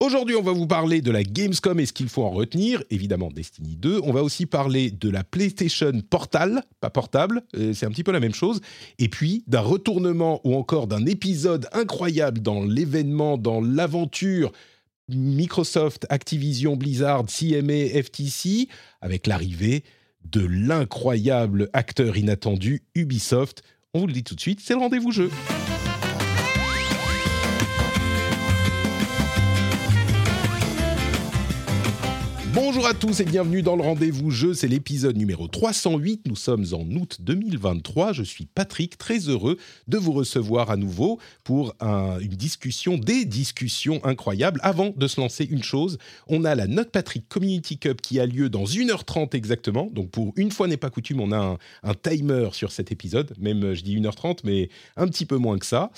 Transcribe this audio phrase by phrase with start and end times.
[0.00, 2.84] Aujourd'hui, on va vous parler de la Gamescom et ce qu'il faut en retenir.
[2.90, 4.00] Évidemment, Destiny 2.
[4.04, 8.12] On va aussi parler de la PlayStation Portal, pas portable, euh, c'est un petit peu
[8.12, 8.60] la même chose.
[9.00, 14.52] Et puis, d'un retournement ou encore d'un épisode incroyable dans l'événement, dans l'aventure
[15.08, 18.68] Microsoft, Activision, Blizzard, CMA, FTC,
[19.00, 19.82] avec l'arrivée
[20.24, 23.64] de l'incroyable acteur inattendu Ubisoft.
[23.94, 25.28] On vous le dit tout de suite, c'est le rendez-vous jeu.
[32.60, 36.64] Bonjour à tous et bienvenue dans le rendez-vous jeu, c'est l'épisode numéro 308, nous sommes
[36.72, 42.18] en août 2023, je suis Patrick, très heureux de vous recevoir à nouveau pour un-
[42.18, 44.58] une discussion, des discussions incroyables.
[44.64, 48.26] Avant de se lancer une chose, on a la Note Patrick Community Cup qui a
[48.26, 52.48] lieu dans 1h30 exactement, donc pour une fois n'est pas coutume, on a un, timer
[52.52, 55.92] sur cet épisode, même euh, je dis 1h30 mais un petit peu moins que ça.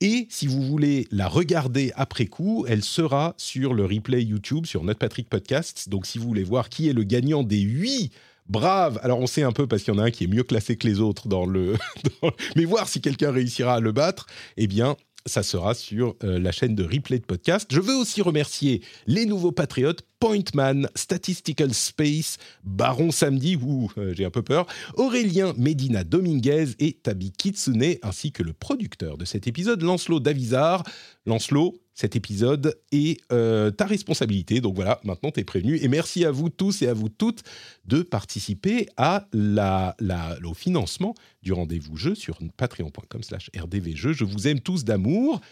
[0.00, 4.82] Et si vous voulez la regarder après coup, elle sera sur le replay YouTube, sur
[4.82, 5.88] notre Patrick Podcasts.
[5.88, 8.12] Donc si vous voulez voir qui est le gagnant des huit
[8.48, 10.42] braves, alors on sait un peu parce qu'il y en a un qui est mieux
[10.42, 11.74] classé que les autres dans le...
[12.56, 14.96] mais voir si quelqu'un réussira à le battre, eh bien...
[15.26, 17.68] Ça sera sur euh, la chaîne de replay de podcast.
[17.70, 24.24] Je veux aussi remercier les nouveaux patriotes Pointman, Statistical Space, Baron Samedi, ouh, euh, j'ai
[24.24, 29.46] un peu peur, Aurélien Medina Dominguez et Tabi Kitsune, ainsi que le producteur de cet
[29.46, 30.84] épisode, Lancelot Davizard.
[31.26, 34.62] Lancelot, cet épisode est euh, ta responsabilité.
[34.62, 35.76] Donc voilà, maintenant tu es prévenu.
[35.82, 37.42] Et merci à vous tous et à vous toutes
[37.84, 44.14] de participer à la, la- au financement du rendez-vous jeu sur patreon.com slash rdvjeux.
[44.14, 45.42] Je vous aime tous d'amour.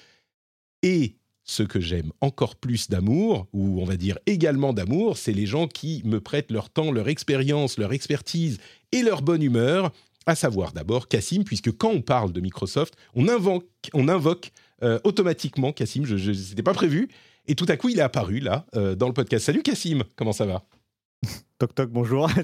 [0.83, 5.47] Et ce que j'aime encore plus d'amour, ou on va dire également d'amour, c'est les
[5.47, 8.59] gens qui me prêtent leur temps, leur expérience, leur expertise
[8.93, 9.93] et leur bonne humeur.
[10.25, 14.51] À savoir d'abord Cassim, puisque quand on parle de Microsoft, on invoque
[14.83, 16.05] euh, automatiquement Cassim.
[16.05, 17.09] Je, c'était pas prévu.
[17.47, 19.47] Et tout à coup, il est apparu là, euh, dans le podcast.
[19.47, 20.63] Salut Cassim, comment ça va?
[21.59, 22.29] Toc toc, bonjour.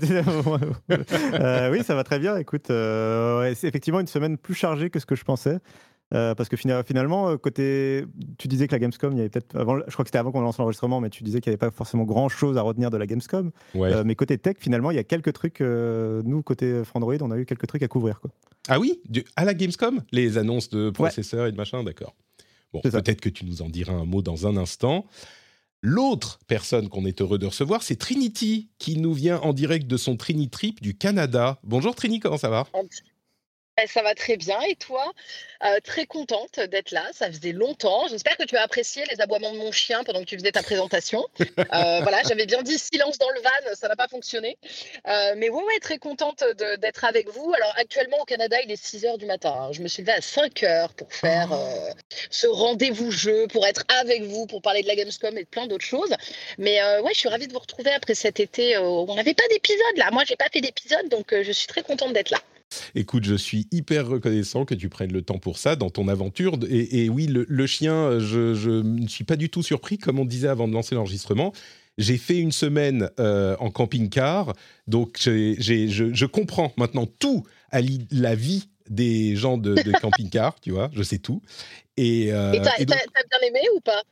[0.90, 2.36] Euh, oui, ça va très bien.
[2.36, 5.58] Écoute, ouais, c'est effectivement une semaine plus chargée que ce que je pensais.
[6.12, 8.04] Euh, parce que fina- finalement, côté,
[8.38, 10.32] tu disais que la Gamescom, il y avait peut-être avant, je crois que c'était avant
[10.32, 12.90] qu'on lance l'enregistrement, mais tu disais qu'il n'y avait pas forcément grand chose à retenir
[12.90, 13.50] de la Gamescom.
[13.74, 13.92] Ouais.
[13.92, 15.60] Euh, mais côté tech, finalement, il y a quelques trucs.
[15.60, 18.20] euh, nous, côté Frandroid, on a eu quelques trucs à couvrir.
[18.20, 18.30] Quoi.
[18.68, 19.00] Ah oui?
[19.08, 20.02] Du- À la Gamescom?
[20.12, 22.14] Les annonces de processeurs et de machin, d'accord.
[22.74, 25.06] Bon, peut-être que tu nous en diras un mot dans un instant.
[25.80, 29.96] L'autre personne qu'on est heureux de recevoir, c'est Trinity, qui nous vient en direct de
[29.96, 31.60] son Trini Trip du Canada.
[31.62, 32.66] Bonjour Trini, comment ça va?
[33.86, 34.60] Ça va très bien.
[34.62, 35.12] Et toi?
[35.64, 37.04] Euh, Très contente d'être là.
[37.12, 38.06] Ça faisait longtemps.
[38.08, 40.62] J'espère que tu as apprécié les aboiements de mon chien pendant que tu faisais ta
[40.62, 41.26] présentation.
[41.40, 41.44] Euh,
[42.02, 44.58] voilà, j'avais bien dit silence dans le van, ça n'a pas fonctionné.
[45.08, 46.44] Euh, mais ouais, ouais, très contente
[46.78, 47.52] d'être avec vous.
[47.54, 49.52] Alors actuellement au Canada, il est 6 heures du matin.
[49.54, 49.72] hein.
[49.72, 51.90] Je me suis levée à 5 heures pour faire euh,
[52.30, 55.66] ce rendez-vous jeu, pour être avec vous, pour parler de la Gamescom et de plein
[55.66, 56.14] d'autres choses.
[56.58, 58.78] Mais ouais, je suis ravie de vous retrouver après cet été.
[58.78, 60.10] on n'avait pas d'épisode là.
[60.12, 62.40] Moi, j'ai pas fait d'épisode, donc je suis très contente d'être là.
[62.94, 66.58] Écoute, je suis hyper reconnaissant que tu prennes le temps pour ça dans ton aventure.
[66.68, 70.24] Et, et oui, le, le chien, je, ne suis pas du tout surpris, comme on
[70.24, 71.52] disait avant de lancer l'enregistrement.
[71.98, 74.52] J'ai fait une semaine euh, en camping-car,
[74.88, 75.54] donc je,
[76.12, 77.80] je comprends maintenant tout à
[78.10, 81.40] la vie des gens de, de camping-car, tu vois, je sais tout.
[81.96, 84.02] Et, euh, t'as et donc- bien aimé ou pas?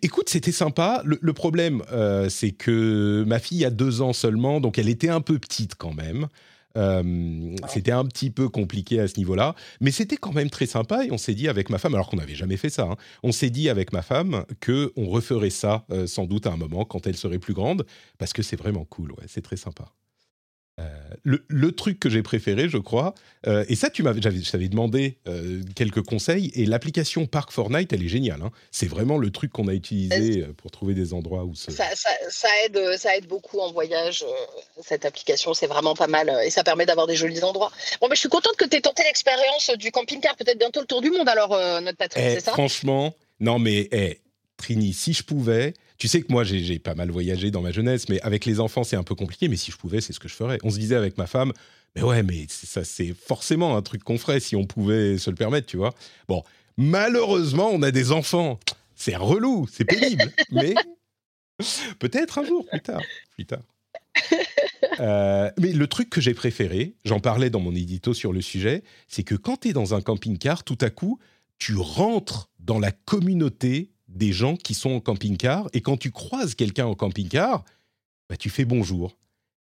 [0.00, 1.02] Écoute, c'était sympa.
[1.04, 5.10] Le, le problème, euh, c'est que ma fille a deux ans seulement, donc elle était
[5.10, 6.28] un peu petite quand même.
[6.76, 11.04] Euh, c'était un petit peu compliqué à ce niveau-là, mais c'était quand même très sympa
[11.04, 13.32] et on s'est dit avec ma femme, alors qu'on n'avait jamais fait ça, hein, on
[13.32, 16.84] s'est dit avec ma femme que on referait ça euh, sans doute à un moment
[16.84, 17.86] quand elle serait plus grande,
[18.18, 19.86] parce que c'est vraiment cool, ouais, c'est très sympa.
[20.78, 20.84] Euh,
[21.22, 23.14] le, le truc que j'ai préféré, je crois,
[23.46, 27.94] euh, et ça, tu m'avais, je t'avais demandé euh, quelques conseils, et l'application Park Fortnite,
[27.94, 28.42] elle est géniale.
[28.42, 28.50] hein.
[28.70, 31.70] C'est vraiment le truc qu'on a utilisé pour trouver des endroits où se.
[31.70, 34.22] ça, ça, ça aide, ça aide beaucoup en voyage,
[34.82, 35.54] cette application.
[35.54, 37.72] C'est vraiment pas mal et ça permet d'avoir des jolis endroits.
[38.02, 40.36] Bon, mais je suis contente que tu aies tenté l'expérience du camping-car.
[40.36, 42.52] Peut-être bientôt le tour du monde, alors, notre Patrick, Eh, c'est ça?
[42.52, 44.20] franchement, non mais eh,
[44.58, 48.08] Trini, si je pouvais, tu sais que moi j'ai pas mal voyagé dans ma jeunesse,
[48.08, 50.28] mais avec les enfants c'est un peu compliqué, mais si je pouvais, c'est ce que
[50.28, 50.58] je ferais.
[50.62, 51.52] On se disait avec ma femme,
[51.94, 55.36] mais ouais, mais ça c'est forcément un truc qu'on ferait si on pouvait se le
[55.36, 55.94] permettre, tu vois.
[56.28, 56.42] Bon,
[56.76, 58.58] Malheureusement, on a des enfants.
[58.94, 60.74] C'est relou, c'est pénible, mais
[61.98, 63.02] peut-être un jour, plus tard.
[63.34, 63.62] Plus tard.
[65.00, 68.82] Euh, mais le truc que j'ai préféré, j'en parlais dans mon édito sur le sujet,
[69.08, 71.18] c'est que quand tu es dans un camping-car, tout à coup,
[71.58, 76.54] tu rentres dans la communauté des gens qui sont en camping-car, et quand tu croises
[76.54, 77.64] quelqu'un en camping-car,
[78.28, 79.16] bah, tu fais bonjour.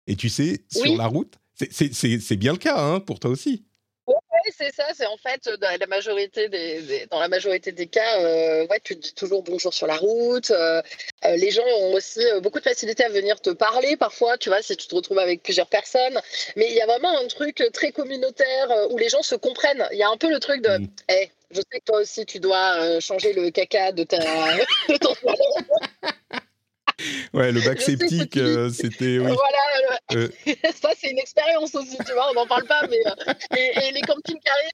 [0.06, 3.64] Et tu sais, sur la route, c'est bien le cas hein, pour toi aussi.
[4.06, 4.85] Oui, c'est ça.
[4.94, 8.96] C'est en fait dans la majorité des, dans la majorité des cas, euh, ouais, tu
[8.96, 10.50] te dis toujours bonjour sur la route.
[10.50, 10.82] Euh,
[11.25, 14.61] euh, les gens ont aussi beaucoup de facilité à venir te parler parfois, tu vois,
[14.61, 16.20] si tu te retrouves avec plusieurs personnes.
[16.56, 19.87] Mais il y a vraiment un truc très communautaire où les gens se comprennent.
[19.93, 20.88] Il y a un peu le truc de, mmh.
[21.08, 24.19] hey, je sais que toi aussi tu dois changer le caca de ta
[24.89, 25.15] de ton
[27.33, 29.19] Ouais, le bac sceptique, euh, c'était.
[29.19, 29.33] Oui.
[29.33, 30.29] Voilà, euh.
[30.75, 34.01] ça c'est une expérience aussi, tu vois, on n'en parle pas, mais euh, et, les
[34.03, 34.71] campings carrés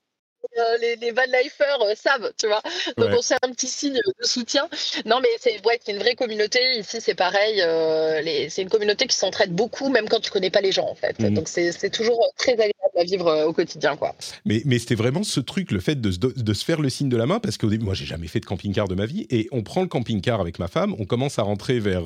[0.58, 2.62] euh, les, les van euh, savent, tu vois.
[2.96, 4.68] Donc on sait un petit signe de soutien.
[5.06, 6.58] Non, mais c'est ouais, une vraie communauté.
[6.78, 7.60] Ici, c'est pareil.
[7.62, 10.94] Euh, c'est une communauté qui s'entraide beaucoup, même quand tu connais pas les gens, en
[10.94, 11.18] fait.
[11.18, 11.34] Mhm.
[11.34, 14.14] Donc c'est toujours très agréable à vivre au quotidien, quoi.
[14.44, 17.16] Mais, mais c'était vraiment ce truc, le fait de, de, se faire le signe de
[17.16, 19.48] la main, parce qu'au début, moi, j'ai jamais fait de camping-car de ma vie, et
[19.52, 22.04] on prend le camping-car avec ma femme, on commence à rentrer vers,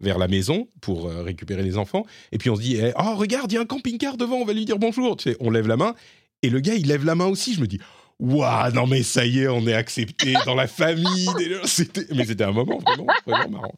[0.00, 3.50] vers la maison pour récupérer les enfants, et puis on se dit, eh, oh, regarde,
[3.52, 5.16] il y a un camping-car devant, on va lui dire bonjour.
[5.16, 5.94] Tu sais, on lève la main,
[6.42, 7.54] et le gars, il lève la main aussi.
[7.54, 7.80] Je me dis,
[8.18, 11.28] waouh, non mais ça y est, on est accepté dans la famille.
[12.14, 13.74] Mais c'était un moment vraiment, vraiment marrant.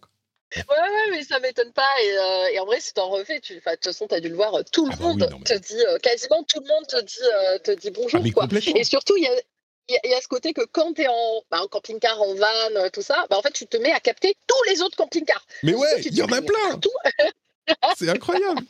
[0.57, 1.91] Ouais, ouais, mais ça m'étonne pas.
[2.03, 4.37] Et, euh, en vrai, si t'en refais, tu, de toute façon, tu as dû le
[4.37, 7.19] voir, tout le ah bah monde te dit, euh, quasiment tout le monde te dit,
[7.23, 8.23] euh, te dit bonjour.
[8.25, 8.47] Ah, quoi.
[8.77, 11.61] Et surtout, il y a, y a, ce côté que quand tu es en, bah,
[11.61, 14.71] en camping-car, en van, tout ça, bah, en fait, tu te mets à capter tous
[14.71, 15.45] les autres camping-cars.
[15.65, 16.81] Mais ouais, il y en a plein.
[17.97, 18.63] C'est incroyable.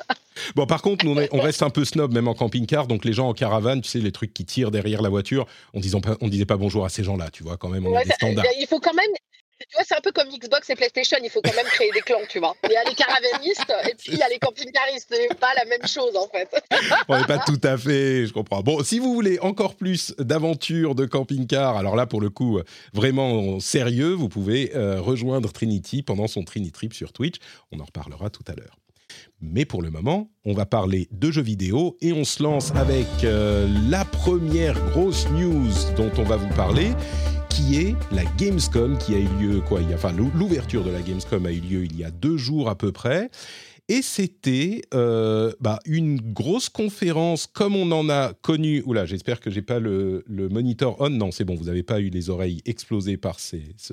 [0.54, 2.86] Bon, par contre, nous, on, reste un peu snob, même en camping-car.
[2.86, 5.80] Donc, les gens en caravane, tu sais, les trucs qui tirent derrière la voiture, on
[5.80, 8.04] disait pas, on disait pas bonjour à ces gens-là, tu vois, quand même, on a
[8.04, 8.44] des standards.
[8.58, 9.10] Il faut quand même,
[9.60, 12.00] tu vois, c'est un peu comme Xbox et PlayStation, il faut quand même créer des
[12.00, 12.54] clans, tu vois.
[12.64, 15.08] Il y a les caravanistes et puis il y a les camping-caristes.
[15.10, 16.48] C'est pas la même chose, en fait.
[17.08, 18.62] On n'est pas tout à fait, je comprends.
[18.62, 22.60] Bon, si vous voulez encore plus d'aventures de camping-car, alors là, pour le coup,
[22.92, 27.36] vraiment sérieux, vous pouvez euh, rejoindre Trinity pendant son Trinity Trip sur Twitch.
[27.72, 28.76] On en reparlera tout à l'heure.
[29.40, 33.06] Mais pour le moment, on va parler de jeux vidéo et on se lance avec
[33.24, 36.92] euh, la première grosse news dont on va vous parler,
[37.50, 41.52] qui est la Gamescom qui a eu lieu quoi Enfin, l'ouverture de la Gamescom a
[41.52, 43.30] eu lieu il y a deux jours à peu près.
[43.88, 48.82] Et c'était euh, bah, une grosse conférence comme on en a connu.
[48.86, 51.10] Oula, j'espère que j'ai pas le, monitor on.
[51.10, 53.36] Non, c'est bon, vous n'avez pas eu les oreilles explosées par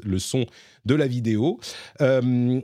[0.03, 0.45] le son
[0.85, 1.59] de la vidéo.
[1.99, 2.61] Euh,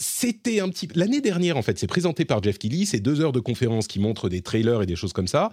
[0.00, 3.32] c'était un petit l'année dernière en fait, c'est présenté par Jeff Keighley, c'est deux heures
[3.32, 5.50] de conférence qui montrent des trailers et des choses comme ça.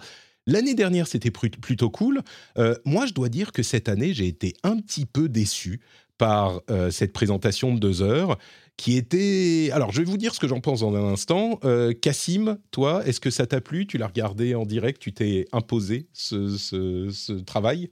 [0.48, 2.22] L'année dernière, c'était plutôt cool.
[2.56, 5.80] Euh, moi, je dois dire que cette année, j'ai été un petit peu déçu
[6.16, 8.38] par euh, cette présentation de deux heures
[8.78, 9.70] qui était...
[9.74, 11.60] Alors, je vais vous dire ce que j'en pense dans un instant.
[11.64, 13.86] Euh, Cassim, toi, est-ce que ça t'a plu?
[13.86, 17.90] Tu l'as regardé en direct Tu t'es imposé ce, travail?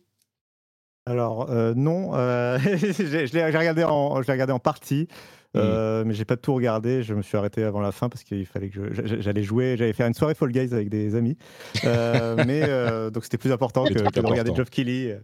[1.05, 2.13] Alors non,
[2.59, 5.09] je l'ai regardé, regardé en partie.
[5.55, 5.59] Mmh.
[5.59, 7.03] Euh, mais j'ai pas tout regardé.
[7.03, 9.77] Je me suis arrêté avant la fin parce qu'il fallait que j'allais jouer.
[9.79, 11.37] J'allais faire une soirée Fall Guys avec des amis.
[11.85, 15.19] Euh, mais euh, donc c'était plus important que, de regarder Geoff Keighley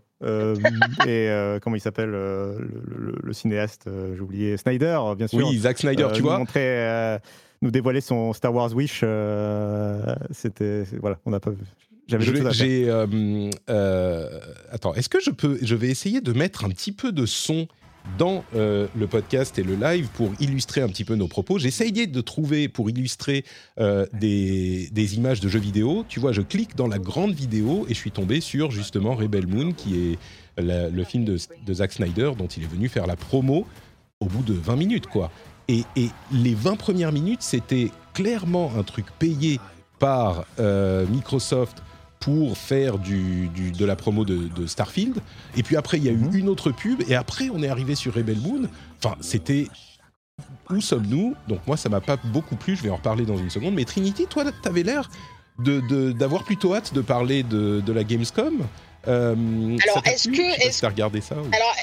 [1.06, 3.88] et comment il s'appelle le, cinéaste.
[4.14, 5.46] J'ai oublié Snyder, bien sûr.
[5.46, 6.38] Oui, Zack Snyder, tu vois.
[6.38, 7.18] Montrer,
[7.60, 9.04] nous dévoiler son Star Wars Wish.
[10.30, 11.58] c'était voilà, on n'a pas vu.
[12.08, 12.90] J'ai.
[14.70, 15.58] attends, est-ce que je peux.
[15.62, 17.68] Je vais essayer de mettre un petit peu de son
[18.18, 21.58] dans euh, le podcast et le live pour illustrer un petit peu nos propos.
[21.58, 23.44] Essayé de trouver pour illustrer
[23.78, 26.04] euh, des, images de jeux vidéo.
[26.08, 29.46] Tu vois, je clique dans la grande vidéo et je suis tombé sur justement Rebel
[29.46, 30.18] Moon, qui est
[30.58, 31.38] le film de,
[31.72, 33.66] Zack Snyder dont il est venu faire la promo
[34.20, 35.30] au bout de 20 minutes, quoi.
[35.68, 35.84] Et,
[36.32, 39.58] les 20 premières minutes, c'était clairement un truc payé
[39.98, 41.82] par euh, Microsoft
[42.22, 45.18] pour faire du, de la promo de, Starfield.
[45.56, 46.36] Et puis après, il y a eu mhm.
[46.36, 47.02] une autre pub.
[47.08, 48.68] Et après, on est arrivé sur Rebel Moon.
[49.02, 49.66] Enfin, c'était.
[50.70, 51.34] Où sommes-nous?
[51.48, 52.76] Donc, moi, ça m'a pas beaucoup plu.
[52.76, 53.74] Je vais en reparler dans une seconde.
[53.74, 55.10] Mais Trinity, toi, tu avais l'air
[55.58, 58.66] d'avoir de, plutôt hâte de parler de, la Gamescom.
[59.08, 60.66] Euh, alors, est-ce que.
[60.66, 61.74] Est-ce regardé ça Alors,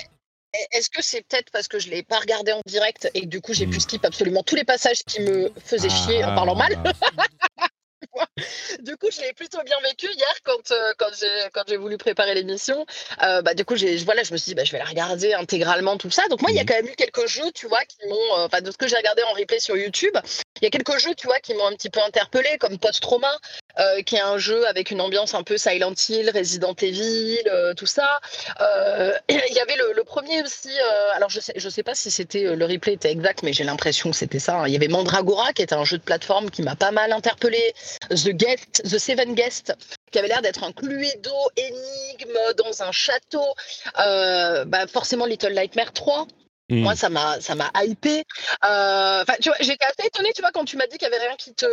[0.71, 3.39] est-ce que c'est peut-être parce que je ne l'ai pas regardé en direct et du
[3.39, 3.81] coup j'ai pu hmm.
[3.81, 6.75] skip absolument tous les passages qui me faisaient chier en parlant mal?
[8.81, 11.97] du coup, je l'ai plutôt bien vécu hier quand, euh, quand j'ai quand j'ai voulu
[11.97, 12.85] préparer l'émission.
[13.23, 15.33] Euh, bah, du coup, j'ai voilà, je me suis dit, bah, je vais la regarder
[15.33, 16.27] intégralement tout ça.
[16.29, 16.65] Donc moi, il y a mmh.
[16.65, 18.97] quand même eu quelques jeux, tu vois, qui m'ont, euh, enfin, de ce que j'ai
[18.97, 20.15] regardé en replay sur YouTube,
[20.61, 23.01] Il y a quelques jeux, tu vois, qui m'ont un petit peu interpellé, comme Post
[23.01, 23.31] Trauma,
[23.77, 27.73] euh, qui est un jeu avec une ambiance un peu Silent Hill, Resident Evil, euh,
[27.75, 28.19] tout ça.
[28.59, 30.71] Euh, il y avait le, premier aussi.
[31.13, 34.09] alors je sais, je sais pas si c'était le replay était exact, mais j'ai l'impression
[34.09, 34.61] que c'était ça.
[34.61, 34.67] Hein.
[34.67, 37.73] Il y avait Mandragora, qui était un jeu de plateforme qui m'a pas mal interpellé.
[38.09, 39.73] The Guest, The Seven Guests,
[40.11, 43.45] qui avait l'air d'être un Cluedo énigme dans un château.
[43.95, 46.25] Bah, forcément Little Nightmare 3.
[46.69, 46.81] Hmm.
[46.81, 48.23] Moi, ça m'a, ça m'a hypé.
[49.41, 51.35] Tu vois, j'étais assez étonnée, tu vois, quand tu m'as dit qu'il y avait rien
[51.35, 51.65] qui te,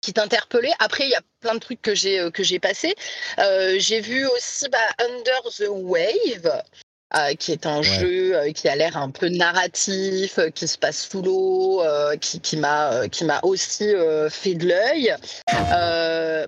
[0.00, 0.72] qui t'interpellait.
[0.78, 2.94] Après, il y a plein de trucs que j'ai euh, que j'ai passé.
[3.38, 6.62] Euh, j'ai vu aussi bah, Under the Wave.
[7.14, 11.22] Euh, qui est un jeu qui a l'air un peu narratif, qui se passe sous
[11.22, 11.80] l'eau,
[12.20, 13.94] qui, qui m'a qui m'a aussi
[14.28, 15.14] fait de l'œil.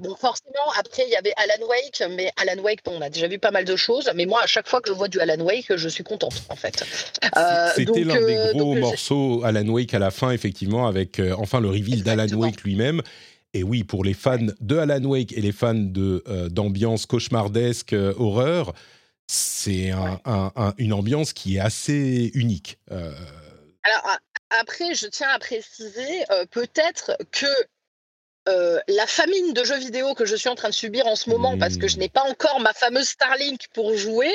[0.01, 3.39] bon, forcément, après il y avait Alan Wake, mais Alan Wake, on a déjà vu
[3.39, 5.77] pas mal de choses, mais moi à chaque fois que je vois du Alan Wake,
[5.77, 6.85] je suis contente en fait.
[7.77, 12.03] C'était l'un des gros morceaux Alan Wake à la fin, effectivement, avec enfin le reveal
[12.03, 13.01] d'Alan Wake lui-même.
[13.59, 17.93] Et oui, pour les fans de Alan Wake et les fans de euh, d'ambiance cauchemardesque,
[17.93, 18.73] euh, horreur,
[19.27, 19.91] c'est
[20.79, 22.79] une ambiance qui est assez unique.
[22.93, 23.13] Euh.
[23.83, 24.19] Alors
[24.51, 27.47] après, je tiens à préciser peut-être que
[28.49, 31.29] euh, la famine de jeux vidéo que je suis en train de subir en ce
[31.29, 32.01] moment parce que je mmh.
[32.01, 34.33] n'ai pas encore ma fameuse Starlink pour jouer.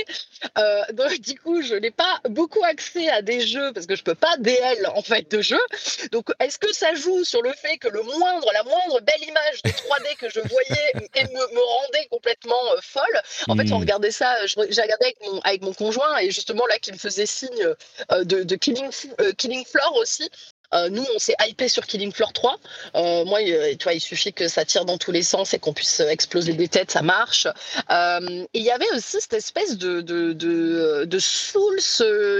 [0.58, 4.04] Euh, donc du coup, je n'ai pas beaucoup accès à des jeux parce que je
[4.04, 5.66] peux pas DL en fait de jeux.
[6.12, 9.64] Donc est-ce que ça joue sur le fait que le moindre, la moindre belle image
[9.64, 10.94] de 3D que je voyais
[11.34, 13.22] me, me, rendait complètement euh, folle?
[13.48, 13.82] En fait, on mmh.
[13.82, 17.26] regardait ça, j'ai regardé avec mon, avec mon conjoint et justement là qui me faisait
[17.26, 17.68] signe
[18.12, 18.90] de, de Killing,
[19.38, 20.30] Killing Floor aussi.
[20.74, 22.60] Euh, nous, on s'est hypé sur Killing Floor 3.
[22.96, 25.74] Euh, moi, tu vois, il suffit que ça tire dans tous les sens et qu'on
[25.74, 27.48] puisse exploser des têtes, ça marche.
[27.92, 31.80] Euh, il y avait aussi cette espèce de, de, de, de Souls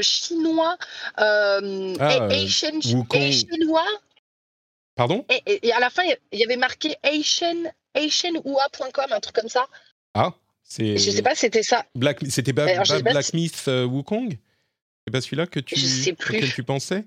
[0.02, 0.78] chinois,
[1.18, 1.60] ah,
[2.30, 3.86] Asian, chinois.
[4.96, 5.26] Pardon?
[5.46, 9.68] Et, à la fin, il y avait marqué Asian, AsianHua.com, un truc comme ça.
[10.14, 10.98] Ah c'est...
[10.98, 11.86] Je sais pas, c'était ça.
[11.94, 12.66] Black, c'était pas,
[13.02, 14.38] Blacksmith Wukong?
[15.06, 15.76] C'est pas celui-là que tu,
[16.12, 17.04] auquel tu pensais?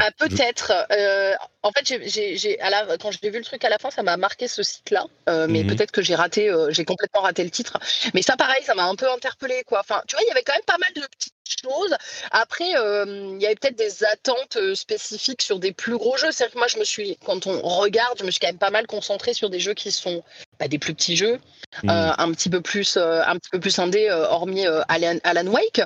[0.00, 0.72] Ah, peut-être.
[0.90, 2.58] Euh, en fait, j'ai,
[3.00, 5.06] quand j'ai vu le truc à la fin, ça m'a marqué ce site-là.
[5.28, 5.68] Euh, mais mhm.
[5.68, 7.78] peut-être que j'ai raté, euh, j'ai complètement raté le titre.
[8.12, 9.80] Mais ça, pareil, ça m'a un peu interpellé, quoi.
[9.80, 11.96] Enfin, tu vois, il y avait quand même pas mal de petites choses.
[12.32, 16.32] Après, il y avait peut-être des attentes spécifiques sur des plus gros jeux.
[16.32, 18.70] C'est-à-dire que moi, je me suis, quand on regarde, je me suis quand même pas
[18.70, 20.24] mal concentrée sur des jeux qui sont
[20.58, 21.38] bah, des plus petits jeux,
[21.82, 21.90] mmh.
[21.90, 25.46] euh, un petit peu plus, euh, un petit peu plus indé, euh, hormis Alan, Alan,
[25.46, 25.82] Wake.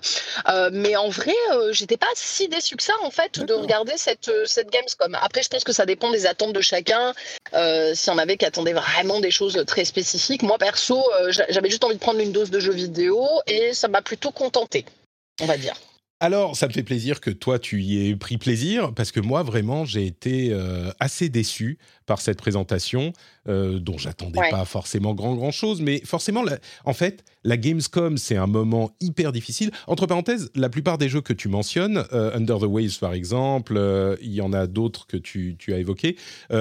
[0.73, 1.35] mais en vrai,
[1.73, 5.17] j'étais pas si déçu que ça en fait de regarder cette cette Gamescom.
[5.21, 7.13] Après, je pense que ça dépend des attentes de chacun.
[7.95, 11.97] si on avait qui attendait vraiment des choses très spécifiques, moi perso, j'avais juste envie
[11.97, 14.85] de prendre une dose de jeux vidéo et ça m'a plutôt contenté,
[15.41, 15.75] on va dire.
[16.21, 19.43] Alors, ça me fait plaisir que toi, tu y aies pris plaisir, parce que moi,
[19.43, 20.55] vraiment, j'ai été
[21.01, 21.79] assez déçu
[22.11, 23.13] par cette présentation,
[23.49, 26.45] euh, dont j'attendais pas forcément grand grand chose, mais forcément,
[26.85, 29.71] en fait, la Gamescom c'est un moment hyper difficile.
[29.87, 33.75] Entre parenthèses, la plupart des jeux que tu mentionnes, euh, Under the Waves par exemple,
[33.77, 36.17] euh, il y en a d'autres que tu, tu as évoqués,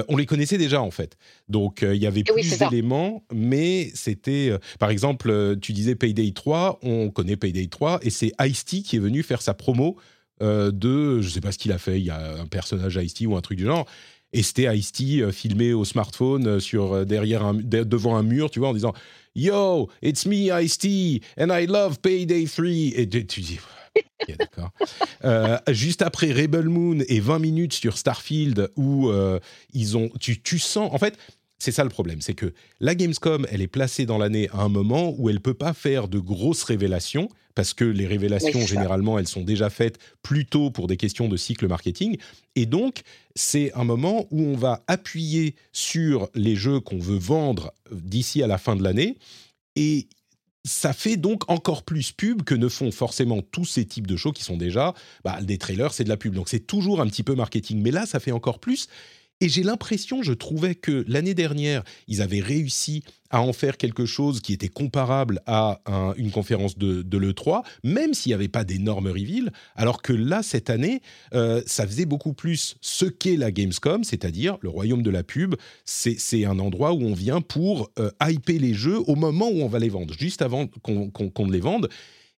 [0.08, 1.16] on les connaissait déjà en fait.
[1.48, 7.10] Donc il y avait plus d'éléments, mais c'était, par exemple, tu disais Payday 3, on
[7.10, 9.96] connaît Payday 3, et c'est Ice-T qui est venu faire sa promo.
[10.40, 13.36] de, je sais pas ce qu'il a fait, il y a un personnage Ice-T ou
[13.36, 13.86] un truc du genre,
[14.32, 18.50] et c'était Ice-T euh, filmé au smartphone euh, sur, euh, derrière un, devant un mur,
[18.50, 18.92] tu vois, en disant
[19.34, 22.66] Yo, it's me, Ice-T, and I love Payday 3.
[22.96, 23.58] Et tu dis.
[24.38, 24.70] D'accord.
[25.68, 29.10] juste après Rebel Moon et 20 minutes sur Starfield où
[29.72, 31.18] ils ont, tu, tu sens, en fait,
[31.60, 34.68] c'est ça le problème, c'est que la Gamescom, elle est placée dans l'année à un
[34.68, 39.28] moment où elle peut pas faire de grosses révélations parce que les révélations généralement elles
[39.28, 42.16] sont déjà faites plus tôt pour des questions de cycle marketing
[42.54, 43.02] et donc
[43.34, 48.46] c'est un moment où on va appuyer sur les jeux qu'on veut vendre d'ici à
[48.46, 49.18] la fin de l'année
[49.76, 50.08] et
[50.64, 54.32] ça fait donc encore plus pub que ne font forcément tous ces types de shows
[54.32, 56.34] qui sont déjà bah, des trailers, c'est de la pub.
[56.34, 57.80] Donc c'est toujours un petit peu marketing.
[57.82, 58.88] Mais là, ça fait encore plus.
[59.42, 64.04] Et j'ai l'impression, je trouvais que l'année dernière, ils avaient réussi à en faire quelque
[64.04, 65.80] chose qui était comparable à
[66.16, 70.68] une conférence de, l'E3, même s'il n'y avait pas d'énormes reveals, alors que là, cette
[70.68, 71.00] année,
[71.32, 75.54] euh, ça faisait beaucoup plus ce qu'est la Gamescom, c'est-à-dire le royaume de la pub.
[75.84, 79.68] C'est un endroit où on vient pour euh, hyper les jeux au moment où on
[79.68, 81.88] va les vendre, juste avant qu'on ne les vende.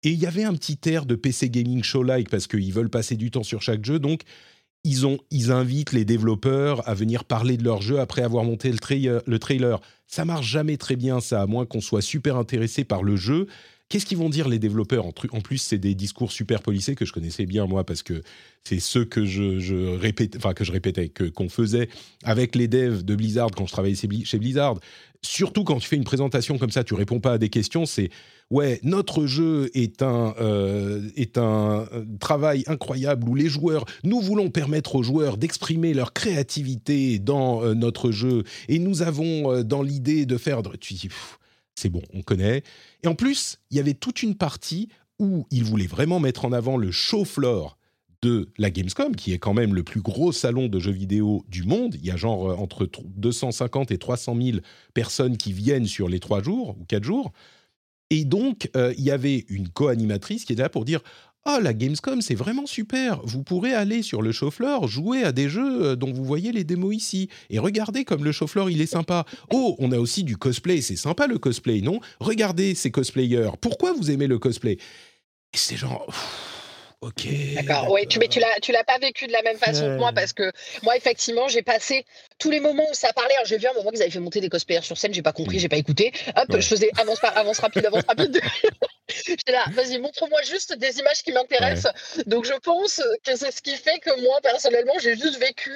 [0.02, 3.16] Et il y avait un petit air de PC Gaming Show-like, parce qu'ils veulent passer
[3.16, 4.22] du temps sur chaque jeu, donc
[4.84, 9.22] ils, invitent les développeurs à venir parler de leur jeu après avoir monté le, trailer.
[9.26, 9.80] Le trailer.
[10.06, 13.46] Ça marche jamais très bien, ça, à moins qu'on soit super intéressé par le jeu.
[13.88, 15.06] qu'est-ce qu'ils vont dire les développeurs?
[15.06, 18.22] En, plus, c'est des discours super polissés que je connaissais bien moi parce que
[18.64, 21.88] c'est ceux que je, répétais, que je répétais, que qu'on faisait
[22.24, 24.78] avec les devs de Blizzard quand je travaillais chez Blizzard.
[25.22, 28.10] Surtout quand tu fais une présentation comme ça, tu réponds pas à des questions, c'est
[28.50, 31.86] ouais, notre jeu est un, euh, est un
[32.18, 37.74] travail incroyable où les joueurs, nous voulons permettre aux joueurs d'exprimer leur créativité dans euh,
[37.74, 40.62] notre jeu et nous avons euh, dans l'idée de faire.
[40.80, 40.94] Tu
[41.76, 42.62] c'est bon, on connaît.
[43.02, 44.88] Et en plus, il y avait toute une partie
[45.18, 47.78] où ils voulaient vraiment mettre en avant le show floor
[48.22, 51.62] de la Gamescom, qui est quand même le plus gros salon de jeux vidéo du
[51.62, 51.94] monde.
[51.94, 54.58] Il y a genre entre 250 et 300 000
[54.92, 57.32] personnes qui viennent sur les trois jours ou quatre jours.
[58.10, 61.00] Et donc, euh, il y avait une co-animatrice qui était là pour dire
[61.46, 63.20] Oh, la Gamescom, c'est vraiment super.
[63.24, 66.52] Vous pourrez aller sur le show floor, jouer à des jeux euh, dont vous voyez
[66.52, 67.30] les démos ici.
[67.48, 69.24] Et regardez comme le show floor, il est sympa.
[69.50, 70.82] Oh, on a aussi du cosplay.
[70.82, 72.00] C'est sympa le cosplay, non?
[72.18, 73.52] Regardez ces cosplayers.
[73.62, 74.72] Pourquoi vous aimez le cosplay?
[75.52, 76.12] Et c'est genre.
[77.00, 77.26] Ok.
[77.54, 77.90] D'accord.
[77.90, 80.12] Oui, tu, mais tu l'as, tu l'as pas vécu de la même façon que moi
[80.12, 80.52] parce que
[80.82, 82.04] moi, effectivement, j'ai passé
[82.40, 83.34] tous les moments où ça parlait.
[83.44, 85.58] J'ai vu un moment qu'ils avaient fait monter des cosplayers sur scène, j'ai pas compris,
[85.58, 85.60] mm.
[85.60, 86.12] j'ai pas écouté.
[86.36, 88.40] Hop, je faisais avance, avance rapide, avance rapide.
[89.26, 91.92] J'étais là, vas-y, montre-moi juste des images qui m'intéressent.
[92.26, 95.72] Donc, je pense que c'est ce qui fait que moi, personnellement, j'ai juste vécu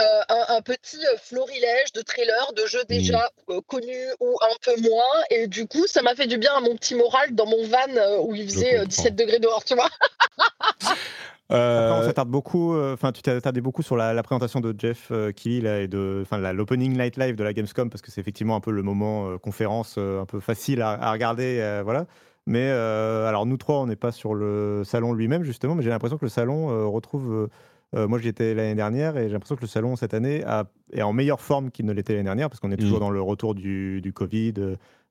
[0.00, 3.52] euh, un, petit euh, florilège de trailers, de jeux déjà mm.
[3.52, 5.24] euh, connus ou un peu moins.
[5.30, 8.18] Et du coup, ça m'a fait du bien à mon petit moral dans mon van
[8.20, 9.88] où il faisait 17 degrés dehors, tu vois.
[11.52, 12.00] Euh...
[12.00, 15.30] on s'attarde beaucoup, euh, enfin, tu t'es attardé beaucoup sur la, présentation de Jeff euh,
[15.30, 18.72] Keighley et de, l'opening night live de la Gamescom parce que c'est effectivement un peu
[18.72, 22.06] le moment euh, conférence un peu facile à, regarder, voilà.
[22.48, 26.16] Mais alors nous trois, on n'est pas sur le salon lui-même justement, mais j'ai l'impression
[26.16, 27.48] que le salon retrouve.
[27.92, 30.44] moi, j'y étais l'année dernière et j'ai l'impression que le salon cette année
[30.92, 33.00] est en meilleure forme qu'il ne l'était l'année dernière parce qu'on est toujours mmh.
[33.00, 34.54] dans le retour du, du Covid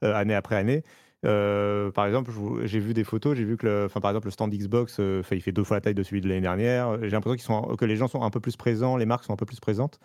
[0.02, 0.84] année après année.
[1.24, 2.32] Euh, par exemple,
[2.66, 5.42] j'ai vu des photos, j'ai vu que, enfin, par exemple, le stand Xbox, euh, il
[5.42, 7.02] fait deux fois la taille de celui de l'année dernière.
[7.02, 9.46] J'ai l'impression que les gens sont un peu plus présents, les marques sont un peu
[9.46, 10.00] plus présentes.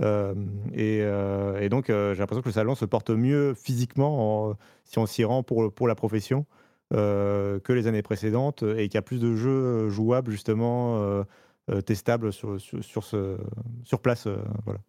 [0.00, 0.34] Euh,
[0.74, 5.42] et, donc, j'ai l'impression que le salon se porte mieux physiquement si on s'y rend
[5.42, 6.46] pour, pour la profession
[6.90, 11.24] que les années précédentes et qu'il y a plus de jeux jouables, justement,
[11.86, 14.28] testables sur, sur place.
[14.64, 14.80] voilà.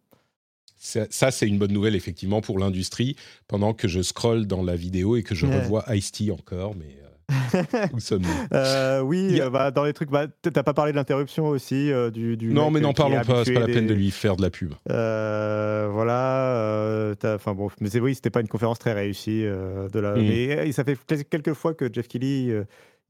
[0.80, 3.14] Ça, c'est une bonne nouvelle, effectivement, pour l'industrie,
[3.48, 6.96] pendant que je scrolle dans la vidéo et que je revois Ice-T encore, mais...
[6.96, 8.28] Euh, où sommes-nous?
[8.54, 12.38] Euh, Oui, euh, bah, dans les trucs, bah, t'as pas parlé de l'interruption aussi du,
[12.38, 13.44] du, Non, mais n'en parlons pas.
[13.44, 14.72] C'est pas la peine de lui faire de la pub.
[14.86, 17.12] voilà.
[17.24, 20.14] Enfin bon, mais c'est oui, c'était pas une conférence très réussie de la.
[20.14, 20.22] Mm.
[20.22, 20.96] Mais ça fait
[21.28, 22.52] quelques fois que Jeff Kelly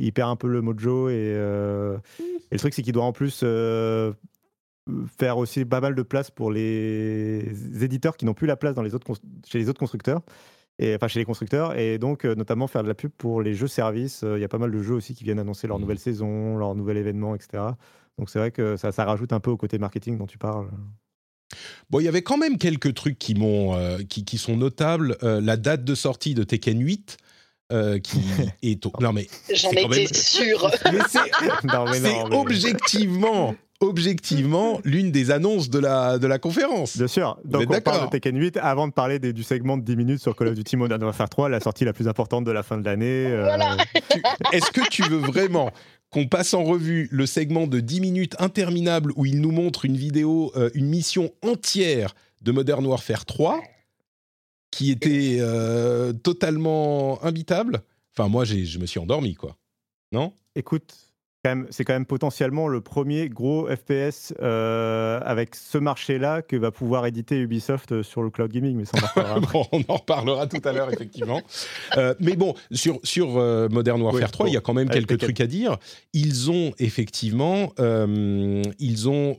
[0.00, 3.44] il perd un peu le mojo et, et le truc c'est qu'il doit en plus
[5.18, 7.44] faire aussi pas mal de place pour les
[7.82, 9.06] éditeurs qui n'ont plus la place dans les autres
[9.46, 10.22] chez les autres constructeurs.
[10.82, 13.52] Et, enfin, chez les constructeurs, et donc euh, notamment faire de la pub pour les
[13.52, 14.22] jeux services.
[14.24, 15.82] Euh, il y a pas mal de jeux aussi qui viennent annoncer leur mmh.
[15.82, 17.62] nouvelle saison, leur nouvel événement, etc.
[18.18, 20.70] Donc c'est vrai que ça, ça, rajoute un peu au côté marketing dont tu parles.
[21.90, 25.18] Bon, il y avait quand même quelques trucs qui, m'ont, euh, qui, qui, sont notables.
[25.20, 27.18] la date de sortie de Tekken 8,
[28.02, 28.20] qui
[28.62, 28.92] est au...
[29.00, 30.70] non mais j'en étais sûr
[31.08, 36.96] c'est objectivement objectivement l'une des annonces de la, de la conférence.
[36.96, 37.38] Bien sûr.
[37.44, 40.36] Donc on parle de Tekken 8 avant de parler du segment de 10 minutes sur
[40.36, 42.84] Call of Duty Modern Warfare 3, la sortie la plus importante de la fin de
[42.84, 43.26] l'année.
[43.26, 43.48] Euh.
[44.52, 45.70] Est-ce que tu veux vraiment
[46.10, 49.96] qu'on passe en revue le segment de 10 minutes interminable où il nous montre une
[49.96, 53.60] vidéo, euh, une mission entière de Modern Warfare 3
[54.70, 57.82] qui était euh, totalement imbitable?
[58.16, 59.56] Enfin, moi, je me suis endormi, quoi.
[60.12, 60.32] Non?
[60.56, 61.09] Écoute,
[61.70, 67.06] c'est quand même potentiellement le premier gros FPS euh, avec ce marché-là que va pouvoir
[67.06, 68.76] éditer Ubisoft euh, sur le cloud gaming.
[68.76, 68.84] Mais
[69.72, 71.40] on en reparlera tout à l'heure, effectivement.
[71.96, 73.28] Euh, mais bon, sur, sur
[73.70, 75.78] Modern Warfare 3, il y a quand même quelques trucs à dire.
[76.12, 79.38] Ils ont effectivement, ils ont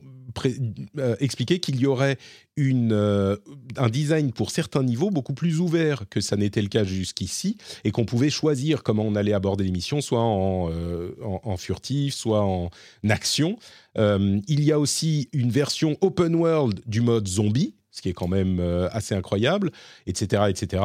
[0.98, 2.18] euh, expliquer qu'il y aurait
[2.56, 3.36] une, euh,
[3.76, 7.90] un design pour certains niveaux beaucoup plus ouvert que ça n'était le cas jusqu'ici, et
[7.90, 12.70] qu'on pouvait choisir comment on allait aborder l'émission, soit en, euh, en, furtif, soit en
[13.08, 13.56] action.
[13.96, 18.28] il y a aussi une version open world du mode zombie, ce qui est quand
[18.28, 18.58] même
[18.90, 19.70] assez incroyable,
[20.06, 20.82] etc., etc.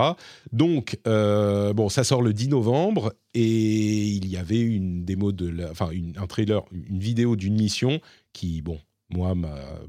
[0.51, 5.89] Donc, bon, ça sort le 10 novembre et il y avait une démo de, enfin,
[6.17, 8.01] un trailer, une vidéo d'une mission
[8.33, 8.79] qui, bon,
[9.09, 9.33] moi,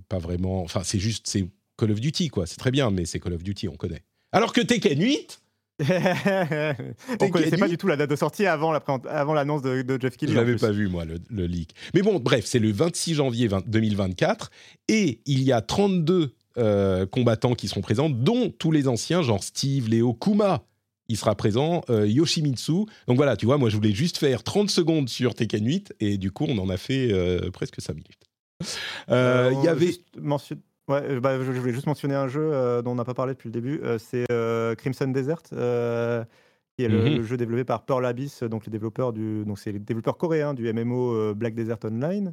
[0.09, 0.63] pas vraiment.
[0.63, 2.47] Enfin, c'est juste, c'est Call of Duty, quoi.
[2.47, 4.03] C'est très bien, mais c'est Call of Duty, on connaît.
[4.33, 5.41] Alors que Tekken 8
[7.21, 10.35] on connaissait pas du tout la date de sortie avant l'annonce de, Jeff Keighley.
[10.35, 11.73] Je l'avais pas vu moi le, leak.
[11.95, 14.51] Mais bon, bref, c'est le 26 janvier 2024
[14.89, 19.45] et il y a 32 euh, combattants qui seront présents, dont tous les anciens, genre
[19.45, 20.65] Steve, Léo, Kuma.
[21.09, 22.87] il sera présent Yoshimitsu.
[23.07, 26.19] Donc voilà, tu vois, moi je voulais juste faire 30 secondes sur Tekken 8 et
[26.19, 27.15] du coup on en a fait
[27.53, 28.18] presque 5 minutes.
[29.09, 29.91] Il y avait...
[30.89, 32.51] Ouais, bah, je, voulais juste mentionner un jeu
[32.83, 34.27] dont on n'a pas parlé depuis le début, c'est
[34.79, 35.43] Crimson Desert
[36.79, 39.73] qui est le, mmh jeu développé par Pearl Abyss, donc les développeurs du, donc c'est
[39.73, 42.33] les développeurs coréens du MMO euh, Black Desert Online,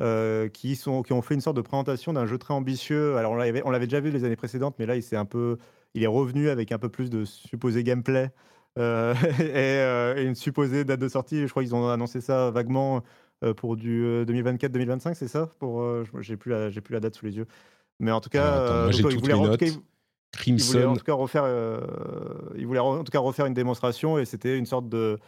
[0.00, 3.16] euh, qui sont, qui ont fait une sorte de présentation d'un jeu très ambitieux.
[3.16, 5.24] Alors on l'avait, on l'avait déjà vu les années précédentes, mais là il s'est un
[5.24, 5.58] peu,
[5.94, 8.32] il est revenu avec un peu plus de supposé gameplay
[8.80, 9.14] euh,
[10.18, 11.42] et, une supposée date de sortie.
[11.42, 13.04] Je crois qu'ils ont annoncé ça vaguement
[13.56, 15.50] pour du 2024-2025, c'est ça?
[15.58, 15.84] Pour,
[16.20, 17.46] j'ai plus la, j'ai plus la date sous les yeux.
[18.00, 19.62] Mais en tout cas, j'ai toutes les notes.
[20.46, 21.80] Il voulait en tout cas refaire, euh,
[22.56, 25.18] il voulait en tout cas refaire une démonstration et c'était une sorte de,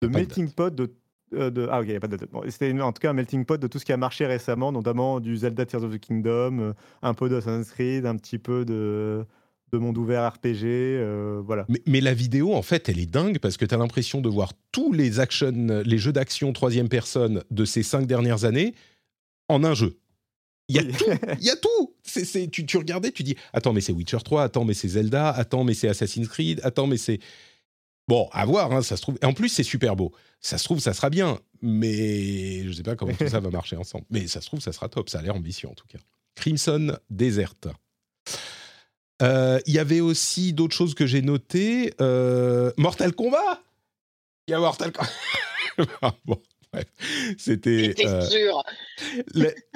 [0.00, 0.92] de melting pot de,
[1.34, 2.30] euh, de, ah ok, il n'y a pas de date.
[2.48, 5.20] c'était en tout cas un melting pot de tout ce qui a marché récemment, notamment
[5.20, 9.24] du Zelda Tears of the Kingdom, euh, un peu d'Assassin's Creed, un petit peu de,
[9.72, 11.64] de monde ouvert RPG, voilà.
[11.68, 14.28] Mais, mais, la vidéo, en fait, elle est dingue parce que tu as l'impression de
[14.28, 15.52] voir tous les action,
[15.84, 18.74] les jeux d'action troisième personne de ces cinq dernières années
[19.48, 19.98] en un jeu.
[20.68, 21.04] Il y a tout,
[21.40, 21.94] il y a tout.
[22.50, 25.64] Tu, tu, regardais, tu dis, attends, mais c'est Witcher 3, attends, mais c'est Zelda, attends,
[25.64, 27.20] mais c'est Assassin's Creed, attends, mais c'est...
[28.08, 29.18] Bon, à voir, hein, ça se trouve.
[29.24, 30.12] En plus, c'est super beau.
[30.40, 33.50] Ça se trouve, ça sera bien, mais je ne sais pas comment tout ça va
[33.50, 34.04] marcher ensemble.
[34.10, 35.08] Mais ça se trouve, ça sera top.
[35.10, 35.98] Ça a l'air ambitieux en tout cas.
[36.36, 37.56] Crimson Desert.
[39.22, 41.94] Euh, il y avait aussi d'autres choses que j'ai notées.
[42.00, 43.62] Euh, Mortal Kombat.
[44.48, 45.10] Il y a Mortal Kombat.
[46.00, 46.40] Ah, bon,
[47.36, 47.94] c'était.
[48.06, 48.26] Euh,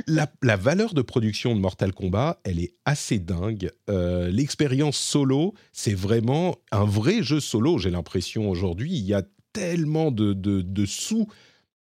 [0.07, 3.71] la, la, valeur de production de Mortal Kombat, elle est assez dingue.
[3.87, 8.93] L'expérience solo, c'est vraiment un vrai jeu solo, j'ai l'impression aujourd'hui.
[8.93, 9.23] Il y a
[9.53, 11.29] tellement de, de, de sous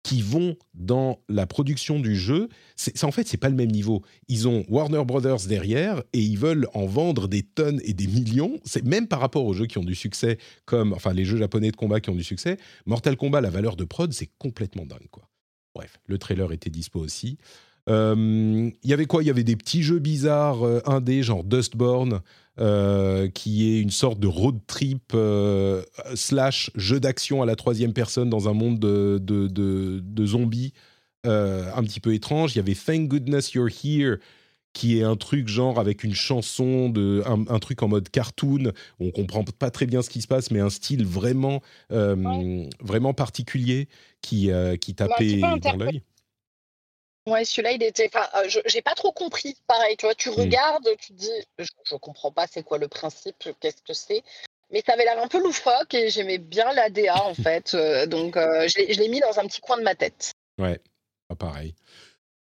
[0.03, 2.49] qui vont dans la production du jeu,
[3.03, 4.03] en fait c'est pas le même niveau.
[4.29, 8.59] Ils ont Warner Brothers derrière et ils veulent en vendre des tonnes et des millions.
[8.65, 11.71] C'est même par rapport aux jeux qui ont du succès, comme enfin les jeux japonais
[11.71, 12.59] de combat qui ont du succès.
[12.87, 15.29] Mortal Kombat, la valeur de prod, c'est complètement dingue quoi.
[15.75, 17.39] Bref, le trailer était dispo aussi.
[17.89, 19.23] Euh, il y avait quoi?
[19.23, 22.21] Il y avait des petits jeux bizarres euh, indés, genre Dustborn,
[22.61, 25.17] euh, qui est une sorte de road trip
[26.15, 30.73] slash jeu d'action à la troisième personne dans un monde de, de, zombies
[31.25, 32.55] un petit peu étrange.
[32.55, 34.19] Il y avait Thank Goodness You're Here,
[34.73, 39.11] qui est un truc genre avec une chanson, de, un, truc en mode cartoon, on
[39.11, 43.89] comprend pas très bien ce qui se passe, mais un style vraiment, vraiment particulier
[44.21, 46.03] qui, qui tapait dans l'œil.
[47.27, 48.11] Ouais, celui-là, il était.
[48.13, 49.57] Enfin, euh, j'ai pas trop compris.
[49.67, 52.89] Pareil, tu vois, tu regardes, tu te dis, je, je comprends pas c'est quoi le
[52.89, 54.23] principe, qu'est-ce que c'est.
[54.71, 57.75] Mais ça avait l'air un peu loufoque et j'aimais bien l'ADA en fait.
[57.75, 60.33] Euh, donc, euh, je l'ai mis dans un petit coin de ma tête.
[60.59, 60.81] Ouais,
[61.29, 61.75] pas pareil.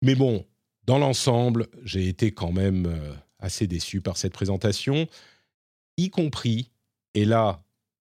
[0.02, 0.46] Mais bon,
[0.86, 5.08] dans l'ensemble, j'ai été quand même assez déçu par cette présentation,
[5.98, 6.70] y compris,
[7.14, 7.62] et là,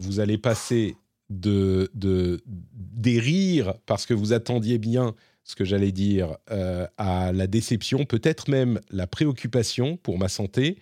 [0.00, 0.96] vous allez passer
[1.30, 5.14] de, de, des rires parce que vous attendiez bien
[5.46, 10.76] ce que j'allais dire, euh, à la déception, peut-être même la préoccupation pour ma santé.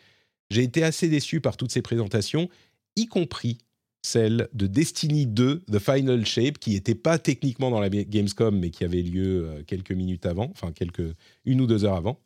[0.50, 2.48] J'ai été assez déçu par toutes ces présentations,
[2.96, 3.58] y compris
[4.00, 8.70] celle de Destiny 2, The Final Shape, qui n'était pas techniquement dans la Gamescom, mais
[8.70, 12.18] qui avait lieu euh, quelques minutes avant, enfin quelques une ou deux heures avant.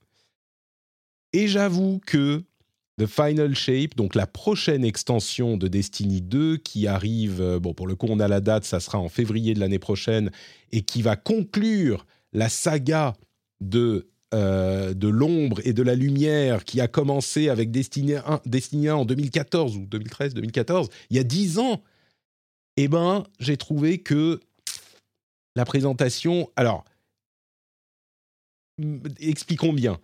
[1.33, 2.45] Et j'avoue que
[3.01, 7.89] The Final Shape, donc la prochaine extension de Destiny 2 qui arrive, euh, bon pour
[7.89, 10.31] le coup on a la date, ça sera en février de l'année prochaine,
[10.71, 13.17] et qui va conclure la saga
[13.61, 18.91] de, euh, de l'ombre et de la lumière qui a commencé avec Destiny 1, Destiny
[18.91, 21.83] en 2014 ou 2013, 2014, il y a dix ans,
[22.77, 24.41] eh ben, j'ai trouvé que
[25.57, 26.51] la présentation.
[26.57, 26.85] Alors,
[29.19, 29.99] expliquons bien.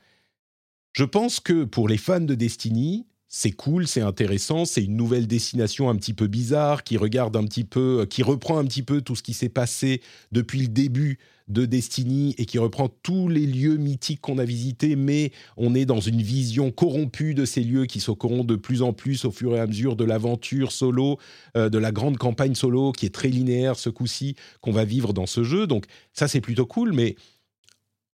[0.92, 5.26] Je pense que pour les fans de Destiny, c'est cool, c'est intéressant, c'est une nouvelle
[5.26, 9.00] destination un petit peu bizarre qui regarde un petit peu, qui reprend un petit peu
[9.02, 13.46] tout ce qui s'est passé depuis le début de Destiny et qui reprend tous les
[13.46, 17.86] lieux mythiques qu'on a visités, mais on est dans une vision corrompue de ces lieux
[17.86, 21.18] qui se corrompent de plus en plus au fur et à mesure de l'aventure solo,
[21.56, 25.12] euh, de la grande campagne solo qui est très linéaire ce coup-ci qu'on va vivre
[25.12, 25.66] dans ce jeu.
[25.66, 27.16] Donc ça c'est plutôt cool, mais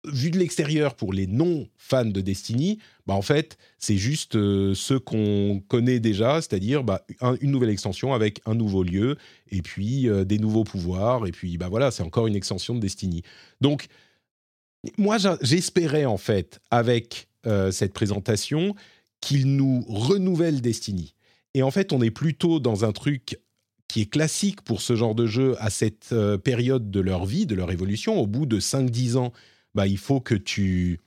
[0.06, 4.94] vu de l'extérieur pour les non-fans de Destiny, bah en fait, c'est juste euh, ce
[4.94, 7.04] qu'on connaît déjà, c'est-à-dire bah,
[7.40, 9.16] une nouvelle extension avec un nouveau lieu,
[9.50, 12.80] et puis euh, des nouveaux pouvoirs, et puis bah voilà, c'est encore une extension de
[12.80, 13.22] Destiny.
[13.60, 13.86] Donc,
[14.98, 18.74] moi, j'espérais en fait, avec euh, cette présentation,
[19.20, 21.14] qu'il nous renouvelle Destiny.
[21.54, 23.40] Et en fait, on est plutôt dans un truc
[23.88, 27.54] qui est classique pour ce genre de jeu à cette période de leur vie, de
[27.54, 29.32] leur évolution, au bout de 5-10 ans
[29.76, 31.00] bah, il faut que tu,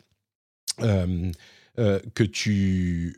[0.81, 1.31] euh,
[1.79, 3.17] euh, que tu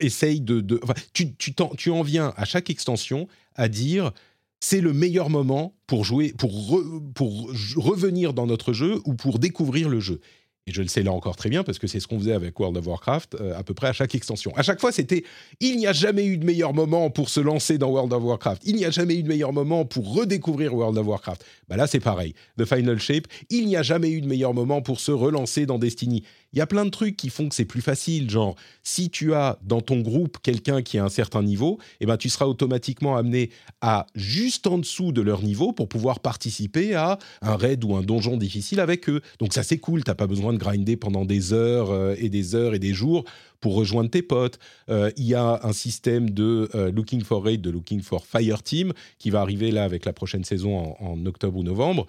[0.00, 4.10] essaye de, de enfin, tu, en viens à chaque extension à dire
[4.58, 10.00] c'est le meilleur moment pour jouer, pour revenir dans notre jeu ou pour découvrir le
[10.00, 10.20] jeu.
[10.68, 12.58] Et je le sais là encore très bien parce que c'est ce qu'on faisait avec
[12.58, 14.52] World of Warcraft euh, à peu près à chaque extension.
[14.56, 15.22] À chaque fois, c'était
[15.60, 18.62] il n'y a jamais eu de meilleur moment pour se lancer dans World of Warcraft.
[18.66, 21.44] Il n'y a jamais eu de meilleur moment pour redécouvrir World of Warcraft.
[21.68, 22.34] Bah là, c'est pareil.
[22.58, 25.78] The Final Shape, il n'y a jamais eu de meilleur moment pour se relancer dans
[25.78, 26.24] Destiny.
[26.52, 28.30] Il y a plein de trucs qui font que c'est plus facile.
[28.30, 32.16] Genre, si tu as dans ton groupe quelqu'un qui a un certain niveau, eh ben,
[32.16, 37.18] tu seras automatiquement amené à juste en dessous de leur niveau pour pouvoir participer à
[37.42, 39.20] un raid ou un donjon difficile avec eux.
[39.38, 40.04] Donc ça, c'est cool.
[40.04, 43.24] T'as pas besoin de grinder pendant des heures euh, et des heures et des jours
[43.60, 44.58] pour rejoindre tes potes.
[44.88, 48.62] Euh, il y a un système de euh, Looking for Raid, de Looking for Fire
[48.62, 52.06] Team qui va arriver là avec la prochaine saison en, octobre ou novembre,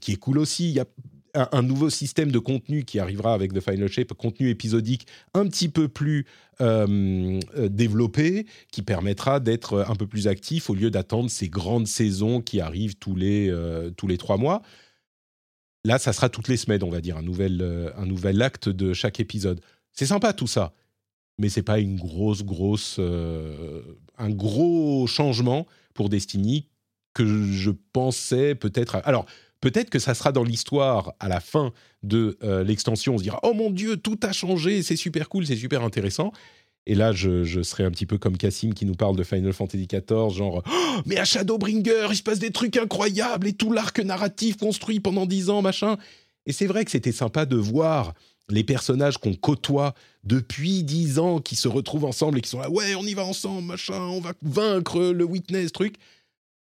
[0.00, 0.68] qui est cool aussi.
[0.68, 0.86] Il y a
[1.34, 5.68] un, nouveau système de contenu qui arrivera avec The Final Shape, contenu épisodique un petit
[5.68, 6.26] peu plus
[6.60, 11.86] euh, euh, développé, qui permettra d'être un peu plus actif au lieu d'attendre ces grandes
[11.86, 14.62] saisons qui arrivent tous les, euh, tous les trois mois.
[15.84, 18.92] Là, ça sera toutes les semaines, on va dire, un nouvel, un nouvel acte de
[18.92, 19.60] chaque épisode.
[19.92, 20.74] C'est sympa tout ça,
[21.38, 26.66] mais c'est pas une grosse, grosse, un gros changement pour Destiny
[27.14, 29.00] que je pensais peut-être.
[29.04, 29.24] Alors,
[29.60, 33.14] Peut-être que ça sera dans l'histoire à la fin de euh, l'extension.
[33.14, 36.32] On se dira Oh mon Dieu, tout a changé, c'est super cool, c'est super intéressant.
[36.86, 39.86] Et là, je, serai un petit peu comme Cassim qui nous parle de Final Fantasy
[39.86, 44.00] XIV, genre oh, Mais à Shadowbringer, il se passe des trucs incroyables et tout l'arc
[44.00, 45.98] narratif construit pendant dix ans, machin.
[46.46, 48.14] Et c'est vrai que c'était sympa de voir
[48.48, 49.94] les personnages qu'on côtoie
[50.24, 53.24] depuis dix ans qui se retrouvent ensemble et qui sont là Ouais, on y va
[53.24, 55.96] ensemble, machin, on va vaincre le Witness, truc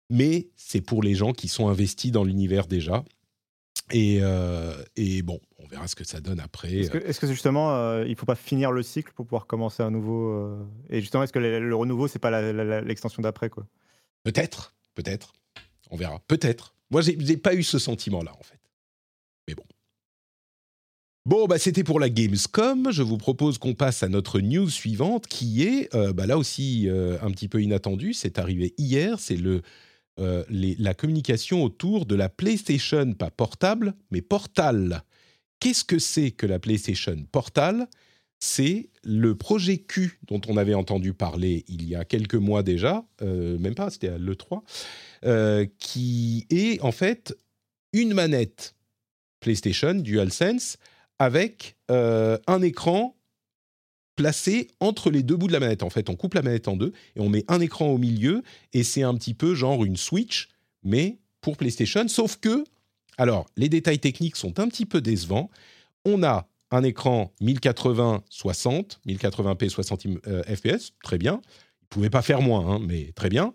[0.10, 3.04] mais c'est pour les gens qui sont investis dans l'univers déjà.
[3.92, 4.74] Et, euh,
[5.24, 6.74] bon, on verra ce que ça donne après.
[6.74, 9.82] Est-ce que, est justement, euh, il ne faut pas finir le cycle pour pouvoir commencer
[9.82, 12.42] un nouveau euh, Et justement, est-ce que le, renouveau, c'est pas
[12.82, 13.66] l'extension d'après quoi?
[14.24, 15.34] Peut-être, peut-être.
[15.90, 16.20] On verra.
[16.28, 16.76] Peut-être.
[16.92, 18.60] Moi, j'ai, n'ai pas eu ce sentiment-là, en fait.
[19.48, 19.64] Mais bon.
[21.26, 22.92] Bon, bah, c'était pour la Gamescom.
[22.92, 27.32] Je vous propose qu'on passe à notre news suivante, qui est, bah, là aussi, un
[27.32, 28.14] petit peu inattendue.
[28.14, 29.20] C'est arrivé hier.
[29.20, 29.62] C'est le
[30.20, 35.04] euh, la communication autour de la PlayStation, pas portable, mais Portal.
[35.60, 37.88] Qu'est-ce que c'est que la PlayStation Portal
[38.40, 43.06] C'est le projet Q dont on avait entendu parler il y a quelques mois déjà,
[43.22, 44.62] euh, même pas, c'était à l'E3,
[45.26, 47.36] euh, qui est en fait
[47.94, 48.76] une manette
[49.40, 50.78] PlayStation DualSense
[51.20, 53.17] avec un écran
[54.18, 55.84] placé entre les deux bouts de la manette.
[55.84, 58.44] En fait, on coupe la manette en deux et on met un écran au milieu
[58.74, 60.50] et c'est un petit peu genre une Switch,
[60.84, 62.06] mais pour PlayStation.
[62.10, 62.66] Sauf que,
[63.18, 65.50] alors, les détails techniques sont un petit peu décevants.
[66.04, 70.08] On a un écran 1080-60, 1080p 60
[70.56, 71.40] fps, très bien.
[71.44, 73.54] Il ne pouvait pas faire moins, hein, mais très bien.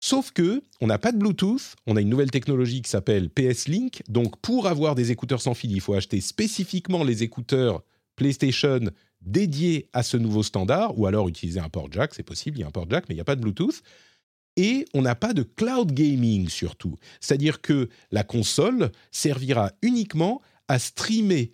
[0.00, 3.68] Sauf que on n'a pas de Bluetooth, on a une nouvelle technologie qui s'appelle PS
[3.68, 4.02] Link.
[4.08, 7.82] Donc pour avoir des écouteurs sans fil, il faut acheter spécifiquement les écouteurs
[8.16, 8.80] PlayStation
[9.24, 12.64] dédié à ce nouveau standard, ou alors utiliser un port jack, c'est possible, il y
[12.64, 13.82] a un port jack, mais il n'y a pas de Bluetooth.
[14.56, 16.96] Et on n'a pas de cloud gaming surtout.
[17.20, 21.52] C'est-à-dire que la console servira uniquement à streamer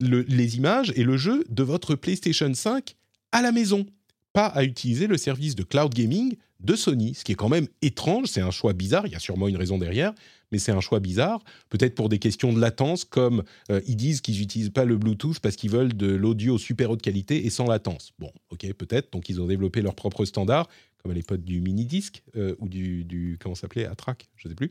[0.00, 2.96] les images et le jeu de votre PlayStation 5
[3.32, 3.86] à la maison,
[4.34, 7.68] pas à utiliser le service de cloud gaming de Sony, ce qui est quand même
[7.80, 10.12] étrange, c'est un choix bizarre, il y a sûrement une raison derrière,
[10.58, 14.38] c'est un choix bizarre, peut-être pour des questions de latence, comme euh, ils disent qu'ils
[14.38, 18.12] n'utilisent pas le Bluetooth parce qu'ils veulent de l'audio super haute qualité et sans latence.
[18.18, 20.68] Bon, ok, peut-être, donc ils ont développé leur propre standard,
[21.02, 24.56] comme à l'époque du mini-disque, euh, ou du, du comment s'appelait, Atrac, je ne sais
[24.56, 24.70] plus.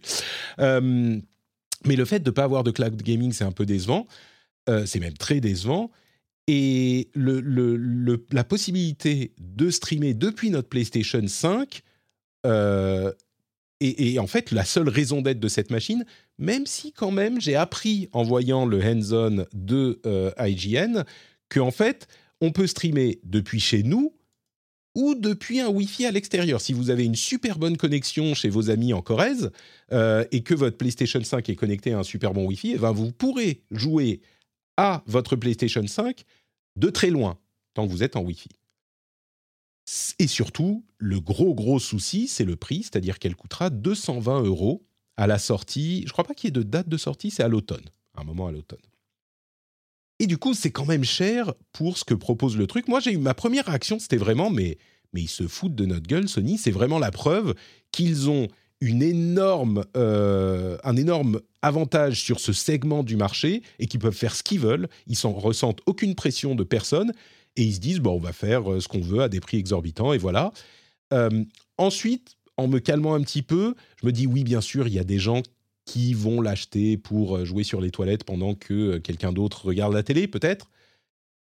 [0.60, 1.20] Euh,
[1.86, 4.08] mais le fait de ne pas avoir de cloud gaming, c'est un peu décevant,
[4.86, 5.92] c'est même très décevant,
[6.48, 11.84] et la possibilité de streamer depuis notre PlayStation 5
[13.88, 16.06] et, en fait, la seule raison d'être de cette machine,
[16.38, 21.04] même si quand même j'ai appris en voyant le hands-on de euh, IGN,
[21.50, 22.08] qu'en fait,
[22.42, 24.14] on peut streamer depuis chez nous
[24.96, 26.62] ou depuis un Wi-Fi à l'extérieur.
[26.62, 29.52] Si vous avez une super bonne connexion chez vos amis en Corrèze
[29.92, 32.92] euh, et que votre PlayStation 5 est connecté à un super bon Wi-Fi, eh ben,
[32.92, 34.22] vous pourrez jouer
[34.78, 36.24] à votre PlayStation 5
[36.78, 37.38] de très loin,
[37.74, 38.50] tant que vous êtes en Wi-Fi.
[40.18, 44.84] Et surtout, le gros gros souci, c'est le prix, c'est-à-dire qu'elle coûtera 220 euros
[45.18, 46.04] à la sortie.
[46.08, 48.48] Je crois pas qu'il y ait de date de sortie, c'est à l'automne, un moment
[48.48, 48.80] à l'automne.
[50.20, 52.88] Et du coup, c'est quand même cher pour ce que propose le truc.
[52.88, 54.78] Moi, j'ai eu ma première réaction, c'était vraiment, mais,
[55.14, 56.58] ils se foutent de notre gueule, Sony.
[56.58, 57.54] C'est vraiment la preuve
[57.92, 58.48] qu'ils ont
[58.82, 64.36] une énorme, euh, un énorme avantage sur ce segment du marché et qu'ils peuvent faire
[64.36, 64.90] ce qu'ils veulent.
[65.08, 67.14] Ils s'en ressentent aucune pression de personne
[67.56, 70.18] et ils se disent on va faire ce qu'on veut à des prix exorbitants et
[70.18, 70.52] voilà.
[71.78, 75.00] ensuite, en me calmant un petit peu, je me dis oui, bien sûr, il y
[75.00, 75.42] a des gens
[75.86, 80.28] qui vont l'acheter pour jouer sur les toilettes pendant que quelqu'un d'autre regarde la télé,
[80.28, 80.72] peut-être.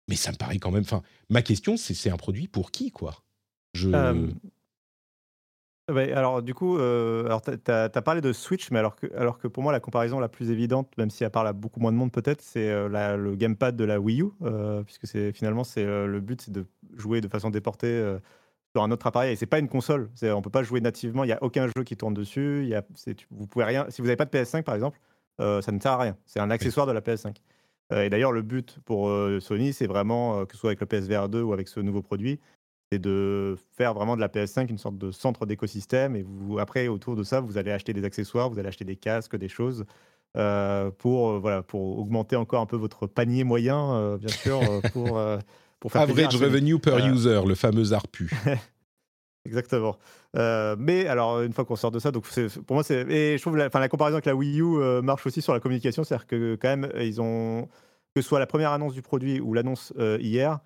[0.08, 0.82] Mais ça me paraît quand même.
[0.82, 3.22] Enfin, ma question, c'est c'est un produit pour qui, quoi?
[3.72, 3.90] Je.
[6.12, 9.62] Alors du coup, alors tu as, parlé de Switch, mais alors que, alors que pour
[9.62, 12.12] moi la comparaison la plus évidente, même si elle parle à beaucoup moins de monde
[12.12, 14.30] peut-être, c'est le gamepad de la Wii U,
[14.84, 18.18] puisque c'est finalement c'est le but c'est de jouer de façon déportée
[18.74, 19.32] sur un autre appareil.
[19.32, 20.10] Et c'est pas une console.
[20.22, 21.24] On peut pas jouer nativement.
[21.24, 22.60] Il y a aucun jeu qui tourne dessus.
[22.62, 22.82] Il y a,
[23.30, 23.86] vous pouvez rien.
[23.90, 24.98] Si vous n'avez pas de PS5 par exemple,
[25.40, 26.16] euh, ça ne sert à rien.
[26.26, 27.36] C'est un accessoire de la PS5.
[27.92, 30.86] Euh, et d'ailleurs, le but pour euh, Sony, c'est vraiment que ce soit avec le
[30.86, 32.40] PSVR 2 ou avec ce nouveau produit,
[32.92, 36.14] c'est de faire vraiment de la PS5 une sorte de centre d'écosystème.
[36.14, 38.96] Et vous, après, autour de ça, vous allez acheter des accessoires, vous allez acheter des
[38.96, 39.84] casques, des choses.
[40.98, 44.60] pour voilà pour augmenter encore un peu votre panier moyen bien sûr
[44.92, 45.18] pour
[45.94, 48.30] Average revenue per user, le fameux ARPU.
[49.44, 49.96] Exactement.
[50.36, 52.26] Euh, mais alors, une fois qu'on sort de ça, donc
[52.66, 53.00] pour moi, c'est.
[53.10, 55.60] Et je trouve la, la comparaison avec la Wii U euh, marche aussi sur la
[55.60, 56.04] communication.
[56.04, 57.68] C'est-à-dire que, quand même, ils ont.
[58.14, 60.60] Que ce soit la première annonce du produit ou l'annonce euh, hier,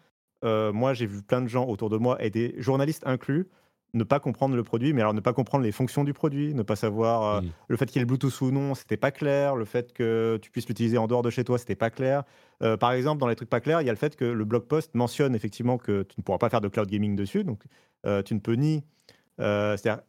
[0.72, 3.48] moi, j'ai vu plein de gens autour de moi, et des journalistes inclus,
[3.94, 6.62] ne pas comprendre le produit, mais alors ne pas comprendre les fonctions du produit, ne
[6.62, 7.46] pas savoir mmh.
[7.68, 10.38] le fait qu'il y ait le Bluetooth ou non, c'était pas clair, le fait que
[10.42, 12.24] tu puisses l'utiliser en dehors de chez toi, c'était pas clair.
[12.80, 14.64] par exemple, dans les trucs pas clairs, il y a le fait que le blog
[14.64, 17.62] post mentionne effectivement que tu ne pourras pas faire de cloud gaming dessus, donc
[18.24, 18.84] tu ne peux ni
[19.40, 20.02] euh, c'est-à-dire,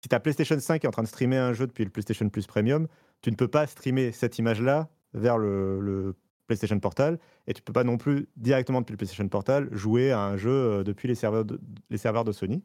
[0.00, 2.46] si ta PlayStation 5 est en train de streamer un jeu depuis le PlayStation Plus
[2.46, 2.88] Premium,
[3.20, 7.72] tu ne peux pas streamer cette image-là vers le, PlayStation Portal et tu ne peux
[7.72, 11.14] pas non plus directement depuis le PlayStation Portal jouer à un jeu euh, depuis les
[11.14, 12.62] serveurs de, les serveurs de Sony.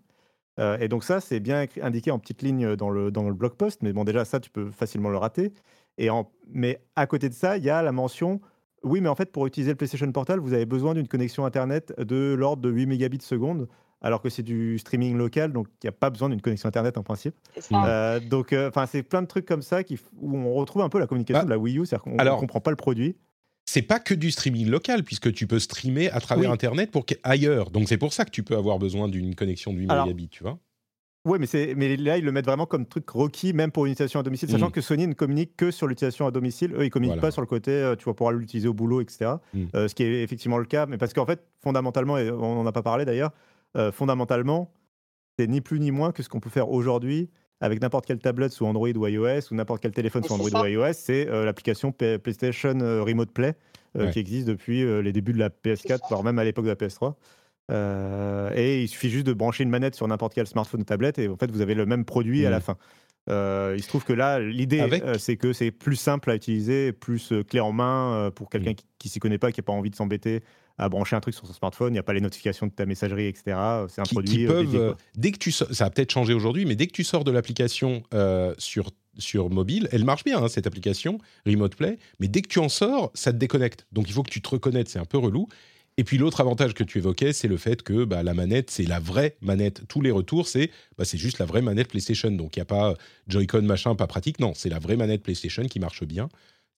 [0.60, 3.54] Euh, et donc ça, c'est bien indiqué en petite ligne dans le, dans le blog
[3.54, 5.54] post, mais bon déjà ça, tu peux facilement le rater.
[5.98, 8.42] Et en, mais à côté de ça, il y a la mention
[8.84, 11.94] oui, mais en fait, pour utiliser le PlayStation Portal, vous avez besoin d'une connexion Internet
[12.00, 13.68] de l'ordre de 8 mégabits seconde
[14.02, 16.98] alors que c'est du streaming local, donc il n'y a pas besoin d'une connexion Internet
[16.98, 17.36] en principe.
[17.72, 20.90] Euh, donc, euh, enfin, c'est plein de trucs comme ça qui, où on retrouve un
[20.90, 23.16] peu la communication bah, de la Wii U, c'est-à-dire qu'on ne comprend pas le produit.
[23.70, 27.70] C'est pas que du streaming local, puisque tu peux streamer à travers Internet pour ailleurs.
[27.70, 30.44] Donc c'est pour ça que tu peux avoir besoin d'une connexion de 8 mégabits, tu
[30.44, 30.58] vois.
[31.26, 34.22] Oui, mais, mais là, ils le mettent vraiment comme truc requis, même pour une utilisation
[34.22, 34.72] à domicile, sachant mm.
[34.72, 36.72] que Sony ne communique que sur l'utilisation à domicile.
[36.74, 39.02] Eux, ils ne communiquent pas sur le côté, euh, tu vas pouvoir l'utiliser au boulot,
[39.02, 39.32] etc.
[39.54, 39.66] Mm.
[39.74, 42.72] ce qui est effectivement le cas, mais parce qu'en fait, fondamentalement, et on n'en a
[42.72, 43.32] pas parlé d'ailleurs,
[43.76, 44.72] euh, fondamentalement,
[45.38, 47.30] c'est ni plus ni moins que ce qu'on peut faire aujourd'hui
[47.62, 50.66] avec n'importe quelle tablette sous Android ou iOS ou n'importe quel téléphone sous Android ou
[50.66, 53.56] iOS, c'est euh, l'application PlayStation euh, Remote Play
[54.12, 57.16] qui existe depuis les débuts de la PS4, voire même à l'époque de la PS3.
[58.56, 61.28] et il suffit juste de brancher une manette sur n'importe quel smartphone ou tablette et
[61.28, 62.78] en fait vous avez le même produit à la fin.
[63.28, 67.60] il se trouve que là, l'idée, c'est que c'est plus simple à utiliser, plus clé
[67.60, 70.44] en main pour quelqu'un qui, qui s'y connaît pas, qui n'a pas envie de s'embêter
[70.78, 72.86] à brancher un truc sur son smartphone, il n'y a pas les notifications de ta
[72.86, 73.58] messagerie, etc.
[73.90, 74.46] C'est un produit.
[74.46, 77.04] Euh, peuvent, euh, dès que tu ça a peut-être changé aujourd'hui, mais dès que tu
[77.04, 81.98] sors de l'application euh, sur sur mobile, elle marche bien hein, cette application Remote Play,
[82.20, 83.88] mais dès que tu en sors, ça te déconnecte.
[83.92, 85.48] Donc il faut que tu te reconnectes, c'est un peu relou.
[86.00, 88.84] Et puis l'autre avantage que tu évoquais, c'est le fait que bah, la manette, c'est
[88.84, 89.88] la vraie manette.
[89.88, 92.30] Tous les retours, c'est bah, c'est juste la vraie manette PlayStation.
[92.30, 92.94] Donc il n'y a pas
[93.28, 94.40] Joy-Con machin, pas pratique.
[94.40, 96.30] Non, c'est la vraie manette PlayStation qui marche bien.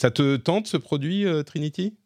[0.02, 1.98] Ça te tente ce produit, Trinity?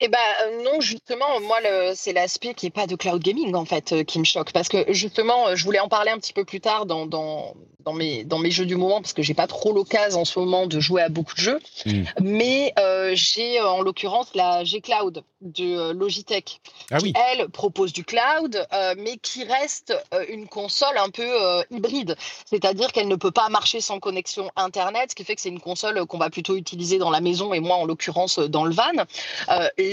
[0.00, 0.18] Eh ben
[0.64, 1.58] non, justement, moi,
[1.94, 4.52] c'est l'aspect qui est pas de cloud gaming, en fait, qui me choque.
[4.52, 7.92] Parce que, justement, je voulais en parler un petit peu plus tard dans, dans, dans,
[7.92, 10.66] mes, dans mes jeux du moment, parce que j'ai pas trop l'occasion en ce moment
[10.66, 11.60] de jouer à beaucoup de jeux.
[11.84, 12.02] Mmh.
[12.22, 12.74] Mais
[13.14, 18.66] j'ai, en l'occurrence, la G-Cloud de Logitech, ah qui, elle, propose du cloud,
[18.98, 19.94] mais qui reste
[20.28, 21.28] une console un peu
[21.70, 22.16] hybride.
[22.44, 25.60] C'est-à-dire qu'elle ne peut pas marcher sans connexion Internet, ce qui fait que c'est une
[25.60, 29.04] console qu'on va plutôt utiliser dans la maison, et moi, en l'occurrence, dans le van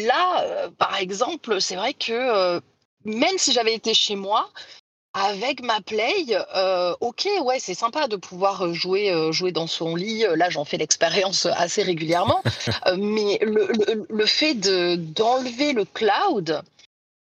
[0.04, 2.60] là, euh, par exemple, c'est vrai que euh,
[3.04, 4.50] même si j'avais été chez moi,
[5.14, 10.26] avec ma play, euh, ok, ouais, c'est sympa de pouvoir jouer, jouer dans son lit.
[10.36, 12.44] Là, j'en fais l'expérience assez régulièrement.
[12.98, 16.62] mais le, fait d'enlever le cloud,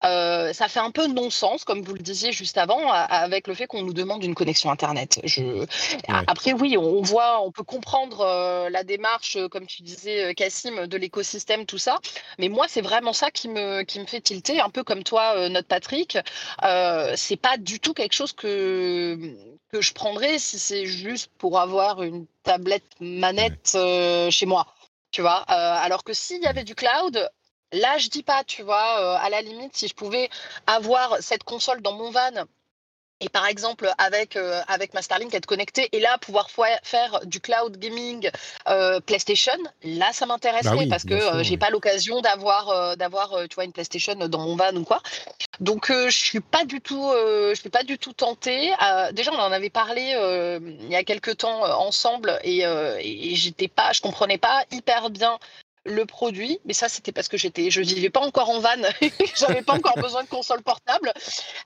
[0.05, 3.67] euh, ça fait un peu non-sens, comme vous le disiez juste avant, avec le fait
[3.67, 5.21] qu'on nous demande une connexion Internet.
[5.25, 5.67] Je...
[6.09, 10.87] Après, oui, on voit, on peut comprendre euh, la démarche, euh, comme tu disais, Cassim,
[10.87, 11.99] de l'écosystème, tout ça.
[12.39, 15.49] Mais moi, c'est vraiment ça qui me, qui me fait tilter, un peu comme toi,
[15.49, 16.19] notre Patrick.
[17.17, 19.19] c'est pas du tout quelque chose que,
[19.73, 23.77] que je prendrais si c'est juste pour avoir une tablette manette
[24.31, 24.67] chez moi.
[25.11, 27.29] Tu vois, alors que s'il y avait du cloud,
[27.75, 30.31] Là, je dis pas, tu vois, euh, à la limite, si je pouvais
[30.67, 32.47] avoir cette console dans mon van
[33.21, 37.41] et par exemple, avec, euh, avec ma Starlink, être connecté et là, pouvoir faire du
[37.41, 38.29] cloud gaming
[38.69, 41.57] euh, PlayStation, là, ça m'intéresserait Bah oui, parce que euh, j'ai oui.
[41.57, 45.01] pas l'occasion d'avoir, d'avoir tu vois, une PlayStation dans mon van ou quoi.
[45.61, 48.73] Donc, je suis pas du tout, je suis pas du tout tentée.
[49.13, 50.03] Déjà, on en avait parlé
[50.81, 55.39] il y a quelques temps ensemble et, et j'étais pas, je comprenais pas hyper bien
[55.85, 58.71] le produit, mais ça c'était parce que j'étais, je vivais pas encore en van,
[59.37, 61.13] j'avais pas encore besoin de console portable.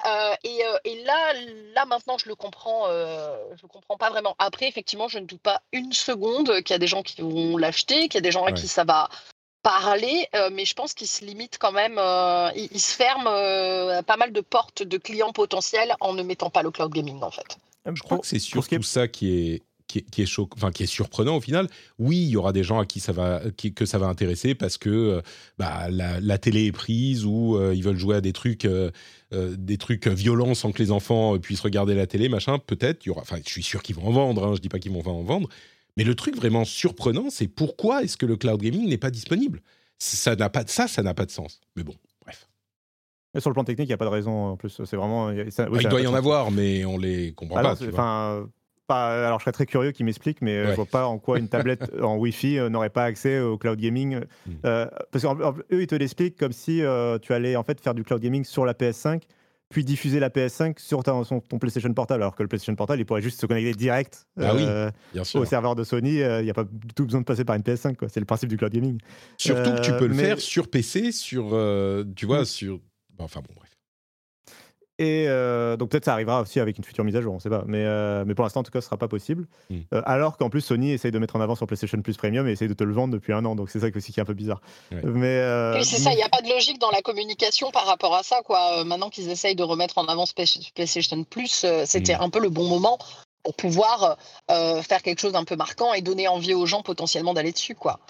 [0.07, 1.33] Euh, et, euh, et là,
[1.75, 4.35] là maintenant, je le comprends, euh, je le comprends pas vraiment.
[4.39, 7.57] Après, effectivement, je ne doute pas une seconde qu'il y a des gens qui vont
[7.57, 8.55] l'acheter, qu'il y a des gens à Ouais.
[8.55, 9.09] qui ça va
[9.63, 13.27] parler, euh, mais je pense qu'il se limite quand même, euh, il, il se ferme
[13.27, 17.23] euh, pas mal de portes de clients potentiels en ne mettant pas le cloud gaming
[17.23, 17.59] en fait.
[17.85, 20.27] Je crois que c'est pour ce qui surtout ça qui est qui est, qui est
[20.27, 21.67] choc- enfin qui est surprenant au final.
[21.99, 24.55] Oui, il y aura des gens à qui ça va qui- que ça va intéresser
[24.55, 25.21] parce que euh,
[25.59, 28.91] bah, la, la télé est prise ou euh, ils veulent jouer à des trucs euh,
[29.33, 32.59] euh, des trucs violents sans que les enfants puissent regarder la télé, machin.
[32.61, 33.23] Peut-être il y aura.
[33.23, 34.47] Enfin, je suis sûr qu'ils vont en vendre.
[34.47, 35.49] Hein, je dis pas qu'ils vont en vendre.
[35.97, 39.61] Mais le truc vraiment surprenant, c'est pourquoi est-ce que le cloud gaming n'est pas disponible?
[39.99, 41.61] Ça n'a pas de ça, ça n'a pas de sens.
[41.75, 42.47] Mais bon, bref.
[43.35, 44.81] Mais sur le plan technique, il n'y a pas de raison en plus.
[44.85, 45.31] C'est vraiment.
[45.33, 46.99] il y a- ça- oui, Bah, ça il n'a doit y en avoir, mais on
[46.99, 47.73] les comprend Ah pas.
[47.89, 48.49] enfin,
[48.89, 50.71] pas- alors je serais très curieux qu'ils m'expliquent, mais euh, Ouais.
[50.73, 53.79] je vois pas en quoi une tablette en Wi-Fi euh, n'aurait pas accès au cloud
[53.79, 54.19] gaming.
[54.47, 54.51] Mm.
[54.65, 58.03] Euh, parce qu'eux, ils te l'expliquent comme si euh, tu allais en fait faire du
[58.03, 59.23] cloud gaming sur la PS5,
[59.71, 63.01] puis diffuser la PS5 sur ta- son- ton PlayStation Portable, alors que le PlayStation Portable,
[63.01, 64.91] il pourrait juste se connecter direct Ah euh,
[65.35, 66.23] au serveur de Sony.
[66.23, 67.95] euh, Il n'y a pas du tout besoin de passer par une PS5.
[67.97, 68.09] quoi.
[68.09, 68.99] C'est le principe du cloud gaming.
[69.37, 72.45] Surtout que tu Euh, peux le mais- faire sur PC, sur, euh, tu vois, Mm.
[72.47, 72.81] sur.
[73.19, 73.68] Enfin bon, bref.
[75.01, 77.41] Et euh, donc peut-être ça arrivera aussi avec une future mise à jour, on ne
[77.41, 77.63] sait pas.
[77.67, 79.47] Mais, euh, mais pour l'instant, en tout cas, ce sera pas possible.
[79.71, 79.77] Mm.
[79.95, 82.53] Euh, alors qu'en plus, Sony essaye de mettre en avant sur PlayStation Plus Premium et
[82.53, 83.55] essaye de te le vendre depuis un an.
[83.55, 84.61] Donc c'est ça aussi qui est un peu bizarre.
[84.91, 85.01] Ouais.
[85.05, 87.87] Mais euh, Oui, c'est ça, il n'y a pas de logique dans la communication par
[87.87, 88.41] rapport à ça.
[88.45, 88.81] Quoi.
[88.81, 92.23] Euh, maintenant qu'ils essayent de remettre en avant PlayStation Plus, euh, c'était Mm.
[92.23, 92.99] un peu le bon moment
[93.45, 94.17] pour pouvoir
[94.51, 97.75] euh, faire quelque chose d'un peu marquant et donner envie aux gens potentiellement d'aller dessus.
[97.75, 98.01] Quoi.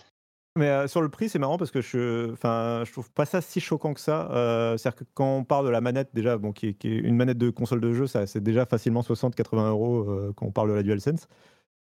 [0.59, 3.41] Mais euh, sur le prix, c'est marrant parce que je, enfin, je trouve pas ça
[3.41, 4.31] si choquant que ça.
[4.33, 6.99] Euh, C'est-à-dire que quand on parle de la manette, déjà, bon, qui est, qui est
[6.99, 10.53] une manette de console de jeu, ça, c'est déjà facilement 60-80 euros euh, quand on
[10.53, 11.29] parle de la DualSense.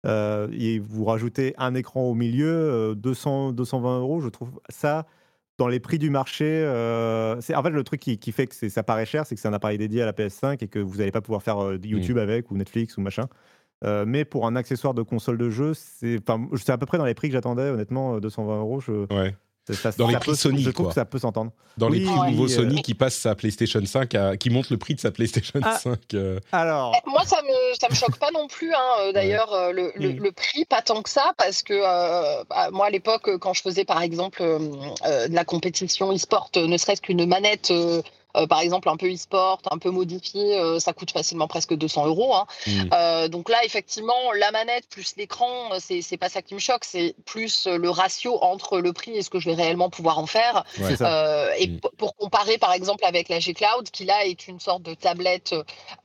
[0.05, 5.05] Et vous rajoutez un écran au milieu, euh, 200, 220 euros, je trouve ça
[5.57, 6.45] dans les prix du marché.
[6.45, 9.41] euh, c'est en fait le truc qui, qui fait que ça paraît cher, c'est que
[9.41, 11.78] c'est un appareil dédié à la PS5 et que vous n'allez pas pouvoir faire euh,
[11.78, 13.28] de YouTube avec ou Netflix ou machin.
[13.86, 17.13] Euh, mais pour un accessoire de console de jeu, c'est à peu près dans les
[17.13, 18.80] prix que j'attendais, honnêtement, euh, 220 euros.
[18.80, 19.36] Je, Ouais.
[19.67, 20.93] ça- ça- Dans les ça prix peut- Sony, Je trouve quoi.
[20.93, 21.51] que ça peut s'entendre.
[21.78, 24.78] Dans les prix nouveaux euh, Sony qui passe sa PlayStation 5, à, qui monte le
[24.78, 25.78] prix de sa PlayStation Ah.
[25.78, 25.99] 5.
[26.15, 29.53] euh, Alors, Eh, Moi, ça me, ça me choque pas non plus, hein, euh, d'ailleurs,
[29.53, 30.23] euh, le, le- Mm.
[30.23, 33.53] le prix, pas tant que ça, parce que euh, bah, moi, à l'époque, euh, quand
[33.53, 34.57] je faisais, par exemple, euh,
[35.05, 38.01] euh, de la compétition e-sport, euh, ne serait-ce qu'une manette, euh, euh,
[38.45, 42.35] par exemple, un peu e-sport, un peu modifiée, euh, ça coûte facilement presque 200 euros.
[42.35, 42.45] hein.
[42.67, 42.89] mm.
[42.93, 46.59] Euh, donc là, effectivement, la manette plus l'écran, euh, c'est c'est pas ça qui me
[46.59, 49.89] choque, c'est plus euh, le ratio entre le prix et ce que je vais réellement
[49.89, 50.63] pouvoir en faire.
[50.79, 50.95] Ouais.
[51.01, 51.79] Euh, et Mm.
[51.79, 54.93] p- pour comparer par exemple avec la G Cloud, qui là est une sorte de
[54.93, 55.55] tablette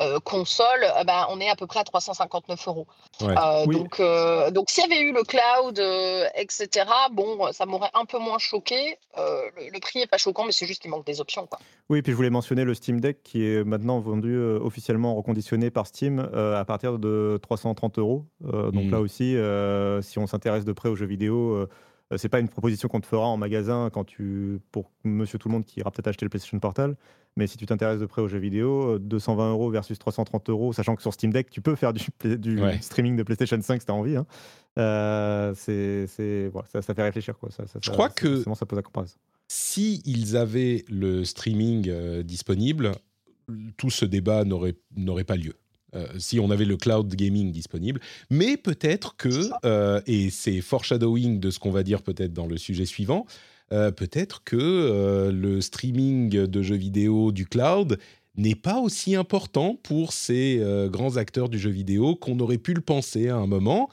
[0.00, 2.86] euh, console, euh, ben, on est à peu près à 359 euros.
[3.20, 3.34] Ouais.
[3.36, 3.76] Euh, Oui.
[3.76, 8.04] Donc, euh, donc s'il y avait eu le cloud, euh, etc., bon, ça m'aurait un
[8.04, 8.98] peu moins choqué.
[9.18, 11.46] Euh, le, le prix est pas choquant, mais c'est juste qu'il manque des options.
[11.46, 11.58] Quoi.
[11.88, 15.70] Oui, puis je voulais mentionner le Steam Deck qui est maintenant vendu euh, officiellement reconditionné
[15.70, 18.26] par Steam euh, à partir de 330 euros.
[18.44, 18.90] Euh, donc Mm.
[18.90, 19.36] là aussi,
[20.06, 21.66] si on s'intéresse de près aux jeux vidéo,
[22.16, 25.52] c'est pas une proposition qu'on te fera en magasin quand tu pour Monsieur Tout le
[25.54, 26.96] Monde qui ira peut-être acheter le PlayStation Portal.
[27.38, 30.74] Mais si tu t'intéresses de près aux jeux vidéo, euh, 220 euros versus 330 euros,
[30.74, 32.76] sachant que sur Steam Deck, tu peux faire du, play- du Ouais.
[32.82, 34.16] streaming de PlayStation 5 si tu as envie.
[34.16, 34.26] hein.
[34.78, 37.38] Euh, c'est, c'est- voilà, ça, ça fait réfléchir.
[37.38, 37.50] Quoi.
[37.50, 39.16] Ça, ça- Je crois que- ça pose à comparaison.
[39.48, 42.92] Si ils avaient le streaming euh, disponible,
[43.76, 45.54] tout ce débat n'aurait pas lieu.
[45.94, 51.38] Euh, si on avait le cloud gaming disponible, mais peut-être que, euh, et c'est foreshadowing
[51.38, 53.26] de ce qu'on va dire peut-être dans le sujet suivant,
[53.70, 57.98] peut-être que le streaming de jeux vidéo du cloud
[58.36, 62.82] n'est pas aussi important pour ces grands acteurs du jeu vidéo qu'on aurait pu le
[62.82, 63.88] penser à un moment,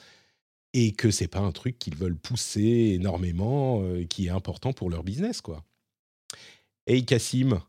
[0.74, 4.90] et que c'est pas un truc qu'ils veulent pousser énormément, euh, qui est important pour
[4.90, 5.64] leur business, quoi.
[6.88, 7.60] Hey Cassim,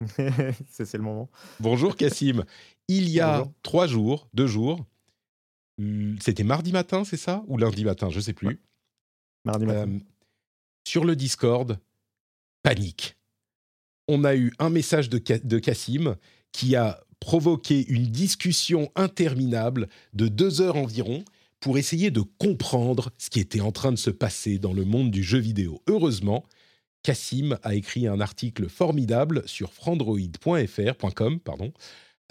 [0.70, 1.30] c'est, le moment.
[1.58, 2.44] bonjour Cassim.
[2.88, 3.52] Il y a Bonjour.
[3.62, 4.86] trois jours, deux jours,
[5.78, 7.44] l- c'était mardi matin, c'est ça?
[7.48, 8.60] Ou lundi matin, je sais plus.
[9.44, 9.88] Mardi matin.
[9.90, 9.98] Euh,
[10.86, 11.78] sur le Discord,
[12.62, 13.16] panique.
[14.08, 16.16] On a eu un message de, de Cassim
[16.52, 21.22] qui a provoqué une discussion interminable de deux heures environ
[21.60, 25.10] pour essayer de comprendre ce qui était en train de se passer dans le monde
[25.10, 25.82] du jeu vidéo.
[25.86, 26.44] Heureusement,
[27.02, 31.72] Cassim a écrit un article formidable sur frandroid.fr.com, pardon,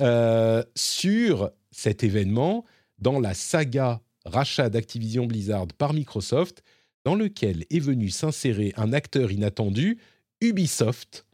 [0.02, 2.66] euh, sur cet événement
[2.98, 6.64] dans la saga rachat d'Activision Blizzard par Microsoft,
[7.06, 10.00] dans lequel est venu s'insérer un acteur inattendu,
[10.42, 11.26] Ubisoft,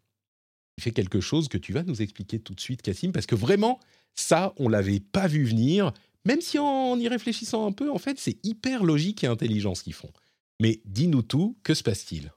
[0.75, 3.35] qui fait quelque chose que tu vas nous expliquer tout de suite, Cassim, parce que
[3.35, 3.79] vraiment,
[4.13, 5.93] ça, on l'avait pas vu venir,
[6.25, 9.83] même si en y réfléchissant un peu, en fait, c'est hyper logique et intelligent ce
[9.83, 10.11] qu'ils font.
[10.59, 12.31] Mais dis-nous tout, que se passe-t-il?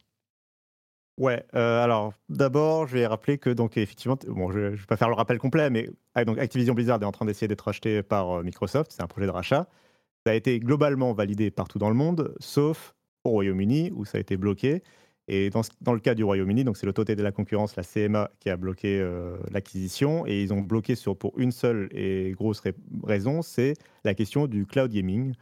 [1.19, 4.97] Ouais, euh, alors d'abord, je vais rappeler que, donc, effectivement, bon, je ne vais pas
[4.97, 8.03] faire le rappel complet, mais ah, donc, Activision Blizzard est en train d'essayer d'être acheté
[8.03, 9.67] par euh, Microsoft, c'est un projet de rachat.
[10.25, 14.21] Ça a été globalement validé partout dans le monde, sauf au Royaume-Uni, où ça a
[14.21, 14.83] été bloqué.
[15.31, 18.49] Et dans, le cas du Royaume-Uni, donc c'est l'autorité de la concurrence, la CMA, qui
[18.49, 20.27] a bloqué euh, l'acquisition.
[20.27, 22.63] Et ils ont bloqué pour une seule et grosse
[23.05, 23.75] raison, c'est
[24.05, 25.35] la question du cloud gaming.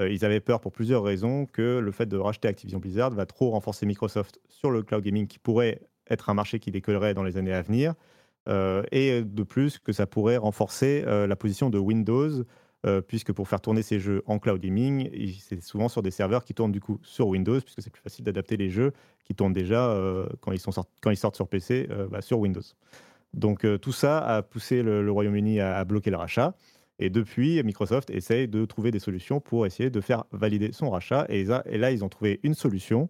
[0.00, 3.26] Euh, ils avaient peur pour plusieurs raisons que le fait de racheter Activision Blizzard va
[3.26, 7.22] trop renforcer Microsoft sur le cloud gaming qui pourrait être un marché qui décollerait dans
[7.22, 7.92] les années à venir.
[8.48, 12.44] Euh, et de plus, que ça pourrait renforcer la position de Windows,
[13.06, 16.52] puisque pour faire tourner ces jeux en cloud gaming, c'est souvent sur des serveurs qui
[16.52, 18.92] tournent du coup sur Windows, puisque c'est plus facile d'adapter les jeux
[19.24, 19.96] qui tournent déjà
[20.40, 22.60] quand, ils sont sortent sur PC bah, sur Windows.
[23.32, 26.54] Donc tout ça a poussé le, Royaume-Uni à, bloquer le rachat.
[26.98, 31.26] Et depuis, Microsoft essaye de trouver des solutions pour essayer de faire valider son rachat.
[31.28, 33.08] Et, là, ils ont trouvé une solution.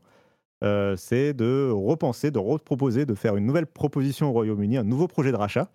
[0.63, 5.09] Euh, c'est de repenser, de reproposer, de faire une nouvelle proposition au Royaume-Uni, un nouveau
[5.09, 5.71] projet de rachat.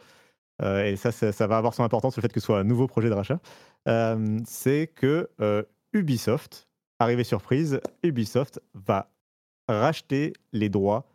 [0.61, 2.87] Euh, et ça, ça, va avoir son importance, le fait que ce soit un nouveau
[2.87, 3.39] projet de rachat.
[3.87, 5.29] Euh, c'est que
[5.93, 6.67] Ubisoft,
[6.99, 9.09] arrivé surprise, Ubisoft va
[9.67, 11.05] racheter les droits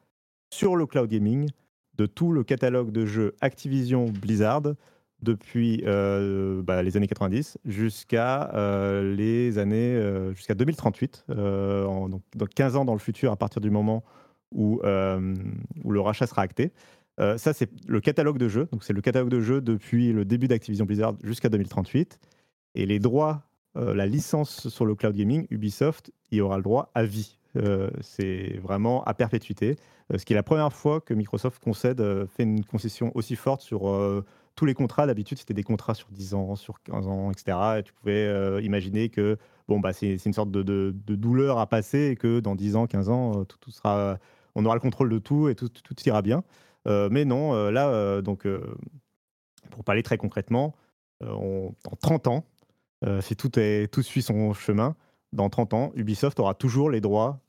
[0.51, 1.51] sur le cloud gaming
[1.97, 4.63] de tout le catalogue de jeux Activision Blizzard
[5.25, 12.23] depuis euh, bah, les années 90 jusqu'à euh, les années euh, jusqu'à 2038, en, donc,
[12.55, 14.05] 15 ans dans le futur à partir du moment
[14.53, 14.81] où,
[15.85, 16.73] où le rachat sera acté.
[17.19, 18.69] Ça, c'est le catalogue de jeux.
[18.73, 22.19] Donc, c'est le catalogue de jeux depuis le début d'Activision Blizzard jusqu'à 2038.
[22.75, 23.43] Et les droits,
[23.77, 27.39] la licence sur le cloud gaming, Ubisoft y aura le droit à vie.
[28.01, 29.77] c'est vraiment à perpétuité.
[30.17, 33.87] ce qui est la première fois que Microsoft concède, fait une concession aussi forte sur
[34.57, 37.57] tous les contrats, d'habitude, c'était des contrats sur 10 ans, sur 15 ans, etc.
[37.79, 39.37] Et tu pouvais euh, imaginer que
[39.69, 43.09] bon, bah, c'est une sorte de, douleur à passer et que dans 10 ans, 15
[43.09, 44.19] ans, euh, tout, sera,
[44.55, 46.45] on aura le contrôle de tout et tout, tout ira bien.
[46.87, 48.47] Euh, mais non, là, donc,
[49.71, 50.75] pour parler très concrètement,
[51.23, 52.45] en 30 ans,
[53.21, 54.97] si tout, est, tout suit son chemin,
[55.33, 57.41] dans 30 ans, Ubisoft aura toujours les droits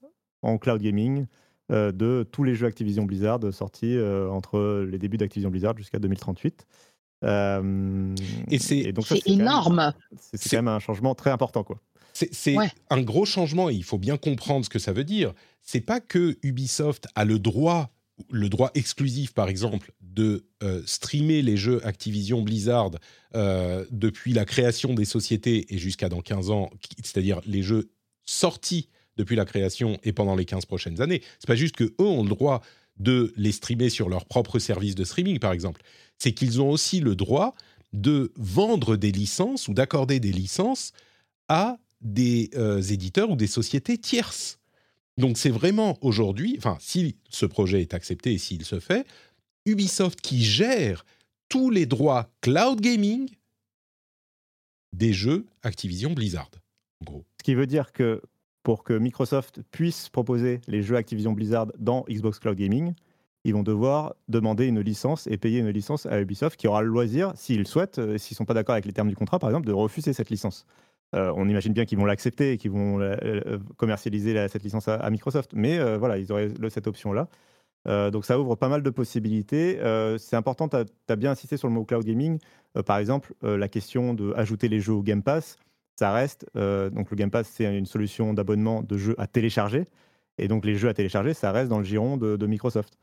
[0.41, 1.27] en cloud gaming
[1.69, 3.97] de tous les jeux Activision Blizzard sortis
[4.29, 6.65] entre les débuts d'Activision Blizzard jusqu'à 2038.
[7.23, 8.13] Euh,
[8.51, 8.93] et c'est
[9.25, 9.93] énorme.
[10.19, 11.79] C'est quand même un changement très important, quoi.
[12.13, 12.55] C'est
[12.89, 15.33] un gros changement et il faut bien comprendre ce que ça veut dire.
[15.61, 17.89] C'est pas que Ubisoft a le droit,
[18.29, 22.91] le droit exclusif par exemple, de euh, streamer les jeux Activision Blizzard
[23.35, 26.69] euh, depuis la création des sociétés et jusqu'à dans 15 ans,
[27.03, 27.91] c'est-à-dire les jeux
[28.25, 31.21] sortis depuis la création et pendant les 15 prochaines années.
[31.39, 32.61] C'est pas juste que eux ont le droit
[32.97, 35.81] de les streamer sur leur propre service de streaming, par exemple
[36.17, 37.55] c'est qu'ils ont aussi le droit
[37.93, 40.91] de vendre des licences ou d'accorder des licences
[41.47, 44.59] à des euh, éditeurs ou des sociétés tierces.
[45.17, 49.07] Donc c'est vraiment aujourd'hui, enfin si ce projet est accepté et s'il se fait,
[49.65, 51.05] Ubisoft qui gère
[51.49, 53.29] tous les droits cloud gaming
[54.93, 56.49] des jeux Activision Blizzard.
[57.01, 57.25] En gros.
[57.39, 58.21] Ce qui veut dire que
[58.63, 62.93] pour que Microsoft puisse proposer les jeux Activision Blizzard dans Xbox Cloud Gaming,
[63.43, 66.87] ils vont devoir demander une licence et payer une licence à Ubisoft qui aura le
[66.87, 69.49] loisir, s'ils souhaitent, euh, s'ils ne sont pas d'accord avec les termes du contrat, par
[69.51, 70.65] exemple, de refuser cette licence.
[71.13, 75.09] Euh, on imagine bien qu'ils vont l'accepter et qu'ils vont euh, commercialiser cette licence à,
[75.09, 75.51] Microsoft.
[75.53, 77.29] Mais voilà, ils auraient cette option-là.
[78.11, 79.79] donc ça ouvre pas mal de possibilités.
[80.17, 82.39] c'est important, tu as, bien insisté sur le mot cloud gaming.
[82.85, 85.57] par exemple, la question d'ajouter les jeux au Game Pass,
[85.95, 86.45] ça reste.
[86.55, 89.85] donc le Game Pass, c'est une solution d'abonnement de jeux à télécharger.
[90.37, 92.97] Et donc les jeux à télécharger, ça reste dans le giron de Microsoft.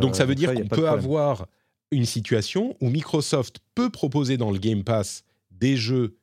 [0.00, 1.46] Donc ça veut dire qu'on peut avoir
[1.90, 6.16] une situation où Microsoft peut proposer dans le Game Pass des jeux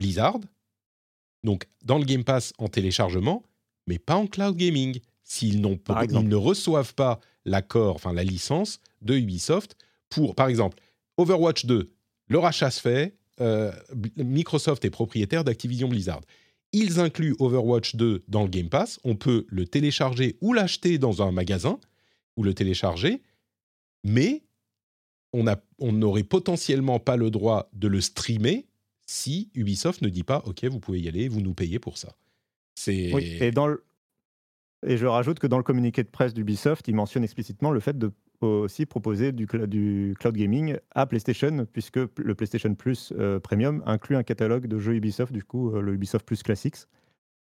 [0.00, 0.38] Blizzard,
[1.44, 3.44] donc dans le Game Pass en téléchargement,
[3.86, 9.14] mais pas en cloud gaming, s'ils ils ne reçoivent pas l'accord, enfin la licence de
[9.14, 9.76] Ubisoft
[10.08, 10.78] pour, par exemple,
[11.16, 11.92] Overwatch 2,
[12.28, 13.72] le rachat se fait, euh,
[14.16, 16.22] Microsoft est propriétaire d'Activision Blizzard.
[16.72, 21.22] Ils incluent Overwatch 2 dans le Game Pass, on peut le télécharger ou l'acheter dans
[21.22, 21.78] un magasin,
[22.36, 23.22] ou le télécharger,
[24.02, 24.42] mais
[25.32, 25.44] on
[25.92, 28.66] n'aurait on potentiellement pas le droit de le streamer
[29.06, 32.14] si Ubisoft ne dit pas OK, vous pouvez y aller, vous nous payez pour ça.
[32.74, 33.84] C'est oui, et dans le
[34.86, 37.96] Et je rajoute que dans le communiqué de presse d'Ubisoft, ils mentionnent explicitement le fait
[37.98, 38.12] de
[38.44, 44.16] aussi proposer du, du cloud gaming à PlayStation, puisque le PlayStation Plus euh, Premium inclut
[44.16, 46.86] un catalogue de jeux Ubisoft, du coup euh, le Ubisoft Plus Classics,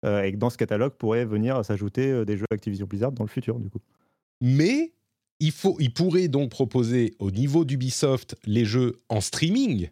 [0.05, 3.29] euh, et que dans ce catalogue pourrait venir s'ajouter des jeux Activision Blizzard dans le
[3.29, 3.79] futur, du coup.
[4.41, 4.93] Mais
[5.39, 9.89] il, faut, il pourrait donc proposer au niveau d'Ubisoft les jeux en streaming,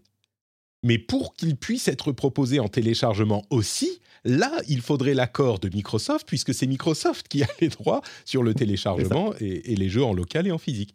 [0.83, 6.27] mais pour qu'ils puissent être proposés en téléchargement aussi, Là, il faudrait l'accord de Microsoft,
[6.27, 10.47] puisque c'est Microsoft qui a les droits sur le téléchargement et, les jeux en local
[10.47, 10.93] et en physique.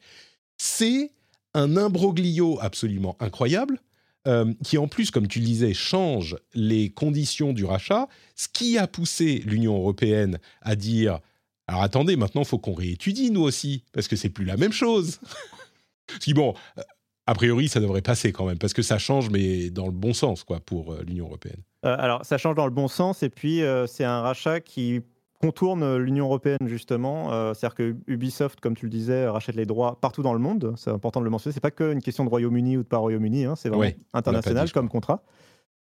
[0.59, 1.11] C'est
[1.55, 3.81] un imbroglio absolument incroyable,
[4.29, 8.07] euh, qui en plus, comme tu le disais, change les conditions du rachat,
[8.37, 11.21] ce qui a poussé l'Union européenne à dire
[11.69, 14.73] alors attendez, maintenant, il faut qu'on réétudie, nous aussi, parce que c'est plus la même
[14.73, 15.21] chose.
[16.21, 16.55] si bon,
[17.27, 20.13] a priori, ça devrait passer quand même, parce que ça change, mais dans le bon
[20.13, 21.63] sens, quoi, pour euh, l'Union européenne.
[21.85, 25.03] Euh, alors, ça change dans le bon sens, et puis euh, c'est un rachat qui
[25.41, 27.31] contourne l'Union européenne, justement.
[27.53, 30.73] C'est-à-dire que Ubisoft, comme tu le disais, rachète les droits partout dans le monde.
[30.77, 31.53] C'est important de le mentionner.
[31.53, 34.89] C'est pas qu'une question de Royaume-Uni ou de pas Royaume-Uni, hein, c'est vraiment international comme
[34.89, 35.25] contrat.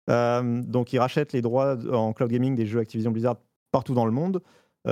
[0.06, 3.34] donc, ils rachètent les droits en cloud gaming des jeux Activision Blizzard
[3.72, 4.42] partout dans le monde,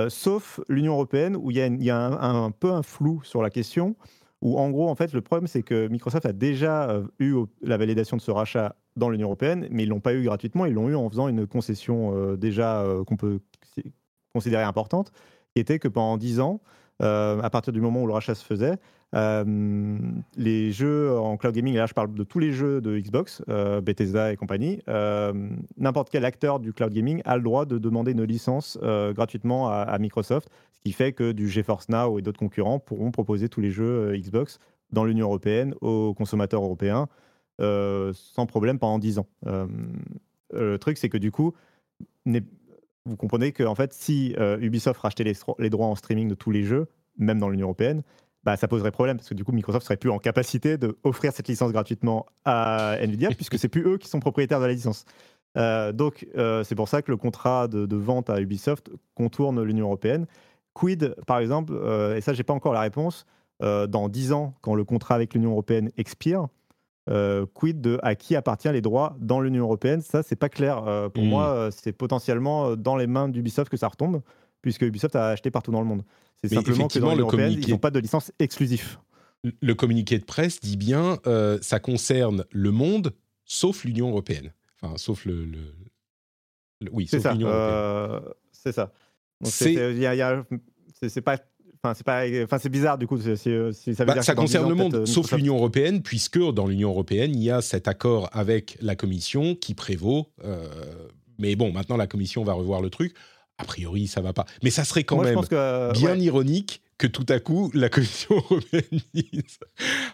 [0.09, 3.95] sauf l'Union européenne, où il y a, un, peu un flou sur la question
[4.41, 7.77] où en gros, en fait, le problème, c'est que Microsoft a déjà euh, eu la
[7.77, 10.89] validation de ce rachat dans l'Union européenne, mais ils l'ont pas eu gratuitement, ils l'ont
[10.89, 13.39] eu en faisant une concession euh, déjà euh, qu'on peut
[14.33, 15.11] considérer importante,
[15.53, 16.61] qui était que pendant 10 ans,
[16.99, 18.77] à partir du moment où le rachat se faisait,
[19.13, 23.41] les jeux en cloud gaming, et là je parle de tous les jeux de Xbox,
[23.83, 24.81] Bethesda et compagnie,
[25.77, 28.77] n'importe quel acteur du cloud gaming a le droit de demander une licence
[29.13, 30.49] gratuitement à, Microsoft,
[30.87, 34.59] qui fait que du GeForce Now et d'autres concurrents pourront proposer tous les jeux Xbox
[34.91, 37.09] dans l'Union européenne aux consommateurs européens
[37.59, 39.27] sans problème pendant 10 ans.
[40.53, 41.53] le truc, c'est que du coup,
[42.25, 46.51] vous comprenez que en fait, si Ubisoft rachetait les, les droits en streaming de tous
[46.51, 48.03] les jeux, même dans l'Union européenne,
[48.47, 51.49] bah, ça poserait problème parce que du coup Microsoft serait plus en capacité d'offrir cette
[51.49, 55.03] licence gratuitement à Nvidia puisque c'est plus eux qui sont propriétaires de la licence.
[55.57, 59.87] Euh, donc euh, c'est pour ça que le contrat de, vente à Ubisoft contourne l'Union
[59.87, 60.27] européenne.
[60.77, 63.25] Quid, par exemple, euh, et ça j'ai pas encore la réponse,
[63.59, 66.45] dans 10 ans quand le contrat avec l'Union européenne expire,
[67.55, 70.01] quid de à qui appartient les droits dans l'Union européenne?
[70.01, 70.83] Ça c'est pas clair.
[71.11, 71.27] pour hmm.
[71.27, 74.21] moi, c'est potentiellement dans les mains d'Ubisoft que ça retombe
[74.61, 76.03] puisque Ubisoft a acheté partout dans le monde.
[76.41, 78.97] C'est simplement que dans l'Union européenne, ils n'ont pas de licence exclusive.
[79.61, 83.13] Le communiqué de presse dit bien euh, ça concerne le monde
[83.45, 84.53] sauf l'Union européenne.
[84.81, 85.47] Enfin, sauf le.
[86.91, 87.73] Oui, sauf l'Union européenne.
[87.73, 88.19] Euh,
[88.51, 88.91] c'est ça.
[89.43, 91.37] C'est pas
[91.83, 93.19] Enfin, c'est pas, enfin, c'est bizarre du coup.
[93.19, 96.89] ça, veut bah, dire ça concerne le monde, euh, sauf l'Union européenne, puisque dans l'Union
[96.89, 100.33] européenne, il y a cet accord avec la Commission qui prévaut.
[101.37, 103.13] mais bon, maintenant la Commission va revoir le truc
[103.57, 104.45] a priori, ça va pas.
[104.63, 105.39] Mais ça serait quand même
[105.93, 109.59] bien ironique que tout à coup, la Commission européenne dise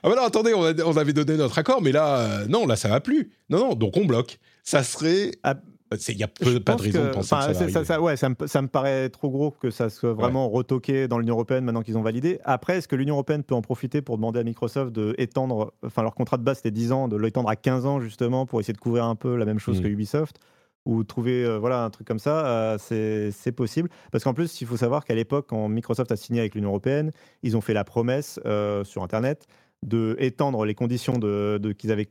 [0.02, 2.90] Ah ben non, attendez, on, avait donné notre accord, mais là, euh, non, là, ça
[2.90, 3.32] va plus.
[3.50, 4.40] Non, non, donc on bloque.
[4.64, 5.32] Ça serait.
[5.44, 5.56] Ah,
[5.96, 9.10] il n'y a pas de raison de penser que ça, ça, ouais, ça, me, paraît
[9.10, 12.40] trop gros que ça soit vraiment retoqué dans l'Union européenne maintenant qu'ils ont validé.
[12.44, 16.04] Après, est-ce que l'Union européenne peut en profiter pour demander à Microsoft de étendre, enfin
[16.04, 18.74] leur contrat de base c'était 10 ans, de l'étendre à 15 ans justement pour essayer
[18.74, 19.84] de couvrir un peu la même chose mm.
[19.84, 20.40] que Ubisoft
[20.86, 23.90] ou trouver euh, voilà, un truc comme ça, euh, c'est possible.
[24.12, 27.12] Parce qu'en plus, il faut savoir qu'à l'époque, quand Microsoft a signé avec l'Union européenne,
[27.42, 29.48] ils ont fait la promesse euh, sur Internet
[29.84, 32.10] de étendre les conditions de, qu'ils avaient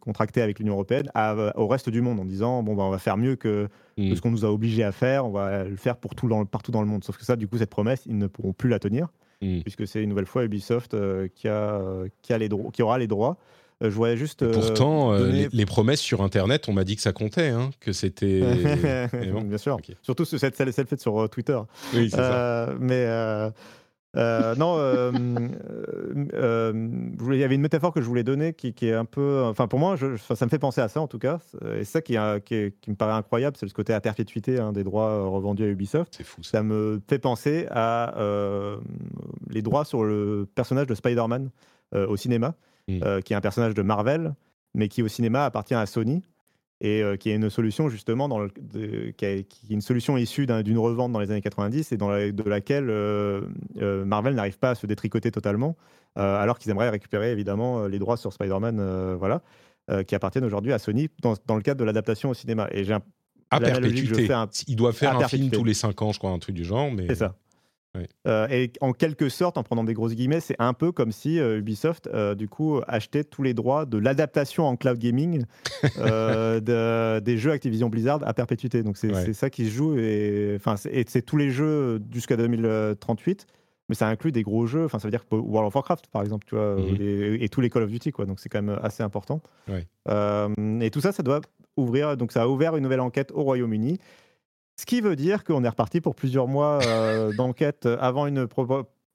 [0.00, 1.10] contractées avec l'Union européenne
[1.54, 4.14] au reste du monde en disant bon, bah, on va faire mieux que, mmh.
[4.14, 6.82] ce qu'on nous a obligé à faire, on va le faire pour tout partout dans
[6.82, 7.04] le monde.
[7.04, 9.08] Sauf que ça, du coup, cette promesse, ils ne pourront plus la tenir.
[9.40, 9.60] Mmh.
[9.60, 10.96] Puisque c'est une nouvelle fois Ubisoft
[11.34, 11.80] qui, a,
[12.22, 13.38] qui, a les qui aura les droits.
[13.82, 14.44] Euh, je voyais juste.
[14.50, 17.92] pourtant, euh, euh, les, promesses sur Internet, on m'a dit que ça comptait, hein, que
[17.92, 18.40] c'était.
[19.12, 19.78] Bien sûr.
[20.02, 21.58] Surtout celle, celle, faite sur Twitter.
[21.94, 22.74] Oui, c'est ça.
[22.80, 23.06] Mais.
[24.14, 24.78] Non,
[27.30, 29.44] il y avait une métaphore que je voulais donner qui, est un peu.
[29.44, 31.38] Enfin, pour moi, je, ça me fait penser à ça en tout cas.
[31.76, 34.84] Et ça qui, qui, qui me paraît incroyable, c'est le côté à perpétuité hein, des
[34.84, 36.14] droits revendus à Ubisoft.
[36.16, 36.42] C'est fou.
[36.42, 36.62] Ça.
[36.62, 38.14] me fait penser à
[39.50, 41.50] les droits sur le personnage de Spider-Man
[41.94, 42.54] au cinéma.
[42.88, 43.00] Mm.
[43.04, 44.34] Euh, qui est un personnage de Marvel,
[44.74, 46.22] mais qui au cinéma appartient à Sony
[46.80, 50.78] et euh, qui est une solution justement dans le, qui, est, une solution issue d'une
[50.78, 53.42] revente dans les années 90 et dans de laquelle euh,
[54.04, 55.76] Marvel n'arrive pas à se détricoter totalement,
[56.14, 59.42] alors qu'ils aimeraient récupérer évidemment les droits sur Spider-Man, voilà,
[60.04, 62.68] qui appartiennent aujourd'hui à Sony dans, dans, le cadre de l'adaptation au cinéma.
[62.72, 62.96] Et j'ai
[63.50, 64.28] à perpétuité.
[64.66, 66.90] Il doit faire un film tous les 5 ans, je crois, un truc du genre.
[66.90, 67.06] Mais...
[67.08, 67.34] C'est ça.
[68.26, 72.08] Et en quelque sorte, en prenant des grosses guillemets, c'est un peu comme si Ubisoft,
[72.36, 75.44] du coup, achetait tous les droits de l'adaptation en cloud gaming
[75.82, 78.82] des jeux Activision Blizzard à perpétuité.
[78.82, 83.46] Donc c'est ça qui se joue, et enfin c'est tous les jeux jusqu'à 2038
[83.88, 84.84] mais ça inclut des gros jeux.
[84.84, 87.38] Enfin, ça veut dire World of Warcraft, par exemple, tu vois, mhm.
[87.40, 88.26] et, tous les Call of Duty, quoi.
[88.26, 89.40] Donc c'est quand même assez important.
[90.08, 91.40] Euh, et tout ça, ça doit
[91.76, 92.16] ouvrir.
[92.16, 93.98] Donc ça a ouvert une nouvelle enquête au Royaume-Uni,
[94.78, 98.46] ce qui veut dire qu'on est reparti pour plusieurs mois euh, d'enquête avant une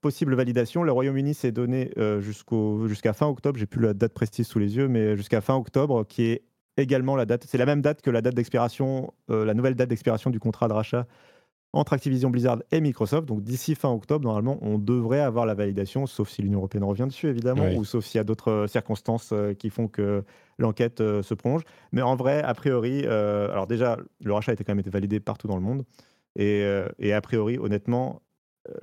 [0.02, 0.84] possible validation.
[0.84, 3.58] Le Royaume-Uni s'est donné euh, jusqu'au jusqu'à fin octobre.
[3.58, 6.44] J'ai plus la date précise sous les yeux, mais jusqu'à fin octobre, qui est
[6.76, 7.46] également la date.
[7.48, 10.74] C'est la même date que la date d'expiration, la nouvelle date d'expiration du contrat de
[10.74, 11.06] rachat
[11.74, 13.28] entre Activision Blizzard et Microsoft.
[13.28, 17.08] Donc d'ici fin octobre, normalement, on devrait avoir la validation, sauf si l'Union européenne revient
[17.08, 20.24] dessus, évidemment, ou sauf s'il y a d'autres euh, circonstances euh, qui font que
[20.60, 21.64] l'enquête euh, se prolonge.
[21.92, 25.48] Mais en vrai, a priori, alors déjà, le rachat a quand même été validé partout
[25.48, 25.84] dans le monde.
[26.36, 26.64] Et,
[26.98, 28.22] et a priori, honnêtement,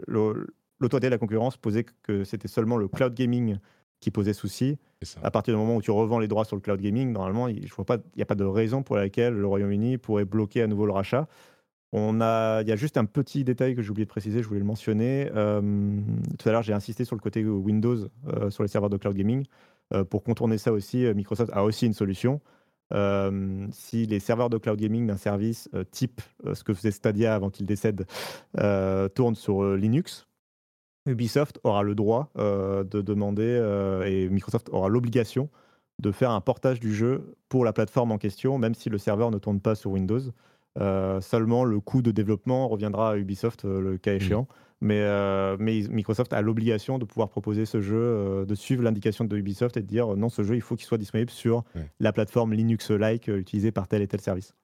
[0.07, 3.59] l'autorité de la concurrence posait que c'était seulement le cloud gaming
[3.99, 4.79] qui posait souci.
[5.23, 7.61] À partir du moment où tu revends les droits sur le cloud gaming, normalement, il
[8.17, 11.27] n'y a pas de raison pour laquelle le Royaume-Uni pourrait bloquer à nouveau le rachat.
[11.93, 14.49] On a, il y a juste un petit détail que j'ai oublié de préciser, je
[14.49, 15.29] voulais le mentionner.
[15.35, 15.61] Euh,
[16.39, 17.97] tout à l'heure, j'ai insisté sur le côté Windows
[18.29, 19.45] euh, sur les serveurs de cloud gaming.
[19.93, 22.41] Euh, pour contourner ça aussi, Microsoft a aussi une solution.
[23.73, 26.21] si les serveurs de cloud gaming d'un service type
[26.53, 28.07] ce que faisait Stadia avant qu'il décède
[29.15, 30.29] tournent sur Linux,
[31.07, 35.49] Ubisoft aura le droit de demander et Microsoft aura l'obligation
[36.01, 39.31] de faire un portage du jeu pour la plateforme en question, même si le serveur
[39.31, 40.21] ne tourne pas sur Windows.
[40.79, 44.17] Euh, seulement, le coût de développement reviendra à Ubisoft euh, le cas mmh.
[44.17, 44.49] échéant.
[44.81, 49.37] Mais, euh, mais, Microsoft a l'obligation de pouvoir proposer ce jeu, de suivre l'indication de
[49.37, 51.65] Ubisoft et de dire non, ce jeu, il faut qu'il soit disponible sur
[51.99, 54.55] la plateforme Linux-like utilisée par tel et tel service.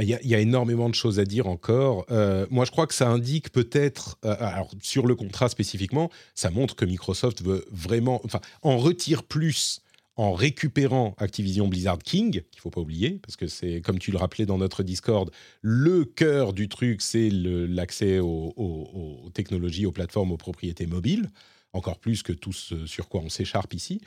[0.00, 2.04] Il y, a, il y, a, énormément de choses à dire encore.
[2.50, 6.84] moi, je crois que ça indique peut-être, alors sur le contrat spécifiquement, ça montre que
[6.84, 9.80] Microsoft veut vraiment, enfin, en retire plus
[10.18, 14.18] en récupérant Activision Blizzard King, qu'il faut pas oublier, parce que c'est, comme tu le
[14.18, 15.30] rappelais dans notre Discord,
[15.62, 21.30] le cœur du truc, c'est l'accès aux, technologies, aux plateformes, aux propriétés mobiles,
[21.72, 24.00] encore plus que tout ce sur quoi on s'écharpe ici.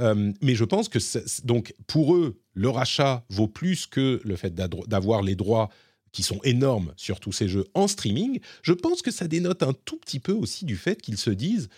[0.00, 0.98] Euh, mais je pense que,
[1.46, 5.70] donc, pour eux, le rachat vaut plus que le fait d'avoir les droits
[6.10, 8.40] qui sont énormes sur tous ces jeux en streaming.
[8.62, 11.68] Je pense que ça dénote un tout petit peu aussi du fait qu'ils se disent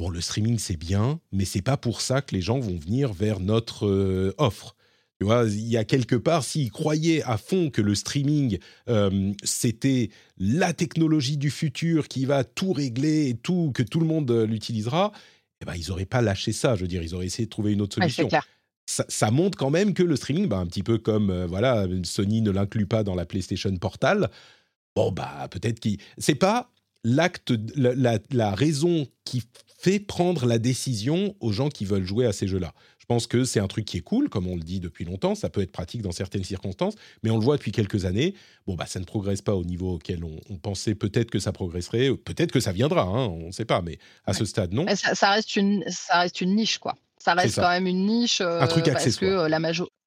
[0.00, 3.12] bon, le streaming c'est bien, mais c'est pas pour ça que les gens vont venir
[3.12, 4.74] vers notre euh, offre.
[5.20, 9.34] Tu vois, il y a quelque part, s'ils croyaient à fond que le streaming, euh,
[9.44, 14.30] c'était la technologie du futur qui va tout régler et tout, que tout le monde
[14.30, 15.12] euh, l'utilisera,
[15.60, 16.76] eh ben, ils n'auraient pas lâché ça.
[16.76, 18.26] Je veux dire, ils auraient essayé de trouver une autre solution.
[18.86, 22.50] ça, montre quand même que le streaming, bah, un petit peu comme voilà, Sony ne
[22.50, 24.30] l'inclut pas dans la PlayStation Portal.
[24.96, 25.98] Bon, bah, peut-être qu'il.
[26.16, 26.72] C'est pas
[27.04, 29.42] l'acte, la, la, raison qui
[29.80, 32.74] fait prendre la décision aux gens qui veulent jouer à ces jeux-là.
[32.98, 35.34] Je pense que c'est un truc qui est cool, comme on le dit depuis longtemps,
[35.34, 38.34] ça peut être pratique dans certaines circonstances, mais on le voit depuis quelques années,
[38.66, 42.10] bon, bah, ça ne progresse pas au niveau auquel on, pensait peut-être que ça progresserait,
[42.14, 44.84] peut-être que ça viendra, hein, on ne sait pas, mais à ce stade, non.
[44.94, 46.94] Ça, reste une, ça reste une niche, quoi.
[47.16, 48.42] Ça reste quand même une niche.
[48.42, 49.02] un truc accessoire.
[49.02, 49.99] Parce que euh, la majorité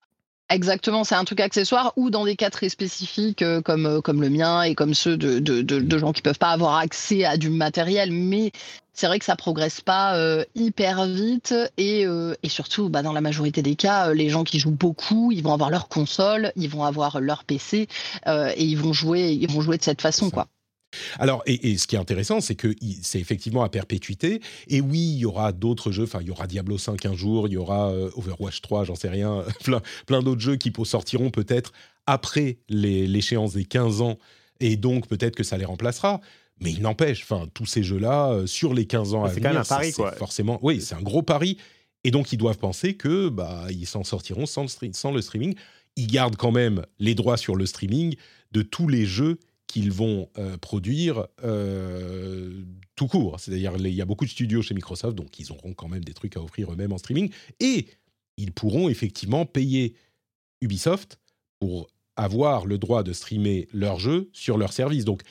[0.53, 4.21] Exactement, c'est un truc accessoire ou dans des cas très spécifiques euh, comme, euh, comme
[4.21, 7.37] le mien et comme ceux de, de, de, gens qui peuvent pas avoir accès à
[7.37, 8.11] du matériel.
[8.11, 8.51] Mais
[8.93, 13.21] c'est vrai que ça progresse pas euh, hyper vite et, et surtout, bah, dans la
[13.21, 16.83] majorité des cas, les gens qui jouent beaucoup, ils vont avoir leur console, ils vont
[16.83, 17.87] avoir leur PC
[18.27, 20.47] et ils vont jouer, ils vont jouer de cette façon, quoi.
[21.19, 24.41] Alors, et, ce qui est intéressant, c'est que c'est effectivement à perpétuité.
[24.67, 26.03] Et oui, il y aura d'autres jeux.
[26.03, 28.95] Enfin, il y aura Diablo 5 un jour, il y aura euh, Overwatch 3, j'en
[28.95, 31.71] sais rien, plein, plein d'autres jeux qui sortiront peut-être
[32.05, 34.17] après l'échéance des 15 ans.
[34.59, 36.21] Et donc, peut-être que ça les remplacera.
[36.59, 39.91] Mais il n'empêche, enfin, tous ces jeux-là, euh, sur les 15 ans à venir, c'est.
[40.17, 41.57] Forcément, oui, c'est un gros pari.
[42.03, 45.55] Et donc, ils doivent penser que bah, ils s'en sortiront sans sans le streaming.
[45.95, 48.15] Ils gardent quand même les droits sur le streaming
[48.51, 49.39] de tous les jeux
[49.73, 52.61] qu'ils vont euh, produire euh,
[52.95, 53.39] tout court.
[53.39, 56.13] C'est-à-dire, il y a beaucoup de studios chez Microsoft, donc ils auront quand même des
[56.13, 57.31] trucs à offrir eux-mêmes en streaming.
[57.59, 57.87] Et
[58.37, 59.95] ils pourront effectivement payer
[60.61, 61.17] Ubisoft
[61.59, 65.05] pour avoir le droit de streamer leurs jeux sur leur service.
[65.05, 65.23] Donc,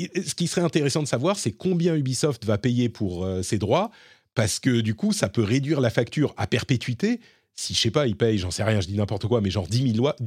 [0.00, 3.92] ce qui serait intéressant de savoir, c'est combien Ubisoft va payer pour euh, ces droits,
[4.34, 7.20] parce que du coup, ça peut réduire la facture à perpétuité
[7.54, 9.66] si je sais pas, ils payent, j'en sais rien, je dis n'importe quoi, mais genre
[9.66, 9.82] 10,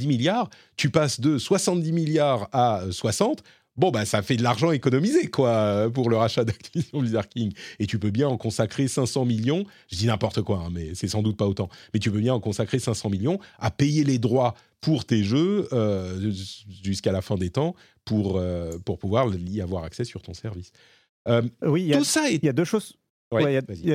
[0.06, 3.44] milliards, tu passes de 70 milliards à 60, euh,
[3.78, 7.54] bon, bah, ça fait de l'argent économisé, quoi, pour le rachat d'Activision Blizzard King.
[7.80, 11.08] Et tu peux bien en consacrer 500 millions, je dis n'importe quoi, hein, mais c'est
[11.08, 14.20] sans doute pas autant, mais tu peux bien en consacrer 500 millions à payer les
[14.20, 16.32] droits pour tes jeux euh,
[16.84, 20.74] jusqu'à la fin des temps pour, euh, pour pouvoir y avoir accès sur ton service.
[21.62, 22.98] oui, tout ça il y a deux choses.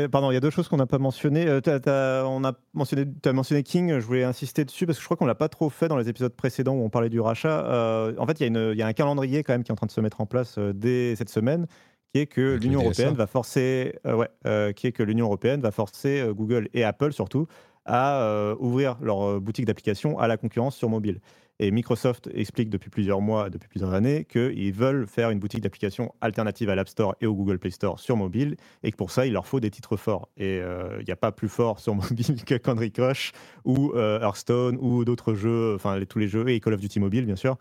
[0.09, 1.47] Pardon, il y a deux choses qu'on n'a pas mentionnées.
[1.49, 5.17] on a mentionné, tu as mentionné King, je voulais insister dessus parce que je crois
[5.17, 8.15] qu'on l'a pas trop fait dans les épisodes précédents où on parlait du rachat.
[8.19, 9.93] en fait, il y, y, a un calendrier quand même qui est en train de
[9.93, 11.67] se mettre en place dès cette semaine
[12.13, 14.29] qui est que l'Union européenne va forcer, ouais,
[14.75, 17.47] qui est que l'Union européenne va forcer Google et Apple surtout
[17.87, 21.21] à euh, ouvrir leur euh, boutique d'applications à la concurrence sur mobile.
[21.59, 26.15] Et Microsoft explique depuis plusieurs mois, depuis plusieurs années, qu'ils veulent faire une boutique d'applications
[26.21, 29.27] alternative à l'App Store et au Google Play Store sur mobile, et que pour ça,
[29.27, 30.29] il leur faut des titres forts.
[30.37, 33.33] Et euh, il n'y a pas plus fort sur mobile que Candy Crush
[33.65, 37.37] ou Hearthstone ou d'autres jeux, enfin tous les jeux, et Call of Duty Mobile, bien
[37.37, 37.57] sûr,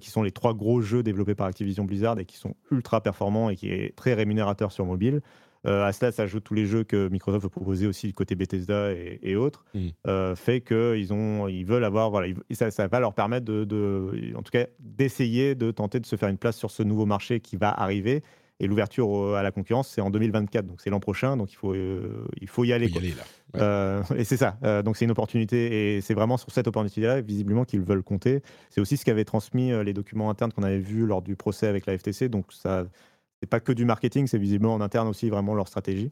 [0.00, 3.50] qui sont les trois gros jeux développés par Activision Blizzard et qui sont ultra performants
[3.50, 5.20] et qui est très rémunérateur sur mobile.
[5.66, 9.36] Euh, à cela s'ajoutent tous les jeux que Microsoft veut proposer aussi côté Bethesda et,
[9.36, 9.88] autres, mm.
[10.06, 11.08] euh, fait qu'ils
[11.48, 15.70] ils veulent avoir, voilà, ça, ça va leur permettre de, en tout cas, d'essayer de
[15.70, 18.22] tenter de se faire une place sur ce nouveau marché qui va arriver.
[18.58, 21.74] Et l'ouverture à la concurrence, c'est en 2024, donc c'est l'an prochain, donc il faut,
[21.74, 22.88] euh, il faut y aller.
[22.88, 24.02] y aller là.
[24.16, 27.82] et c'est ça, donc c'est une opportunité, et c'est vraiment sur cette opportunité-là, visiblement, qu'ils
[27.82, 28.40] veulent compter.
[28.70, 31.84] C'est aussi ce qu'avaient transmis les documents internes qu'on avait vus lors du procès avec
[31.84, 32.86] la FTC, donc ça,
[33.40, 36.10] c'est pas que du marketing, c'est visiblement en interne aussi vraiment leur stratégie.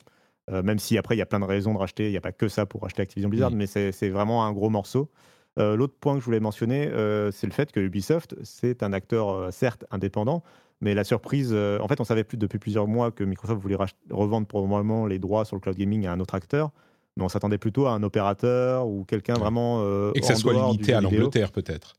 [0.50, 2.20] Euh, même si après, il y a plein de raisons de racheter, il n'y a
[2.20, 5.10] pas que ça pour racheter Activision Blizzard, mais c'est vraiment un gros morceau.
[5.58, 8.92] Euh, l'autre point que je voulais mentionner, euh, c'est le fait que Ubisoft, c'est un
[8.92, 10.42] acteur certes indépendant,
[10.80, 13.78] mais la surprise, en fait, on savait plus depuis plusieurs mois que Microsoft voulait
[14.10, 16.72] revendre probablement les droits sur le cloud gaming à un autre acteur,
[17.16, 19.82] mais on s'attendait plutôt à un opérateur ou quelqu'un vraiment.
[20.14, 21.94] Et que ça soit limité à l'Angleterre, peut-être.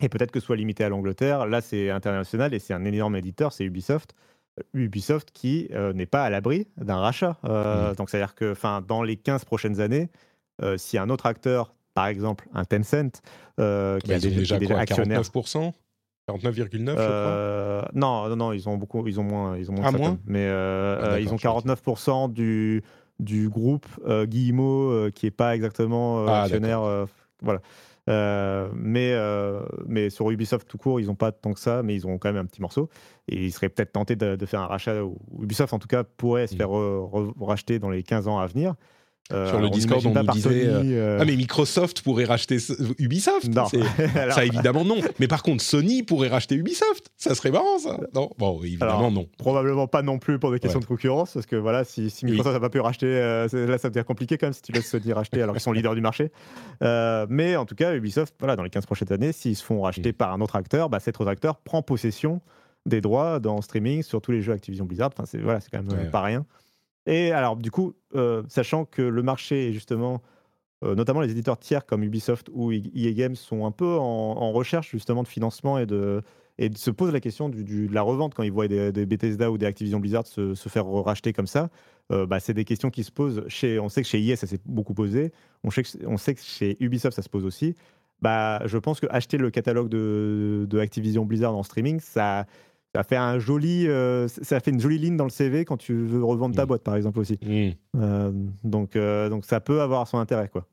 [0.00, 1.46] Et peut-être que ce soit limité à l'Angleterre.
[1.46, 4.14] Là, c'est international et c'est un énorme éditeur, c'est Ubisoft.
[4.72, 7.36] Ubisoft qui euh, n'est pas à l'abri d'un rachat.
[7.44, 7.96] Euh, mmh.
[7.96, 8.54] Donc, c'est-à-dire que
[8.86, 10.10] dans les 15 prochaines années,
[10.62, 13.20] euh, si un autre acteur, par exemple un Tencent,
[13.56, 15.22] qui a bah, déjà, actionnaire.
[15.22, 15.72] 49%
[16.26, 17.90] 49,9 je crois.
[17.92, 19.84] Non, non, non, ils ont beaucoup, ils ont moins, ils ont moins.
[19.86, 22.82] Ah, moins mais ah, ils ont 49% du
[23.20, 23.86] du groupe
[24.24, 27.06] Guillemot qui est pas exactement ah, actionnaire.
[27.42, 27.60] voilà.
[28.10, 31.94] Euh, mais, euh, mais sur Ubisoft tout court, ils n'ont pas tant que ça, mais
[31.94, 32.88] ils ont quand même un petit morceau.
[33.28, 35.02] Et ils seraient peut-être tentés de, faire un rachat.
[35.40, 36.58] Ubisoft, en tout cas, pourrait se mmh.
[36.58, 36.70] faire
[37.40, 38.74] racheter dans les 15 ans à venir.
[39.32, 42.58] Euh, Sur le Discord, on nous disait euh, euh, Ah, mais Microsoft pourrait racheter
[42.98, 43.64] Ubisoft Non.
[44.30, 44.98] Ça, évidemment, non.
[45.18, 47.10] Mais par contre, Sony pourrait racheter Ubisoft.
[47.16, 47.98] Ça serait marrant, ça.
[48.14, 49.26] Non, bon, évidemment, non.
[49.38, 52.60] Probablement pas non plus pour des questions de concurrence, parce que voilà, si, Microsoft n'a
[52.60, 53.06] pas pu racheter,
[53.52, 55.94] là, ça devient compliqué quand même si tu laisses Sony racheter alors qu'ils sont leaders
[55.94, 56.30] du marché.
[56.82, 60.10] mais en tout cas, Ubisoft, voilà, dans les 15 prochaines années, s'ils se font racheter
[60.10, 60.14] mm.
[60.14, 62.40] par un autre acteur, bah, cet autre acteur prend possession
[62.86, 65.10] des droits dans streaming sur tous les jeux Activision Blizzard.
[65.14, 66.44] Enfin, c'est voilà, quand même pas rien.
[67.06, 70.22] Et alors, du coup, euh, sachant que le marché est justement,
[70.82, 74.90] euh, notamment les éditeurs tiers comme Ubisoft ou EA Games sont un peu en, recherche
[74.90, 76.22] justement de financement et de,
[76.58, 79.66] et se posent la question de la revente quand ils voient des, Bethesda ou des
[79.66, 81.70] Activision Blizzard se, faire racheter comme ça.
[82.12, 83.44] Euh, bah, c'est des questions qui se posent.
[83.48, 85.32] Chez, on sait que chez EA, ça s'est beaucoup posé.
[85.62, 87.74] On sait, que, on sait que chez Ubisoft, ça se pose aussi.
[88.20, 92.46] Bah, je pense que acheter le catalogue de, de Activision Blizzard en streaming, ça
[92.94, 95.94] ça fait un joli, euh, ça fait une jolie ligne dans le CV quand tu
[95.94, 96.68] veux revendre ta mm.
[96.68, 97.38] boîte, par exemple aussi.
[97.42, 97.70] Mm.
[97.96, 98.32] Euh,
[98.62, 100.66] donc, euh, donc ça peut avoir son intérêt, quoi.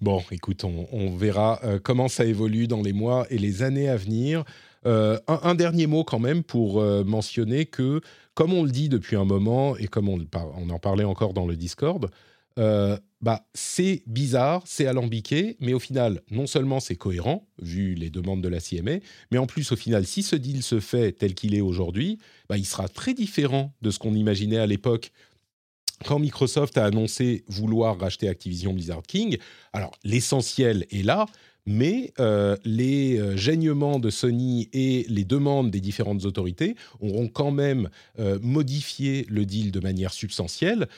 [0.00, 4.44] Bon, écoute, on, verra comment ça évolue dans les mois et les années à venir.
[4.84, 8.02] Un, dernier mot quand même pour mentionner que,
[8.34, 10.18] comme on le dit depuis un moment et comme on,
[10.58, 12.10] on en parlait encore dans le Discord,
[12.56, 18.42] bah, c'est bizarre, c'est alambiqué, mais au final, non seulement c'est cohérent, vu les demandes
[18.42, 18.98] de la CMA,
[19.30, 22.58] mais en plus, au final, si ce deal se fait tel qu'il est aujourd'hui, bah,
[22.58, 25.10] il sera très différent de ce qu'on imaginait à l'époque
[26.04, 29.38] quand Microsoft a annoncé vouloir racheter Activision Blizzard King.
[29.72, 31.26] Alors, l'essentiel est là,
[31.66, 37.50] mais euh, les euh, gênements de Sony et les demandes des différentes autorités auront quand
[37.50, 37.88] même
[38.18, 40.88] euh, modifié le deal de manière substantielle.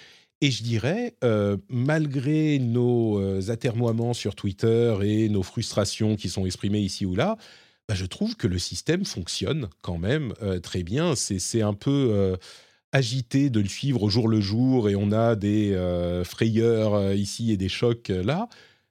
[0.43, 6.45] Et je dirais, euh, malgré nos euh, atermoiements sur Twitter et nos frustrations qui sont
[6.45, 7.37] exprimées ici ou là,
[7.89, 11.15] bah, je trouve que le système fonctionne quand même euh, très bien.
[11.17, 12.37] C'est un peu
[12.93, 15.75] agité de le suivre au jour le jour et on a des
[16.25, 18.49] frayeurs ici et des chocs là.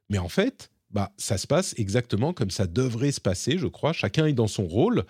[0.10, 3.93] Mais en fait, bah, ça se passe exactement comme ça devrait se passer, je crois.
[3.93, 5.04] Chacun est dans son rôle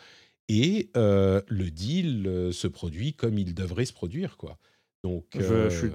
[0.50, 4.36] et le deal se produit comme il devrait se produire.
[4.36, 4.58] Quoi.
[5.04, 5.92] Donc, je, je, suis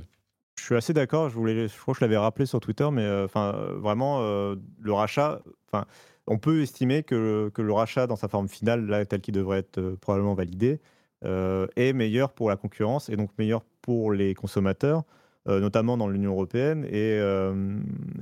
[0.61, 1.31] je suis assez d'accord.
[1.31, 4.57] Je voulais, je crois que je l'avais rappelé sur Twitter, mais euh, euh, vraiment, euh,
[4.81, 5.41] le rachat.
[6.27, 9.61] On peut estimer que, que, le rachat dans sa forme finale, là, tel qu'il devrait
[9.61, 10.81] être probablement validé,
[11.25, 15.05] est meilleur pour la concurrence et donc meilleur pour les consommateurs,
[15.47, 16.87] notamment dans l'Union européenne.
[16.91, 17.19] Et,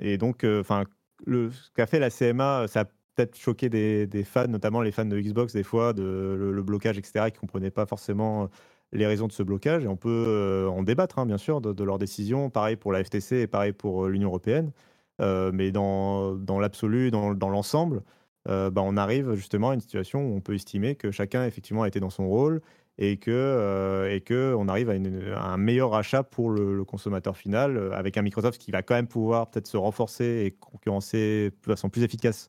[0.01, 0.85] et donc, enfin,
[1.27, 2.85] ce qu'a fait la CMA, ça a
[3.15, 7.27] peut-être choqué des, fans, notamment les fans de Xbox des fois, de le, blocage, etc.,
[7.33, 8.49] qui comprenaient pas forcément
[8.93, 11.99] les raisons de ce blocage et on peut en débattre, hein, bien sûr, de, leurs
[11.99, 12.51] décisions.
[12.51, 14.73] Pareil pour la FTC et pareil pour l'Union européenne.
[15.21, 18.03] mais dans, l'absolu, dans, l'ensemble,
[18.47, 21.89] bah, on arrive justement à une situation où on peut estimer que chacun effectivement a
[21.89, 22.63] été dans son rôle
[22.99, 27.77] et que, euh, et que on arrive à, un meilleur achat pour le, consommateur final
[27.77, 31.67] euh, avec un Microsoft qui va quand même pouvoir peut-être se renforcer et concurrencer de
[31.67, 32.49] façon plus efficace,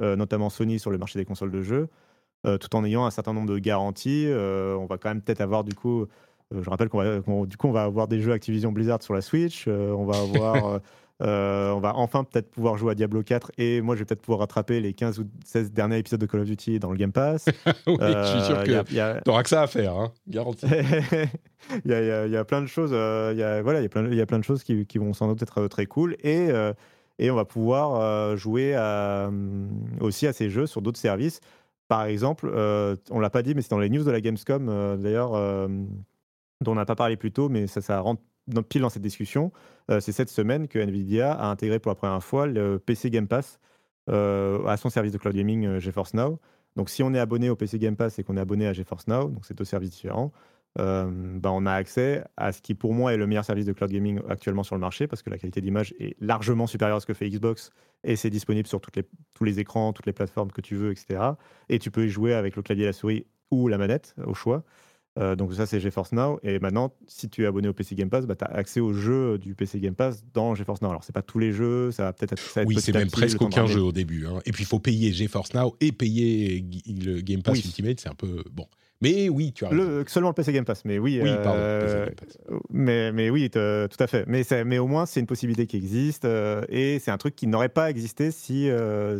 [0.00, 1.88] euh, notamment Sony sur le marché des consoles de jeux,
[2.44, 4.26] tout en ayant un certain nombre de garanties.
[4.30, 6.06] on va quand même peut-être avoir du coup
[6.50, 9.20] je rappelle qu'on va, du coup, on va avoir des jeux Activision Blizzard sur la
[9.20, 9.68] Switch.
[9.68, 10.80] on va avoir
[11.20, 14.20] Euh, on va enfin peut-être pouvoir jouer à Diablo 4 et moi je vais peut-être
[14.20, 17.10] pouvoir rattraper les 15 ou 16 derniers épisodes de Call of Duty dans le Game
[17.10, 17.46] Pass.
[17.66, 20.66] oui, je suis sûr euh, que tu auras que ça à faire, hein, garanti.
[21.84, 24.06] il, y a, plein de choses, euh, il y a, voilà, il y a plein,
[24.06, 26.50] il y a plein de choses qui, vont sans doute être très cool et,
[27.18, 28.76] et on va pouvoir jouer
[30.00, 31.40] aussi à ces jeux sur d'autres services.
[31.88, 32.52] Par exemple,
[33.10, 35.32] on l'a pas dit, mais c'est dans les news de la Gamescom d'ailleurs
[36.60, 38.22] dont on n'a pas parlé plus tôt, mais ça, rentre
[38.68, 39.52] pile dans cette discussion,
[39.90, 43.28] euh, c'est cette semaine que Nvidia a intégré pour la première fois le PC Game
[43.28, 43.60] Pass
[44.08, 46.40] euh, à son service de cloud gaming euh, GeForce Now.
[46.76, 49.06] Donc, si on est abonné au PC Game Pass et qu'on est abonné à GeForce
[49.06, 50.32] Now, donc c'est deux services différents,
[50.78, 53.90] bah, on a accès à ce qui pour moi est le meilleur service de cloud
[53.90, 57.06] gaming actuellement sur le marché parce que la qualité d'image est largement supérieure à ce
[57.06, 57.70] que fait Xbox
[58.04, 59.04] et c'est disponible sur toutes les,
[59.34, 61.20] tous les écrans, toutes les plateformes que tu veux, etc.
[61.68, 64.64] Et tu peux y jouer avec le clavier la souris ou la manette au choix.
[65.18, 66.38] Euh, donc ça, c'est GeForce Now.
[66.42, 68.92] Et maintenant, si tu es abonné au PC Game Pass, bah, tu as accès aux
[68.92, 70.90] jeux du PC Game Pass dans GeForce Now.
[70.90, 72.66] Alors, c'est pas tous les jeux, ça va peut-être être...
[72.66, 74.26] oui, c'est même presque aucun jeu au début.
[74.26, 74.40] Hein.
[74.46, 77.98] Et puis, il faut payer GeForce Now et payer le Game Pass Ultimate.
[78.00, 78.44] C'est un peu...
[78.52, 78.66] Bon.
[79.00, 81.20] Mais oui, tu as le, seulement le PC Game Pass, mais oui.
[81.22, 81.52] Oui, pardon.
[81.54, 82.08] Euh,
[82.70, 84.24] mais, mais oui, tout à fait.
[84.26, 87.46] Mais, mais au moins, c'est une possibilité qui existe euh, et c'est un truc qui
[87.46, 88.68] n'aurait pas existé si,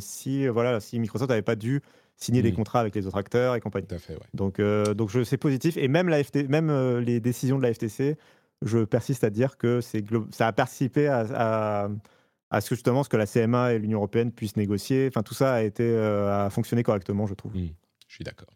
[0.01, 1.81] si, voilà, si Microsoft n'avait pas dû
[2.19, 2.57] signer des mmh.
[2.57, 3.87] contrats avec les autres acteurs et compagnie.
[3.87, 4.27] Tout à fait, ouais.
[4.35, 5.77] Donc, euh, donc c'est positif.
[5.77, 8.17] Et même, la FT, même euh, les décisions de la FTC,
[8.63, 9.81] je persiste à dire que
[10.33, 11.89] ça a participé à,
[12.51, 15.07] à, ce que justement ce que la CMA et l'Union européenne puissent négocier.
[15.09, 17.55] Enfin, tout ça a été euh, a fonctionné correctement, je trouve.
[17.55, 17.69] Mmh.
[18.09, 18.49] je suis d'accord.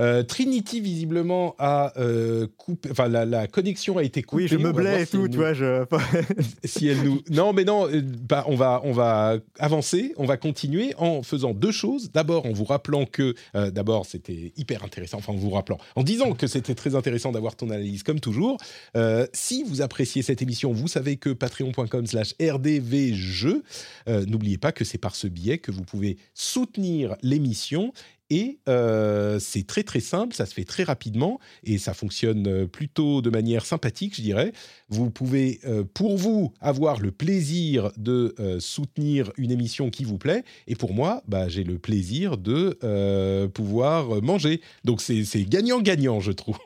[0.00, 4.42] Euh, Trinity visiblement a euh, coupé, enfin la, connexion a été coupée.
[4.42, 5.52] Oui, je me blais et tout, tu vois.
[5.54, 5.84] Je...
[6.64, 10.36] si elle nous, non, mais non, euh, bah, on va on va avancer, on va
[10.36, 12.10] continuer en faisant deux choses.
[12.10, 13.36] D'abord, en vous rappelant que,
[13.70, 15.18] d'abord, c'était hyper intéressant.
[15.18, 18.58] Enfin, en vous rappelant, en disant que c'était très intéressant d'avoir ton analyse comme toujours.
[19.32, 23.62] si vous appréciez cette émission, vous savez que patreon.com/rdvjeux.
[24.08, 27.92] N'oubliez pas que c'est par ce biais que vous pouvez soutenir l'émission
[28.34, 32.66] et euh, c'est très très simple, ça se fait très rapidement et ça fonctionne euh,
[32.66, 34.52] plutôt de manière sympathique, je dirais.
[34.88, 40.42] Vous pouvez, euh, pour vous, avoir le plaisir de soutenir une émission qui vous plaît.
[40.66, 42.76] Et pour moi, bah, j'ai le plaisir de
[43.54, 44.60] pouvoir manger.
[44.82, 46.58] Donc c'est gagnant-gagnant, je trouve.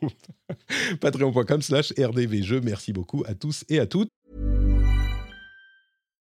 [1.01, 2.63] Patreon.com slash rdvjeux.
[2.63, 4.18] Merci beaucoup à tous et à toutes.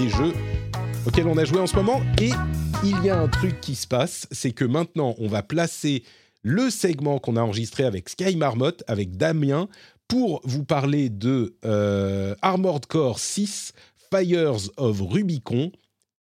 [0.00, 0.32] les jeux
[1.06, 2.00] auxquels on a joué en ce moment.
[2.20, 2.30] Et
[2.84, 6.04] il y a un truc qui se passe, c'est que maintenant, on va placer
[6.42, 9.68] le segment qu'on a enregistré avec Sky Marmot, avec Damien,
[10.06, 13.72] pour vous parler de euh, Armored Core 6
[14.12, 15.72] Fires of Rubicon.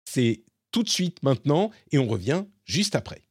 [0.05, 3.23] C'est tout de suite maintenant et on revient juste après.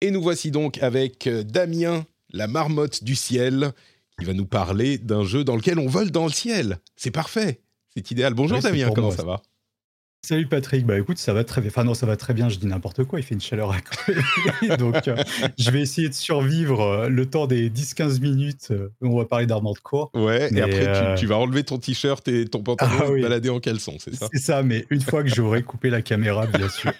[0.00, 3.72] Et nous voici donc avec euh, Damien, la marmotte du ciel,
[4.18, 6.80] qui va nous parler d'un jeu dans lequel on vole dans le ciel.
[6.96, 7.60] C'est parfait,
[7.94, 8.34] c'est idéal.
[8.34, 9.40] Bonjour Damien, comment ça va?
[10.24, 11.68] Salut Patrick, bah écoute, ça va très bien.
[11.68, 13.76] Enfin non, ça va très bien, je dis n'importe quoi, il fait une chaleur à
[13.82, 14.18] côté.
[14.78, 15.16] Donc euh,
[15.58, 19.26] je vais essayer de survivre euh, le temps des 10-15 minutes euh, où on va
[19.26, 20.10] parler d'Armored Core.
[20.14, 23.60] Ouais, et après tu, vas enlever ton t-shirt et ton pantalon ah, et balader en
[23.60, 24.28] caleçon, c'est ça?
[24.32, 26.92] C'est ça, mais une fois que j'aurai coupé la caméra, bien sûr.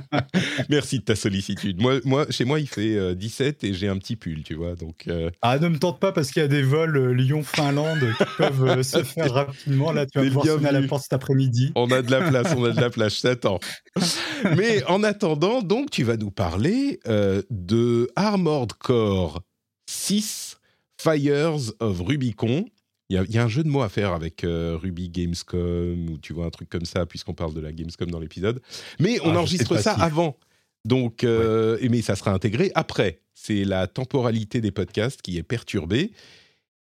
[0.70, 1.78] Merci de ta sollicitude.
[1.78, 4.76] Moi, moi, chez moi, il fait 17 et j'ai un petit pull, tu vois.
[4.76, 5.10] Donc,
[5.42, 9.02] Ah, ne me tente pas parce qu'il y a des vols Lyon-Finlande qui peuvent se
[9.04, 9.92] faire rapidement.
[9.92, 11.72] Là, tu vas pouvoir sonner à la porte cet après-midi.
[11.74, 13.60] On a de la place, on a de la plage, t'attends.
[14.56, 19.42] Mais en attendant, donc, tu vas nous parler euh, de Armored Core
[19.86, 20.58] 6
[20.98, 22.66] Fires of Rubicon.
[23.08, 26.32] Il y, a un jeu de mots à faire avec euh, Ruby Gamescom, ou tu
[26.32, 28.62] vois, un truc comme ça, puisqu'on parle de la Gamescom dans l'épisode.
[29.00, 30.38] Mais on ah, enregistre ça avant.
[30.86, 33.20] Donc, euh, mais ça sera intégré après.
[33.34, 36.12] C'est la temporalité des podcasts qui est perturbée.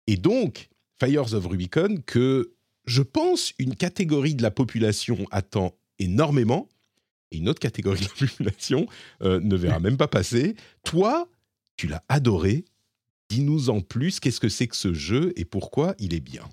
[0.08, 0.70] Et donc,
[1.00, 2.55] Fires of Rubicon, que
[2.86, 6.70] je pense une catégorie de la population attend énormément,
[7.32, 8.88] et une autre catégorie de la population
[9.22, 10.56] euh, ne verra même pas passer.
[10.84, 11.30] Toi,
[11.78, 12.66] tu l'as adoré.
[13.30, 16.48] Dis-nous en plus, qu'est-ce que c'est que ce jeu et pourquoi il est bien?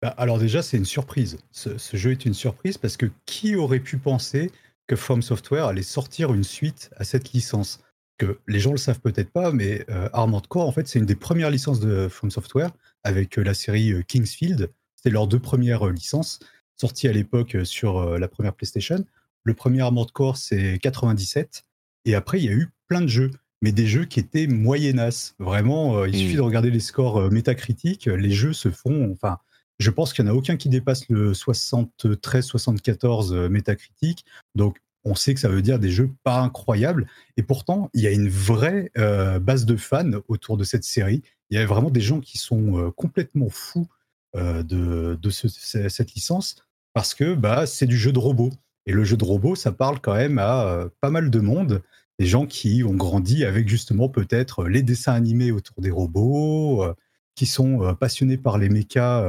[0.00, 1.38] Bah, Alors déjà, c'est une surprise.
[1.50, 4.50] Ce, jeu est une surprise parce que qui aurait pu penser
[4.86, 7.80] que From Software allait sortir une suite à cette licence?
[8.18, 11.06] Que les gens le savent peut-être pas, mais euh, Armored Core, en fait, c'est une
[11.06, 12.70] des premières licences de From Software
[13.04, 14.70] avec euh, la série Kingsfield.
[15.02, 16.38] C'était leurs deux premières licences
[16.82, 19.02] sorti à l'époque euh, sur euh, la première PlayStation.
[19.44, 21.64] Le premier Armored Core, c'est 97.
[22.04, 23.30] Et après, il y a eu plein de jeux,
[23.62, 25.34] mais des jeux qui étaient moyennas.
[25.38, 26.36] Vraiment, euh, il suffit hmm.
[26.36, 28.04] de regarder les scores métacritiques.
[28.06, 29.10] Les jeux se font.
[29.12, 29.38] Enfin,
[29.78, 34.26] je pense qu'il n'y en a aucun qui dépasse le 73-74 métacritique.
[34.54, 37.08] Donc, on sait que ça veut dire des jeux pas incroyables.
[37.36, 41.24] Et pourtant, il y a une vraie base de fans autour de cette série.
[41.50, 43.88] Il y a vraiment des gens qui sont complètement fous
[44.34, 46.56] de, de cette licence
[46.94, 48.50] parce que bah, c'est du jeu de robot.
[48.86, 51.82] Et le jeu de robot, ça parle quand même à euh, pas mal de monde.
[52.18, 56.94] Des gens qui ont grandi avec justement peut-être les dessins animés autour des robots, euh,
[57.34, 59.24] qui sont euh, passionnés par les mechas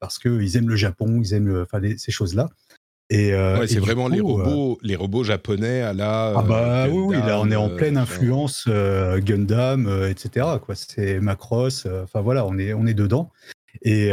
[0.00, 1.64] parce qu'ils aiment le Japon, ils aiment
[1.96, 2.48] ces choses-là.
[3.08, 3.30] Et,
[3.68, 6.32] c'est vraiment les robots, les robots japonais à la.
[6.36, 10.46] Ah bah oui, oui, là on est en pleine influence Gundam, etc.
[10.60, 11.86] Quoi, c'est Macross.
[12.02, 13.30] Enfin voilà, on est on est dedans.
[13.82, 14.08] Et,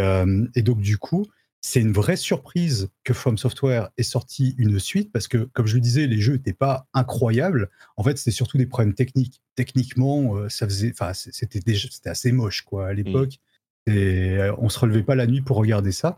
[0.56, 1.26] et donc du coup,
[1.66, 5.76] c'est une vraie surprise que From Software ait sorti une suite parce que, comme je
[5.76, 7.70] le disais, les jeux n'étaient pas incroyables.
[7.96, 9.42] En fait, c'était surtout des problèmes techniques.
[9.56, 13.40] Techniquement, euh, ça faisait, enfin, c'était assez moche quoi à l'époque.
[13.88, 13.92] Mmh.
[13.92, 16.18] Et euh, on se relevait pas la nuit pour regarder ça.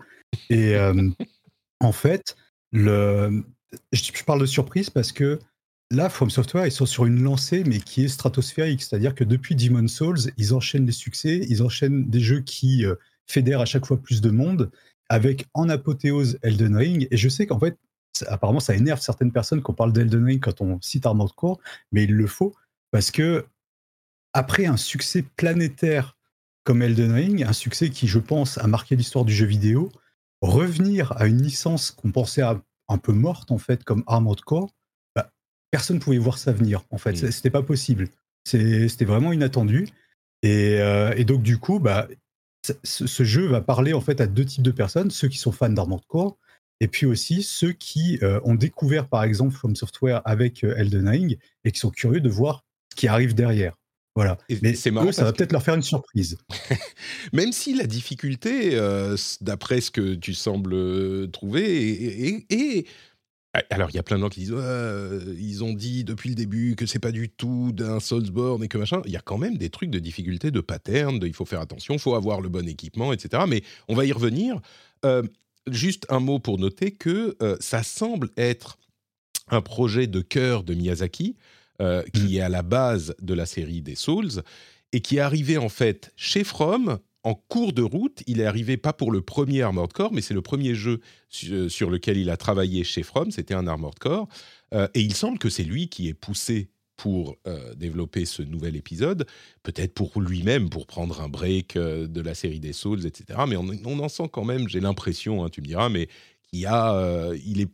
[0.49, 1.09] Et euh,
[1.79, 2.35] en fait,
[2.71, 3.43] le,
[3.93, 5.37] je, parle de surprise parce que
[5.91, 8.81] là, From Software, ils sont sur une lancée, mais qui est stratosphérique.
[8.81, 12.83] C'est-à-dire que depuis Demon's Souls, ils enchaînent les succès, ils enchaînent des jeux qui
[13.27, 14.71] fédèrent à chaque fois plus de monde
[15.09, 17.07] avec en apothéose Elden Ring.
[17.11, 17.77] Et je sais qu'en fait,
[18.27, 21.59] apparemment, ça énerve certaines personnes qu'on parle d'Elden Ring quand on cite Armored Core,
[21.91, 22.55] mais il le faut
[22.91, 23.45] parce que
[24.33, 26.17] après un succès planétaire
[26.63, 29.91] comme Elden Ring, un succès qui, je pense, a marqué l'histoire du jeu vidéo,
[30.41, 34.73] revenir à une licence qu'on pensait un peu morte en fait, comme Armored Core,
[35.15, 35.31] bah,
[35.71, 36.83] personne ne pouvait voir ça venir.
[36.89, 37.31] En fait, mmh.
[37.31, 38.09] c'était pas possible.
[38.45, 39.87] C'était vraiment inattendu.
[40.41, 42.07] Et, euh, et, donc du coup, bah,
[42.83, 45.69] ce, jeu va parler en fait à deux types de personnes, ceux qui sont fans
[45.69, 46.37] d'Armored Core,
[46.79, 51.07] et puis aussi ceux qui euh, ont découvert par exemple From Software avec euh, Elden
[51.07, 53.75] Ring et qui sont curieux de voir ce qui arrive derrière.
[54.15, 54.37] Voilà.
[54.61, 56.37] Mais c'est marrant, ça va peut-être leur faire une surprise.
[57.33, 62.87] Même si la difficulté, euh, d'après ce que tu sembles trouver, est,
[63.69, 64.55] alors, il y a plein de gens qui disent
[65.37, 68.77] ils ont dit depuis le début que c'est pas du tout d'un Soulsborne et que
[68.77, 69.01] machin.
[69.05, 71.93] Il y a quand même des trucs de difficulté, de pattern, il faut faire attention,
[71.93, 73.43] il faut avoir le bon équipement, etc.
[73.47, 74.59] Mais on va y revenir.
[75.05, 75.23] Euh,
[75.67, 78.77] juste un mot pour noter que euh, ça semble être
[79.49, 81.35] un projet de cœur de Miyazaki,
[81.81, 82.33] euh, qui mmh.
[82.33, 84.43] est à la base de la série des Souls,
[84.91, 88.77] et qui est arrivé en fait chez From en cours de route, il est arrivé
[88.77, 91.01] pas pour le premier Armored Core, mais c'est le premier jeu
[91.49, 94.27] euh, sur lequel il a travaillé chez From, c'était un Armored Core,
[94.75, 98.75] euh, et il semble que c'est lui qui est poussé pour euh, développer ce nouvel
[98.75, 99.25] épisode,
[99.63, 103.39] peut-être pour lui-même, pour prendre un break de la série des Souls, etc.
[103.47, 106.07] Mais on, en sent quand même, j'ai l'impression, hein, tu me diras, mais
[106.43, 107.71] qu'il a, il est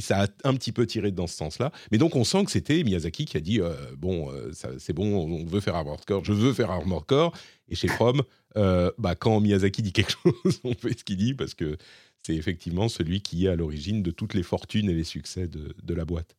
[0.00, 1.72] ça a un petit peu tiré dans ce sens-là.
[1.92, 3.60] Mais donc, on sent que c'était Miyazaki qui a dit
[3.98, 4.30] Bon,
[4.78, 7.32] c'est bon, on veut faire Armored Core, je veux faire Armored Core.
[7.70, 8.22] Et chez From,
[8.56, 11.76] euh, bah, quand Miyazaki dit quelque chose, on fait ce qu'il dit parce que
[12.22, 15.94] c'est effectivement celui qui est à l'origine de toutes les fortunes et les succès de,
[15.94, 16.36] la boîte.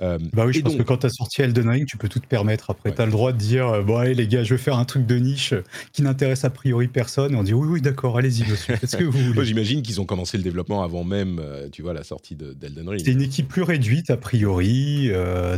[0.00, 2.18] Euh, bah oui, je pense que quand tu as sorti Elden Ring, tu peux tout
[2.18, 2.70] te permettre.
[2.70, 4.78] Après, tu as le droit de dire euh, Bon, allez, les gars, je vais faire
[4.78, 5.54] un truc de niche
[5.92, 7.34] qui n'intéresse a priori personne.
[7.34, 8.76] Et on dit Oui, oui, d'accord, allez-y, monsieur.
[8.76, 11.92] Qu'est-ce que vous voulez J'imagine qu'ils ont commencé le développement avant même, euh, tu vois,
[11.92, 13.02] la sortie d'Elden Ring.
[13.04, 15.10] C'est une équipe plus réduite, a priori.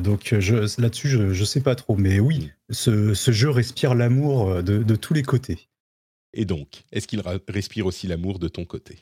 [0.02, 1.96] donc là-dessus, je ne sais pas trop.
[1.96, 2.74] Mais oui, mm.
[3.14, 5.68] ce, jeu respire l'amour de, de tous les côtés.
[6.32, 8.98] Et donc, est-ce qu'il respire aussi l'amour de ton côté?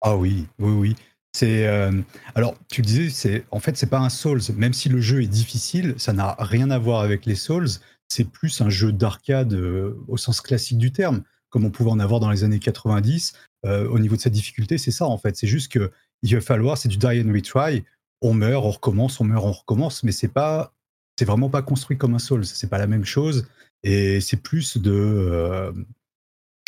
[0.00, 0.96] Ah oui, oui, oui.
[1.42, 2.02] Euh,
[2.34, 5.94] alors tu disais, en fait c'est pas un Souls, même si le jeu est difficile,
[5.96, 7.68] ça n'a rien à voir avec les Souls.
[8.08, 11.98] C'est plus un jeu d'arcade euh, au sens classique du terme, comme on pouvait en
[11.98, 13.34] avoir dans les années 90.
[13.66, 15.36] Euh, au niveau de sa difficulté, c'est ça en fait.
[15.36, 15.90] C'est juste que
[16.22, 17.84] il va falloir, c'est du die and retry.
[18.22, 20.72] On meurt, on recommence, on meurt, on recommence, mais c'est pas,
[21.18, 22.44] c'est vraiment pas construit comme un Souls.
[22.44, 23.46] C'est pas la même chose
[23.84, 25.72] et c'est plus de,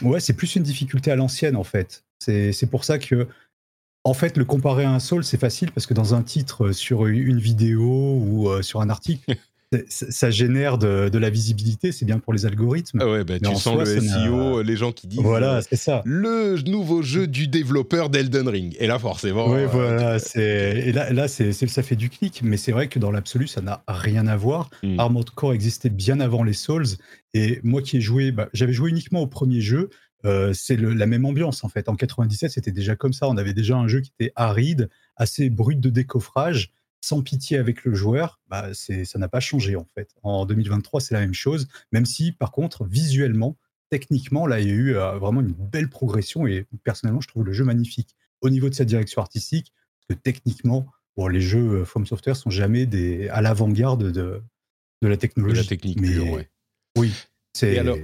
[0.02, 2.04] ouais, c'est plus une difficulté à l'ancienne en fait.
[2.18, 3.26] C'est pour ça que
[4.04, 7.06] en fait, le comparer à un Soul, c'est facile parce que dans un titre sur
[7.06, 9.36] une vidéo ou euh, sur un article,
[9.88, 12.98] ça génère de, la visibilité, c'est bien pour les algorithmes.
[13.02, 16.00] Ah ouais, bah, tu sens le SEO, les gens qui disent voilà, euh, c'est ça.
[16.06, 18.74] le nouveau jeu du développeur d'Elden Ring.
[18.80, 19.48] Et là, forcément.
[19.50, 20.16] Oui, euh, voilà.
[20.34, 23.60] Et là, là c'est, ça fait du clic, mais c'est vrai que dans l'absolu, ça
[23.60, 24.70] n'a rien à voir.
[24.82, 24.98] Hmm.
[24.98, 26.86] Armored Core existait bien avant les Souls.
[27.34, 29.90] Et moi qui ai joué, bah, j'avais joué uniquement au premier jeu.
[30.24, 31.88] Euh, c'est la même ambiance en fait.
[31.88, 33.28] En 97, c'était déjà comme ça.
[33.28, 37.84] On avait déjà un jeu qui était aride, assez brut de décoffrage, sans pitié avec
[37.84, 38.40] le joueur.
[38.48, 40.10] Bah, ça n'a pas changé en fait.
[40.22, 43.56] En 2023, c'est la même chose, même si par contre, visuellement,
[43.88, 47.44] techniquement, là, il y a eu euh, vraiment une belle progression et personnellement, je trouve
[47.44, 48.14] le jeu magnifique.
[48.40, 50.86] Au niveau de sa direction artistique, parce que techniquement,
[51.16, 54.42] bon, les jeux euh, From Software sont jamais des, à l'avant-garde de,
[55.02, 55.56] de la technologie.
[55.56, 56.48] De la technique mais,
[56.96, 57.12] Oui.
[57.62, 57.96] Et alors,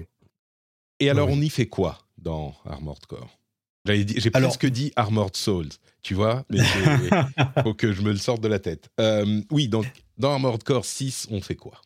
[0.98, 1.98] et alors on y fait quoi?
[2.18, 3.38] Dans Armored Core.
[3.86, 5.68] J'ai presque dit Armored Souls,
[6.02, 8.90] tu vois, mais il faut que je me le sorte de la tête.
[9.00, 9.86] Euh, oui, donc
[10.18, 11.80] dans Armored Core 6, on fait quoi?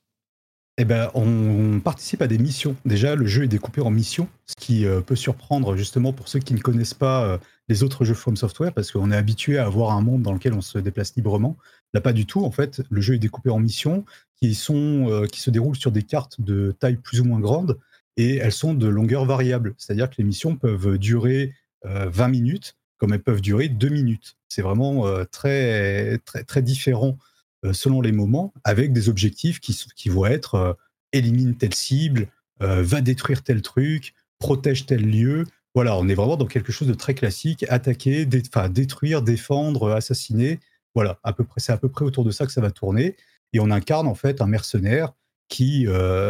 [0.78, 2.74] Eh ben, on participe à des missions.
[2.86, 6.38] Déjà, le jeu est découpé en missions, ce qui euh, peut surprendre justement pour ceux
[6.38, 7.38] qui ne connaissent pas euh,
[7.68, 10.54] les autres jeux From Software, parce qu'on est habitué à avoir un monde dans lequel
[10.54, 11.58] on se déplace librement.
[11.92, 12.44] Là, pas du tout.
[12.44, 16.02] En fait, le jeu est découpé en missions qui sont qui se déroulent sur des
[16.02, 17.78] cartes de taille plus ou moins grande
[18.16, 19.74] et elles sont de longueur variable.
[19.78, 21.54] C'est-à-dire que les missions peuvent durer
[21.84, 24.36] 20 euh, minutes comme elles peuvent durer 2 minutes.
[24.48, 27.16] C'est vraiment euh, très, très, très différent
[27.64, 30.76] euh, selon les moments, avec des objectifs qui, qui vont être
[31.12, 32.28] élimine telle cible,
[32.60, 35.46] va détruire tel truc, protège tel lieu.
[35.74, 40.60] Voilà, on est vraiment dans quelque chose de très classique, attaquer, détruire, défendre, assassiner.
[40.94, 43.16] Voilà, à peu près, c'est à peu près autour de ça que ça va tourner.
[43.54, 45.14] Et on incarne en fait un mercenaire
[45.50, 45.86] qui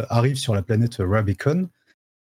[0.09, 1.69] arrive sur la planète Rabicon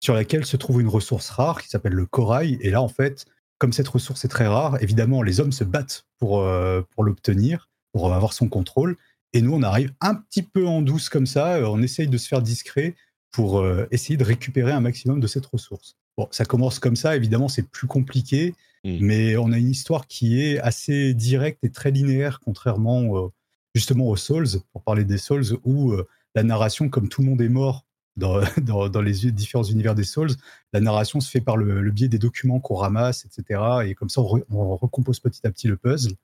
[0.00, 2.58] sur laquelle se trouve une ressource rare qui s'appelle le corail.
[2.62, 3.26] Et là, en fait,
[3.58, 7.68] comme cette ressource est très rare, évidemment, les hommes se battent pour, euh, pour l'obtenir,
[7.92, 8.96] pour avoir son contrôle.
[9.34, 12.16] Et nous, on arrive un petit peu en douce comme ça, euh, on essaye de
[12.16, 12.96] se faire discret
[13.30, 15.96] pour euh, essayer de récupérer un maximum de cette ressource.
[16.16, 18.54] Bon, ça commence comme ça, évidemment, c'est plus compliqué,
[18.84, 18.96] mmh.
[19.00, 23.30] mais on a une histoire qui est assez directe et très linéaire, contrairement
[23.74, 25.94] justement aux Souls, pour parler des Souls, où
[26.34, 27.86] la narration, comme tout le monde est mort,
[28.16, 28.40] dans,
[29.00, 30.30] les différents univers des Souls,
[30.72, 33.60] la narration se fait par le, biais des documents qu'on ramasse, etc.
[33.86, 36.14] Et comme ça, on, recompose petit à petit le puzzle.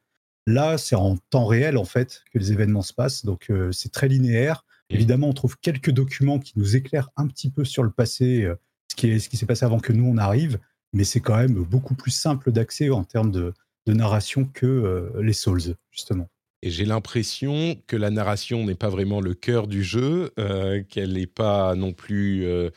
[0.47, 3.25] Là, c'est en temps réel, en fait, que les événements se passent.
[3.25, 4.65] Donc, euh, c'est très linéaire.
[4.91, 8.55] Évidemment, on trouve quelques documents qui nous éclairent un petit peu sur le passé, euh,
[8.89, 10.61] ce qui, ce qui s'est passé avant que nous, on arrive.
[10.93, 13.53] Mais c'est quand même beaucoup plus simple d'accès en termes de,
[13.89, 16.29] narration que euh, les Souls, justement.
[16.63, 21.13] Et j'ai l'impression que la narration n'est pas vraiment le cœur du jeu, euh, qu'elle
[21.13, 22.71] n'est pas non plus euh,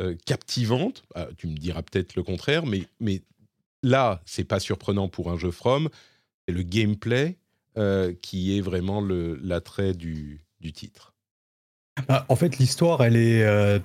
[0.00, 1.04] euh, captivante.
[1.14, 3.22] Ah, tu me diras peut-être le contraire, mais, mais
[3.82, 5.88] là, c'est pas surprenant pour un jeu From.
[6.46, 7.36] C'est le gameplay
[8.20, 11.14] qui est vraiment l'attrait du, du, titre.
[12.06, 13.80] Bah, en fait, l'histoire, elle est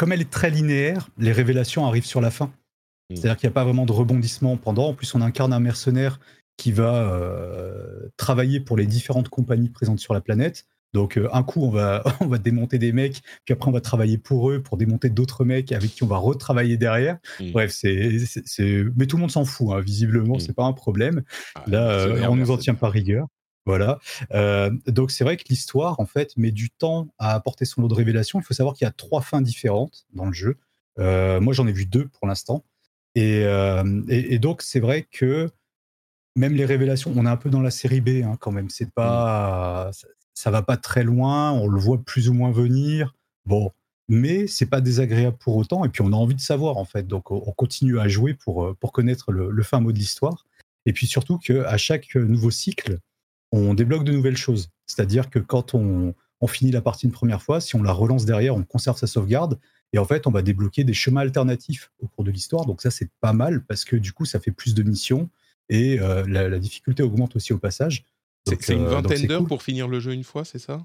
[0.00, 2.46] comme elle est très linéaire, les révélations arrivent sur la fin.
[2.46, 3.16] Mmh.
[3.16, 4.88] C'est-à-dire qu'il n'y a pas vraiment de rebondissement pendant.
[4.88, 6.18] En plus, on incarne un mercenaire
[6.60, 10.66] qui va euh, travailler pour les différentes compagnies présentes sur la planète.
[10.92, 13.80] Donc euh, un coup on va on va démonter des mecs, puis après on va
[13.80, 17.16] travailler pour eux pour démonter d'autres mecs avec qui on va retravailler derrière.
[17.40, 17.52] Mmh.
[17.52, 19.80] Bref, c'est c'est mais tout le monde s'en fout hein.
[19.80, 20.40] visiblement, mmh.
[20.40, 21.22] c'est pas un problème.
[21.54, 23.26] Ah, Là euh, on nous en tient pas rigueur.
[23.66, 24.00] Voilà.
[24.86, 27.94] donc c'est vrai que l'histoire en fait met du temps à apporter son lot de
[27.94, 28.40] révélations.
[28.40, 30.56] Il faut savoir qu'il y a trois fins différentes dans le jeu.
[30.98, 32.64] moi j'en ai vu deux pour l'instant.
[33.14, 33.42] Et,
[34.08, 35.50] et, et, donc c'est vrai que
[36.36, 38.70] même les révélations, on est un peu dans la série B hein, quand même.
[38.70, 39.90] C'est pas,
[40.34, 41.52] ça, va pas très loin.
[41.52, 43.14] On le voit plus ou moins venir.
[43.46, 43.72] Bon,
[44.08, 45.84] mais c'est pas désagréable pour autant.
[45.84, 47.06] Et puis on a envie de savoir en fait.
[47.06, 50.46] Donc on continue à jouer pour euh, pour connaître le, fin mot de l'histoire.
[50.86, 52.98] Et puis surtout qu'à chaque nouveau cycle,
[53.52, 54.70] on débloque de nouvelles choses.
[54.86, 58.24] C'est-à-dire que quand on, on finit la partie une première fois, si on la relance
[58.24, 59.58] derrière, on conserve sa sauvegarde.
[59.92, 62.64] Et en fait, on va débloquer des chemins alternatifs au cours de l'histoire.
[62.64, 65.28] Donc ça, c'est pas mal parce que du coup, ça fait plus de missions
[65.70, 68.04] et euh, la, difficulté augmente aussi au passage.
[68.46, 70.84] C'est une vingtaine d'heures pour finir le jeu une fois, c'est ça?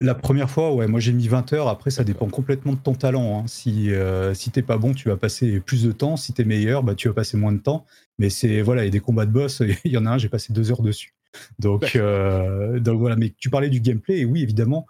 [0.00, 1.68] La première fois, ouais, moi j'ai mis 20 heures.
[1.68, 3.38] Après, ça dépend complètement de ton talent.
[3.38, 3.46] Hein.
[3.46, 6.16] Si, euh, si t'es pas bon, tu vas passer plus de temps.
[6.16, 7.86] Si t'es meilleur, bah, tu vas passer moins de temps.
[8.18, 9.62] Mais c'est voilà, il y a des combats de boss.
[9.84, 11.14] Il y en a un, j'ai passé deux heures dessus.
[11.60, 13.14] Donc, euh, donc voilà.
[13.14, 14.86] Mais tu parlais du gameplay, et oui, évidemment,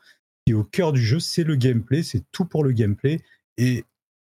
[0.47, 2.03] qui au cœur du jeu, c'est le gameplay.
[2.03, 3.21] C'est tout pour le gameplay.
[3.59, 3.85] Et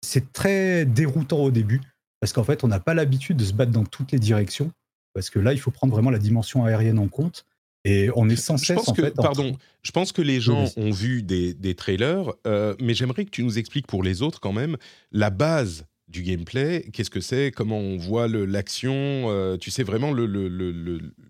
[0.02, 1.80] c'est très déroutant au début
[2.20, 4.72] parce qu'en fait, on n'a pas l'habitude de se battre dans toutes les directions.
[5.14, 7.44] Parce que là, il faut prendre vraiment la dimension aérienne en compte.
[7.84, 12.32] Et on est sans cesse, Pardon, je pense que les gens ont vu des, trailers,
[12.46, 14.76] euh, mais j'aimerais que tu nous expliques pour les autres quand même
[15.12, 16.88] la base du gameplay.
[16.92, 17.52] Qu'est-ce que c'est?
[17.54, 18.92] Comment on voit l'action?
[18.94, 20.72] Euh, Tu sais vraiment le, le, le,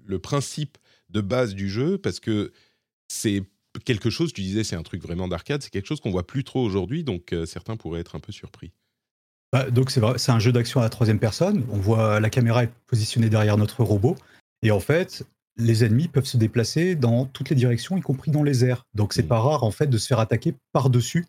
[0.07, 0.79] le, principe
[1.11, 1.99] de base du jeu?
[1.99, 2.53] Parce que
[3.09, 3.43] c'est
[3.85, 6.45] quelque chose, tu disais, c'est un truc vraiment d'arcade, c'est quelque chose qu'on voit plus
[6.45, 8.73] trop aujourd'hui, donc euh, certains pourraient être un peu surpris.
[9.53, 11.65] Bah, donc c'est un jeu d'action à la troisième personne.
[11.71, 14.17] On voit la caméra est positionnée derrière notre robot.
[14.63, 15.25] Et en fait,
[15.57, 18.85] les ennemis peuvent se déplacer dans toutes les directions, y compris dans les airs.
[18.95, 19.29] Donc c'est mmh.
[19.29, 21.27] pas rare en fait de se faire attaquer par-dessus,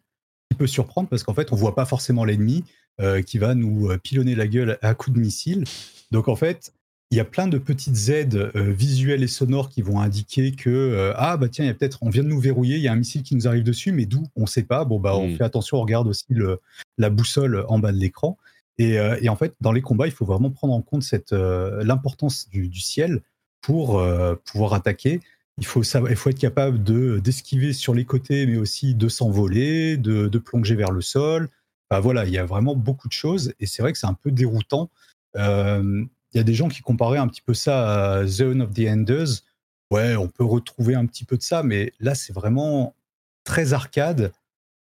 [0.49, 2.63] qui peut surprendre parce qu'en fait on voit pas forcément l'ennemi
[3.01, 5.63] euh, qui va nous euh, pilonner la gueule à coups de missile.
[6.11, 6.73] Donc en fait,
[7.11, 11.11] il y a plein de petites aides euh, visuelles et sonores qui vont indiquer que
[11.15, 12.91] ah bah tiens, il y a peut-être on vient de nous verrouiller, il y a
[12.91, 14.85] un missile qui nous arrive dessus, mais d'où on sait pas.
[14.85, 15.37] Bon bah on mmh.
[15.37, 16.59] fait attention, on regarde aussi le,
[16.97, 18.37] la boussole en bas de l'écran.
[18.77, 22.47] Et, et, en fait, dans les combats, il faut vraiment prendre en compte cette l'importance
[22.47, 23.21] du, du, ciel
[23.61, 25.21] pour euh, pouvoir attaquer.
[25.57, 29.09] Il faut, savoir, il faut être capable de d'esquiver sur les côtés, mais aussi de
[29.09, 31.49] s'envoler, de, de, plonger vers le sol.
[31.91, 34.31] voilà, il y a vraiment beaucoup de choses et c'est vrai que c'est un peu
[34.31, 34.89] déroutant.
[35.35, 38.73] Euh, il y a des gens qui comparaient un petit peu ça à Zone of
[38.73, 39.43] the Enders.
[39.91, 42.95] Ouais, on peut retrouver un petit peu de ça, mais là, c'est vraiment
[43.43, 44.31] très arcade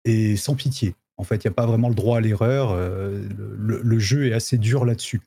[0.04, 0.96] et sans pitié.
[1.18, 2.72] En fait, il n'y a pas vraiment le droit à l'erreur.
[2.72, 5.22] Euh, le, jeu est assez dur là-dessus.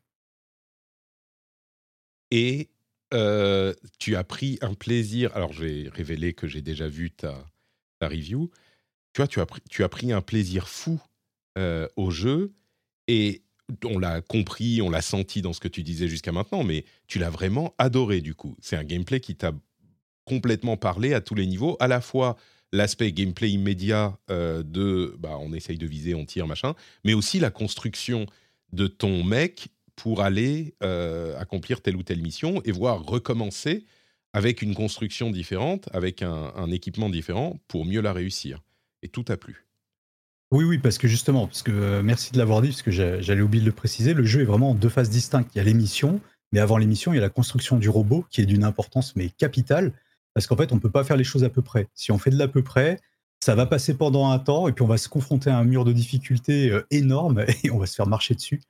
[2.31, 2.69] Et
[3.15, 5.35] euh, tu as pris un plaisir.
[5.37, 7.47] Alors, je vais révéler que j'ai déjà vu ta,
[8.01, 8.51] ta, review.
[9.13, 11.01] Tu vois, tu as, pris, tu as pris un plaisir fou
[11.57, 12.53] euh, au jeu
[13.07, 13.43] et
[13.85, 17.19] on l'a compris, on l'a senti dans ce que tu disais jusqu'à maintenant, mais tu
[17.19, 18.57] l'as vraiment adoré du coup.
[18.61, 19.53] C'est un gameplay qui t'a
[20.25, 22.37] complètement parlé à tous les niveaux, à la fois
[22.73, 26.75] l'aspect gameplay immédiat euh, de bah, on essaye de viser, on tire, machin,
[27.05, 28.27] mais aussi la construction
[28.73, 33.85] de ton mec pour aller euh, accomplir telle ou telle mission et voir recommencer
[34.33, 38.61] avec une construction différente, avec un, équipement différent pour mieux la réussir.
[39.03, 39.68] Et tout a plu.
[40.51, 43.43] Oui, oui, parce que justement, parce que euh, merci de l'avoir dit, parce que j'allais
[43.43, 45.51] oublier de le préciser, le jeu est vraiment en deux phases distinctes.
[45.55, 46.21] Il y a l'émission,
[46.53, 49.29] mais avant l'émission, il y a la construction du robot qui est d'une importance mais
[49.29, 49.93] capitale,
[50.33, 51.89] parce qu'en fait, on ne peut pas faire les choses à peu près.
[51.95, 52.99] Si on fait de l'à peu près,
[53.41, 55.85] ça va passer pendant un temps et puis on va se confronter à un mur
[55.85, 58.63] de difficulté euh, énorme et on va se faire marcher dessus.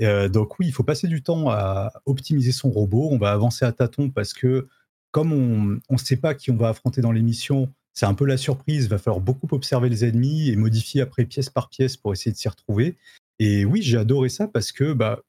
[0.00, 3.08] Euh, donc oui, il faut passer du temps à optimiser son robot.
[3.10, 4.68] On va avancer à tâtons parce que
[5.10, 8.36] comme on ne sait pas qui on va affronter dans l'émission, c'est un peu la
[8.36, 8.84] surprise.
[8.84, 12.32] Il va falloir beaucoup observer les ennemis et modifier après pièce par pièce pour essayer
[12.32, 12.96] de s'y retrouver.
[13.38, 15.20] Et oui, j'ai adoré ça parce que bah,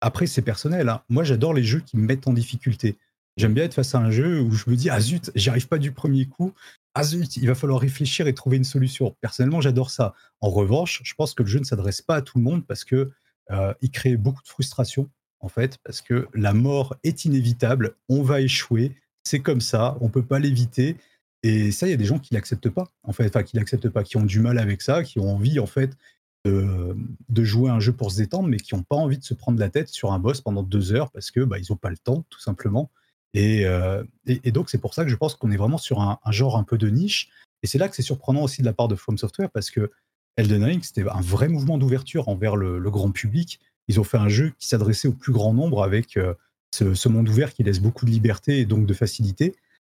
[0.00, 0.88] après c'est personnel.
[0.88, 1.02] Hein.
[1.08, 2.96] Moi, j'adore les jeux qui me mettent en difficulté.
[3.36, 5.68] J'aime bien être face à un jeu où je me dis ah zut, j'y arrive
[5.68, 6.52] pas du premier coup
[6.94, 9.16] ah zut, il va falloir réfléchir et trouver une solution.
[9.20, 10.14] Personnellement, j'adore ça.
[10.40, 12.84] En revanche, je pense que le jeu ne s'adresse pas à tout le monde parce
[12.84, 13.12] que
[13.50, 15.08] euh, il crée beaucoup de frustration,
[15.40, 20.08] en fait, parce que la mort est inévitable, on va échouer, c'est comme ça, on
[20.08, 20.96] peut pas l'éviter.
[21.42, 23.88] Et ça, il y a des gens qui l'acceptent pas, en fait, enfin qui l'acceptent
[23.88, 25.96] pas, qui ont du mal avec ça, qui ont envie, en fait,
[26.44, 29.58] de, jouer un jeu pour se détendre, mais qui n'ont pas envie de se prendre
[29.58, 31.98] la tête sur un boss pendant deux heures parce que bah, ils n'ont pas le
[31.98, 32.90] temps, tout simplement.
[33.36, 36.18] Euh, et, et, donc, c'est pour ça que je pense qu'on est vraiment sur un,
[36.30, 37.30] genre un peu de niche.
[37.62, 39.90] Et c'est là que c'est surprenant aussi de la part de From Software parce que
[40.36, 43.60] Elden Ring, c'était un vrai mouvement d'ouverture envers le, grand public.
[43.88, 46.34] Ils ont fait un jeu qui s'adressait au plus grand nombre avec euh,
[46.72, 49.54] ce, monde ouvert qui laisse beaucoup de liberté et donc de facilité.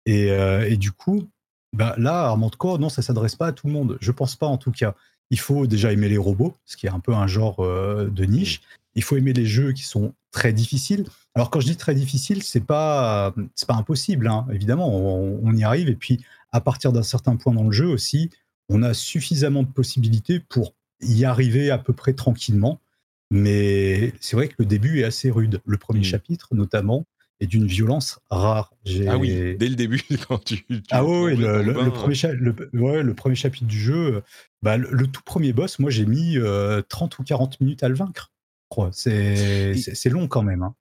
[0.06, 1.28] Et, euh, et du coup,
[1.74, 3.98] bah là, Armored Core, non, ça s'adresse pas à tout le monde.
[4.02, 4.96] Je pense pas en tout cas.
[5.30, 8.62] Il faut déjà aimer les robots, ce qui est un peu un genre de niche.
[8.96, 11.06] Il faut aimer les jeux qui sont très difficiles.
[11.36, 14.48] Alors quand je dis très difficile, c'est pas c'est pas impossible, hein.
[14.52, 15.90] évidemment, on, y arrive.
[15.90, 18.30] Et puis à partir d'un certain point dans le jeu aussi,
[18.70, 22.80] on a suffisamment de possibilités pour y arriver à peu près tranquillement.
[23.30, 25.62] Mais c'est vrai que le début est assez rude.
[25.66, 26.06] Le premier mmh.
[26.06, 27.06] chapitre, notamment,
[27.42, 28.74] est d'une violence rare.
[29.08, 30.66] Ah oui, dès le début, quand tu.
[30.92, 32.16] ah oui, le, premier
[33.04, 34.24] le, premier chapitre du jeu,
[34.62, 36.82] bah, le, tout premier boss, moi j'ai mis 30 euh,
[37.20, 38.32] ou 40 minutes à le vaincre.
[38.92, 40.64] C'est long quand même.
[40.64, 40.76] Hein.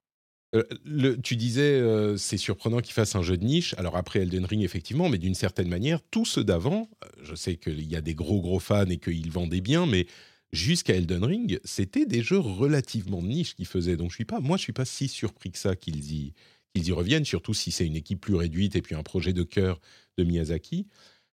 [0.57, 3.75] Euh, le, tu disais, euh, c'est surprenant qu'il fasse un jeu de niche.
[3.79, 7.57] Alors après Elden Ring, effectivement, mais d'une certaine manière, tous ceux d'avant, euh, je sais
[7.57, 10.07] qu'il y a des gros gros fans et qu'ils vendaient bien, mais
[10.53, 13.97] jusqu'à Elden Ring, c'était des jeux relativement niche qu'ils faisaient.
[13.97, 16.35] Donc je suis pas, moi, je suis pas si surpris que ça qu'ils y,
[16.75, 19.81] y reviennent, surtout si c'est une équipe plus réduite et puis un projet de cœur
[20.19, 20.87] de Miyazaki.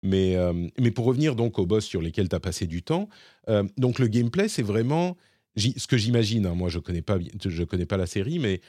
[0.04, 0.36] Mais,
[0.80, 3.08] mais pour revenir donc aux boss sur lesquels tu as passé du temps,
[3.76, 5.16] donc le gameplay, c'est vraiment
[5.56, 6.44] ce que j'imagine.
[6.46, 8.60] Hein, moi, je connais connais pas la série, mais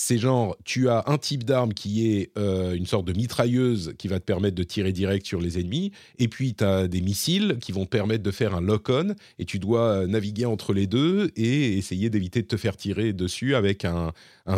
[0.00, 4.06] c'est genre, tu as un type d'arme qui est euh, une sorte de mitrailleuse qui
[4.06, 7.58] va te permettre de tirer direct sur les ennemis, et puis tu as des missiles
[7.60, 11.32] qui vont te permettre de faire un lock-on, et tu dois naviguer entre les deux
[11.34, 14.12] et essayer d'éviter de te faire tirer dessus avec un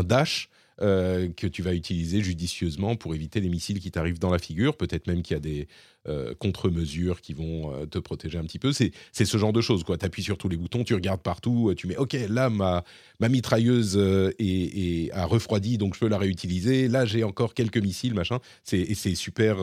[0.04, 0.50] dash
[0.82, 4.78] euh, que tu vas utiliser judicieusement pour éviter les missiles qui t'arrivent dans la figure.
[4.78, 5.68] Peut-être même qu'il y a des
[6.08, 8.72] euh, contre-mesures qui vont euh, te protéger un petit peu.
[8.72, 9.84] C'est ce genre de choses.
[9.84, 12.82] Tu appuies sur tous les boutons, tu regardes partout, tu mets OK, là, ma,
[13.18, 13.98] ma mitrailleuse
[14.38, 16.88] est, a refroidi, donc je peux la réutiliser.
[16.88, 18.38] Là, j'ai encore quelques missiles, machin.
[18.72, 19.58] Et c'est super,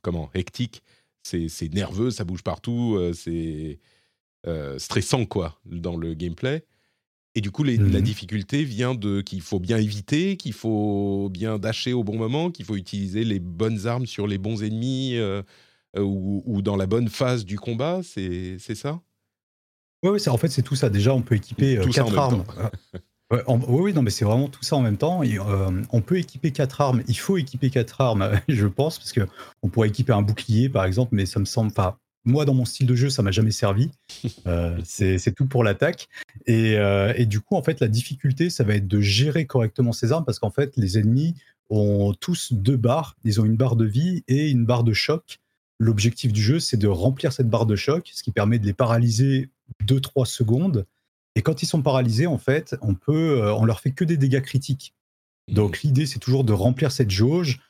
[0.00, 0.82] comment, hectique.
[1.22, 3.78] C'est nerveux, ça bouge partout, c'est
[4.78, 6.64] stressant, quoi, dans le gameplay.
[7.34, 8.00] Et du coup, la Mhm.
[8.00, 12.64] difficulté vient de qu'il faut bien éviter, qu'il faut bien dasher au bon moment, qu'il
[12.64, 15.42] faut utiliser les bonnes armes sur les bons ennemis euh,
[15.96, 18.00] euh, ou, ou dans la bonne phase du combat.
[18.04, 19.00] C'est ça?
[20.04, 20.90] Oui, ouais, en fait, c'est tout ça.
[20.90, 22.44] Déjà, on peut équiper euh, Tout quatre armes.
[23.32, 25.22] Ouais, en- oui, oui, non, mais c'est vraiment tout ça en même temps.
[25.22, 27.02] Et, euh, on peut équiper quatre armes.
[27.08, 29.22] Il faut équiper quatre armes, je pense, parce que
[29.62, 31.68] on pourrait équiper un bouclier, par exemple, mais ça me semble.
[31.70, 31.96] Enfin,
[32.26, 33.90] moi, dans mon style de jeu, ça m'a jamais servi.
[34.46, 36.08] Euh, c'est tout pour l'attaque.
[36.46, 39.92] Et, euh, et du coup, en fait, la difficulté, ça va être de gérer correctement
[39.92, 41.34] ces armes, parce qu'en fait, les ennemis
[41.70, 43.16] ont tous deux barres.
[43.24, 45.40] Ils ont une barre de vie et une barre de choc.
[45.78, 48.74] L'objectif du jeu, c'est de remplir cette barre de choc, ce qui permet de les
[48.74, 49.50] paralyser
[49.86, 50.86] 2-3 secondes.
[51.34, 54.16] Et quand ils sont paralysés, en fait, on peut, euh, on leur fait que des
[54.16, 54.94] dégâts critiques.
[55.48, 57.60] Donc l'idée, c'est toujours de remplir cette jauge,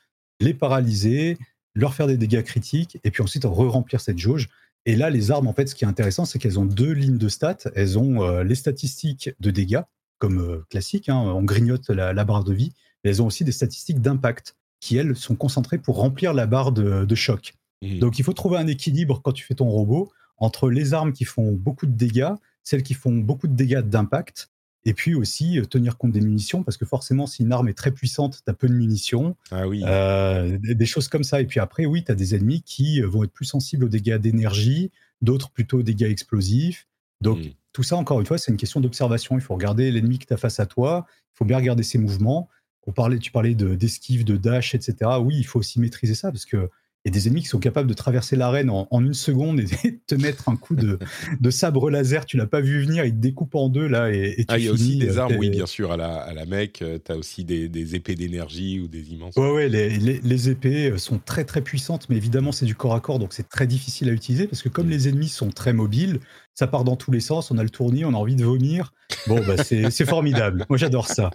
[0.41, 1.39] les paralyser,
[1.75, 4.49] leur faire des dégâts critiques, et puis ensuite re-remplir cette jauge.
[4.87, 7.19] Et là, les armes, en fait, ce qui est intéressant, c'est qu'elles ont deux lignes
[7.19, 7.71] de stats.
[7.75, 9.83] Elles ont euh, les statistiques de dégâts,
[10.19, 13.45] comme euh, classique, hein, on grignote la, la barre de vie, mais elles ont aussi
[13.45, 17.55] des statistiques d'impact, qui, elles, sont concentrées pour remplir la barre de, de choc.
[18.01, 21.25] Donc il faut trouver un équilibre quand tu fais ton robot entre les armes qui
[21.25, 22.33] font beaucoup de dégâts,
[22.63, 24.51] celles qui font beaucoup de dégâts d'impact,
[24.85, 27.75] et puis aussi euh, tenir compte des munitions, parce que forcément, si une arme est
[27.75, 29.83] très puissante, tu as peu de munitions, Ah oui.
[29.85, 31.41] euh, des, des choses comme ça.
[31.41, 33.89] Et puis après, oui, tu as des ennemis qui euh, vont être plus sensibles aux
[33.89, 34.91] dégâts d'énergie,
[35.23, 36.87] d'autres plutôt aux dégâts explosifs.
[37.21, 37.51] Donc Mhm.
[37.73, 39.37] tout ça, encore une fois, c'est une question d'observation.
[39.37, 41.99] Il faut regarder l'ennemi que tu as face à toi, il faut bien regarder ses
[41.99, 42.49] mouvements.
[42.87, 45.13] On parlait, tu parlais de- d'esquive, de, dash, etc.
[45.21, 46.69] Oui, il faut aussi maîtriser ça, parce que
[47.11, 49.99] a des ennemis qui sont capables de traverser l'arène en, en une seconde et de
[50.07, 50.99] te mettre un coup de,
[51.41, 52.25] de sabre laser.
[52.27, 54.59] Tu l'as pas vu venir, il te découpe en deux là et, et tu Ah,
[54.59, 56.83] il y a aussi des euh, armes, oui, bien sûr, à la, à la mec.
[57.05, 59.37] tu as aussi des, des épées d'énergie ou des immenses.
[59.37, 62.75] Ouais, ouais, les, les- les épées euh, sont très très puissantes, mais évidemment c'est du
[62.75, 65.51] corps à corps, donc c'est très difficile à utiliser parce que comme les ennemis sont
[65.51, 66.21] très mobiles,
[66.55, 68.93] ça part dans tous les sens, on a le tournis, on a envie de vomir.
[69.27, 70.65] Bon, bah c'est c'est formidable.
[70.69, 71.31] Moi j'adore ça.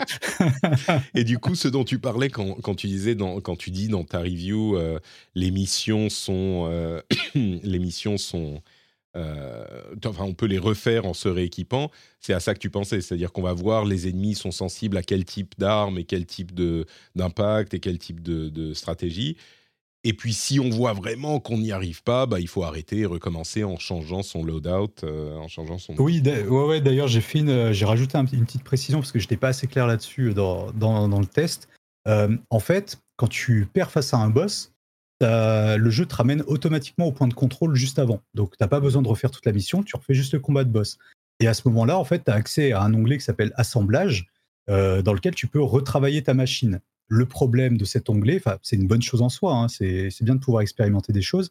[1.14, 3.88] Et du coup, ce dont tu parlais quand, quand tu disais dans, quand tu dis
[3.88, 5.00] dans ta review, euh,
[5.36, 7.02] les missions sont, euh,
[7.36, 8.62] les missions sont,
[9.18, 9.66] euh,
[10.06, 11.92] enfin, on peut les refaire en se rééquipant.
[12.20, 15.04] C'est à ça que tu pensais, c'est-à-dire qu'on va voir les ennemis sont sensibles à
[15.04, 16.52] quel type d'armes et quel type
[17.16, 19.36] d'impact et quel type de, de stratégie.
[20.06, 23.06] Et puis, si on voit vraiment qu'on n'y arrive pas, bah, il faut arrêter et
[23.06, 25.94] recommencer en changeant son loadout, euh, en changeant son.
[25.98, 29.12] Oui, d'a- ouais, ouais, d'ailleurs j'ai fait une, j'ai rajouté un une petite précision parce
[29.12, 31.68] que j'étais pas assez clair là-dessus dans, dans, dans le test.
[32.08, 34.72] Euh, en fait, quand tu perds face à un boss,
[35.22, 38.22] le jeu te ramène automatiquement au point de contrôle juste avant.
[38.34, 40.70] Donc t'as pas besoin de refaire toute la mission, tu refais juste le combat de
[40.72, 40.98] boss.
[41.40, 44.28] Et à ce moment-là, en fait, tu as accès à un onglet qui s'appelle Assemblage,
[44.70, 46.80] euh, dans lequel tu peux retravailler ta machine.
[47.08, 50.40] Le problème de cet onglet, c'est une bonne chose en soi, hein, c'est bien de
[50.42, 51.50] pouvoir expérimenter des choses,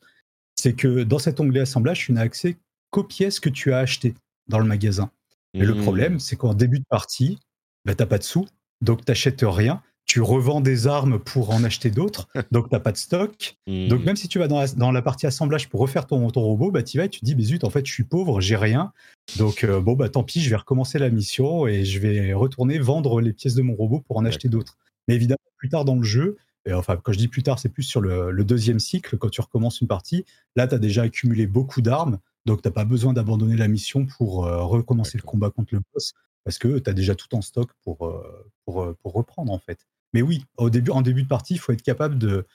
[0.57, 2.57] c'est que dans cet onglet Assemblage, tu n'as accès
[2.91, 4.15] qu'aux pièces que tu as achetées
[4.47, 5.11] dans le magasin.
[5.55, 5.83] Mais le Mmh.
[5.83, 7.39] problème, c'est qu'en début de partie,
[7.85, 8.47] bah, tu n'as pas de sous,
[8.83, 9.83] donc tu n'achètes rien.
[10.19, 13.57] Tu revends des armes pour en acheter d'autres, donc tu n'as pas de stock.
[13.69, 13.87] Mmh.
[13.87, 16.41] Donc même si tu vas dans la, dans la partie assemblage pour refaire ton, ton
[16.41, 18.41] robot, bah, tu vas et tu te dis, mais zut, en fait, je suis pauvre,
[18.41, 18.93] j'ai rien.
[19.37, 22.81] Donc euh, bon, bah tant pis, je vais recommencer la mission et je vais retourner
[22.81, 24.77] vendre les pièces de mon robot pour en acheter d'autres.
[25.07, 26.37] Mais évidemment, plus tard dans le jeu,
[26.67, 29.31] et enfin quand je dis plus tard, c'est plus sur le, le deuxième cycle, quand
[29.31, 30.25] tu recommences une partie,
[30.57, 34.05] là, tu as déjà accumulé beaucoup d'armes, donc tu n'as pas besoin d'abandonner la mission
[34.05, 37.41] pour euh, recommencer le combat contre le boss, parce que tu as déjà tout en
[37.41, 39.79] stock pour, euh, pour, pour reprendre en fait.
[40.15, 42.47] Mais oui, au début, en début de partie, il faut être capable de,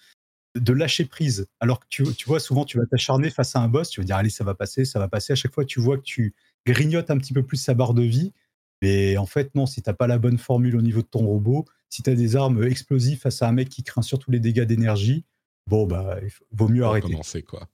[0.56, 1.48] de lâcher prise.
[1.60, 4.06] Alors que tu, tu vois, souvent, tu vas t'acharner face à un boss, tu vas
[4.06, 5.34] dire, allez, ça va passer, ça va passer.
[5.34, 6.34] À chaque fois, tu vois que tu
[6.66, 8.34] grignotes un petit peu plus sa barre de vie.
[8.82, 11.66] Mais en fait, non, si t'as pas la bonne formule au niveau de ton robot,
[11.90, 14.64] si tu as des armes explosives face à un mec qui craint surtout les dégâts
[14.64, 15.24] d'énergie,
[15.68, 17.08] bon, bah, il vaut mieux arrêter.
[17.08, 17.70] Commencer, quoi.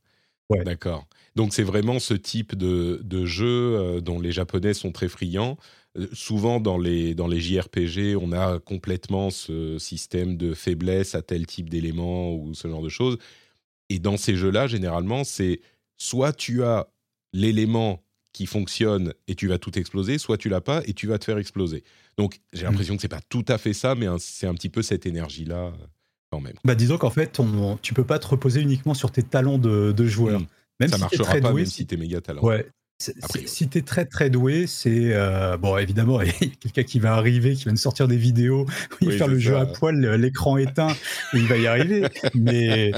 [0.49, 0.63] Ouais.
[0.63, 1.07] D'accord.
[1.35, 5.57] Donc c'est vraiment ce type de, de jeu euh, dont les Japonais sont très friands.
[5.97, 11.21] Euh, souvent dans les, dans les JRPG, on a complètement ce système de faiblesse à
[11.21, 13.17] tel type d'éléments ou ce genre de choses.
[13.89, 15.61] Et dans ces jeux-là, généralement, c'est
[15.97, 16.87] soit tu as
[17.33, 18.03] l'élément
[18.33, 21.25] qui fonctionne et tu vas tout exploser, soit tu l'as pas et tu vas te
[21.25, 21.83] faire exploser.
[22.17, 22.65] Donc j'ai mmh.
[22.65, 25.67] l'impression que c'est pas tout à fait ça, mais c'est un petit peu cette énergie-là
[25.67, 25.71] euh,
[26.31, 26.53] quand même.
[26.63, 29.91] Bah disons qu'en fait, on, tu peux pas te reposer uniquement sur tes talents de,
[29.91, 30.39] de joueur.
[30.39, 30.47] Mmh.
[30.79, 32.43] Même ça si marchera très pas, doué, même si tu es méga talent.
[32.43, 32.69] Ouais.
[32.99, 36.99] Si tu es très très doué, c'est euh, bon évidemment il y a quelqu'un qui
[36.99, 38.65] va arriver, qui va nous sortir des vidéos,
[39.01, 40.91] il va faire le jeu à poil, l'écran éteint,
[41.33, 42.07] et il va y arriver.
[42.35, 42.91] Mais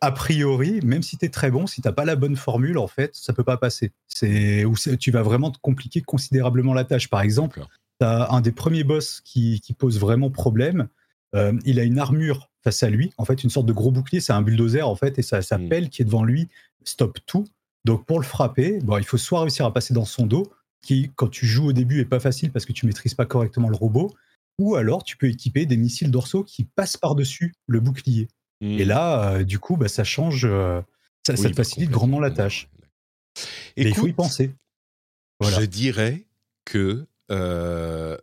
[0.00, 2.78] a priori, même si tu es très bon, si tu n'as pas la bonne formule,
[2.78, 3.92] en fait, ça peut pas passer.
[4.06, 4.64] C'est
[5.00, 7.08] tu vas vraiment te compliquer considérablement la tâche.
[7.08, 7.64] Par exemple,
[8.00, 10.88] tu as un des premiers boss qui, pose vraiment problème.
[11.34, 14.20] Euh, il a une armure face à lui, en fait, une sorte de gros bouclier.
[14.20, 15.88] C'est un bulldozer, en fait, et ça s'appelle hmm.
[15.88, 16.48] qui est devant lui
[16.84, 17.46] stop tout.
[17.88, 20.52] Donc, pour le frapper, bon, il faut soit réussir à passer dans son dos,
[20.82, 23.70] qui, quand tu joues au début, est pas facile parce que tu maîtrises pas correctement
[23.70, 24.14] le robot,
[24.58, 28.28] ou alors tu peux équiper des missiles dorsaux qui passent par-dessus le bouclier.
[28.60, 28.88] Et mmh.
[28.88, 30.82] là, euh, du coup, bah, ça change, euh,
[31.26, 32.68] ça, te bah, facilite grandement la tâche.
[33.78, 34.52] Et il faut y penser.
[35.40, 36.26] Je dirais
[36.66, 38.18] que euh,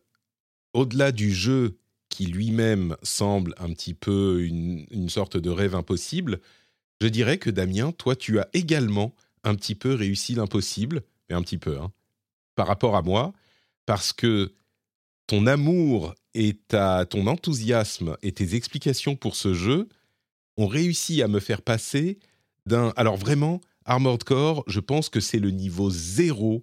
[0.73, 1.79] au-delà du jeu
[2.09, 6.39] qui lui-même semble un petit peu une, une, sorte de rêve impossible,
[7.01, 9.15] je dirais que Damien, toi, tu as également
[9.45, 11.93] un petit peu réussi l'impossible, mais un petit peu, hein,
[12.55, 13.33] par rapport à moi,
[13.85, 14.53] parce que
[15.27, 19.87] ton amour et ta, ton enthousiasme et tes explications pour ce jeu
[20.57, 22.19] ont réussi à me faire passer
[22.65, 22.93] d'un...
[22.97, 26.61] Alors vraiment, Armored Core, je pense que c'est le niveau zéro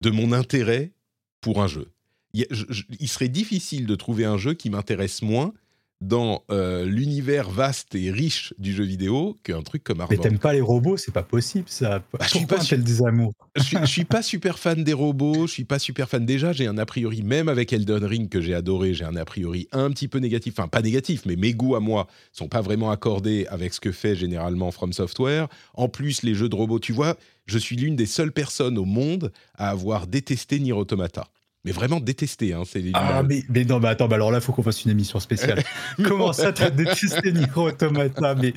[0.00, 0.92] de mon intérêt
[1.40, 1.90] pour un jeu.
[2.32, 5.52] il serait difficile de trouver un jeu qui m'intéresse moins
[6.00, 10.18] dans euh, l'univers vaste et riche du jeu vidéo qu'un truc comme Armored.
[10.18, 12.02] Mais t'aimes pas les robots, c'est pas possible ça.
[12.12, 15.52] Bah, je suis pas un désamour je, je, suis pas super fan des robots, je
[15.52, 16.52] suis pas super fan déjà.
[16.52, 19.68] J'ai un a priori même avec Elden Ring que j'ai adoré, j'ai un a priori
[19.72, 22.90] un petit peu négatif, enfin pas négatif, mais mes goûts à moi sont pas vraiment
[22.90, 25.48] accordés avec ce que fait généralement From Software.
[25.74, 27.16] En plus, les jeux de robots, tu vois,
[27.46, 31.28] je suis l'une des seules personnes au monde à avoir détesté Nier Automata
[31.64, 32.52] mais vraiment détesté.
[32.52, 34.84] Hein, c'est ah, mais, mais, non, mais attends, bah alors là, il faut qu'on fasse
[34.84, 35.62] une émission spéciale.
[36.04, 38.52] Comment ça, t'as détesté Nico Automata Mais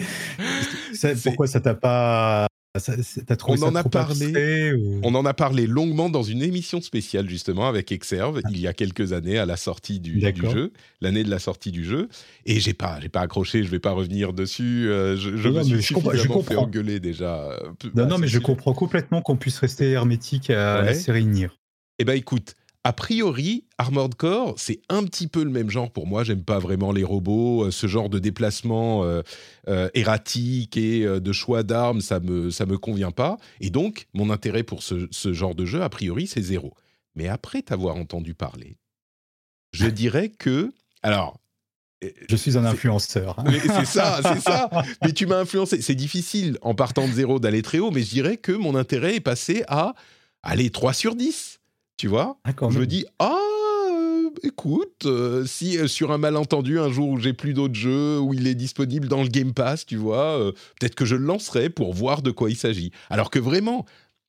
[1.24, 2.48] pourquoi ça t'a pas.
[3.26, 4.74] T'as trouvé on en a parlé.
[5.02, 8.74] On en a parlé longuement dans une émission spéciale justement avec Exerve il y a
[8.74, 10.72] quelques années à la sortie du, du jeu,
[11.02, 12.08] l'année de la sortie du jeu.
[12.46, 13.64] Et j'ai pas, j'ai pas accroché.
[13.64, 14.90] Je vais pas revenir dessus.
[14.90, 17.50] Euh, je, je me suis suffisamment fait engueuler déjà.
[17.50, 17.58] Euh,
[17.96, 21.50] non, non, mais je comprends complètement qu'on puisse rester hermétique à la série Nier.
[22.00, 22.56] Eh ben écoute,
[22.88, 26.24] a priori, Armored Core, c'est un petit peu le même genre pour moi.
[26.24, 29.24] J'aime pas vraiment les robots, euh, ce genre de déplacement euh,
[29.68, 33.40] euh, erratique et de choix d'armes, ça me ça me convient pas.
[33.60, 36.76] Et donc, mon intérêt pour ce, genre de jeu, a priori, c'est zéro.
[37.14, 38.78] Mais après t'avoir entendu parler,
[39.74, 40.72] je dirais que
[41.04, 41.42] alors.
[42.30, 43.36] Je suis un influenceur.
[43.64, 44.70] C'est ça, c'est ça.
[45.04, 45.82] Mais tu m'as influencé.
[45.82, 49.16] C'est difficile en partant de zéro d'aller très haut, mais je dirais que mon intérêt
[49.16, 49.96] est passé à
[50.44, 51.57] aller 3 sur 10
[51.98, 53.36] tu vois ah, Je me dis, ah,
[53.92, 58.20] euh, écoute, euh, si euh, sur un malentendu, un jour où j'ai plus d'autres jeux,
[58.20, 61.70] où il est disponible dans le Game Pass, tu vois, peut-être que je le lancerai
[61.70, 62.92] pour voir de quoi il s'agit.
[63.10, 63.86] Alors que vraiment,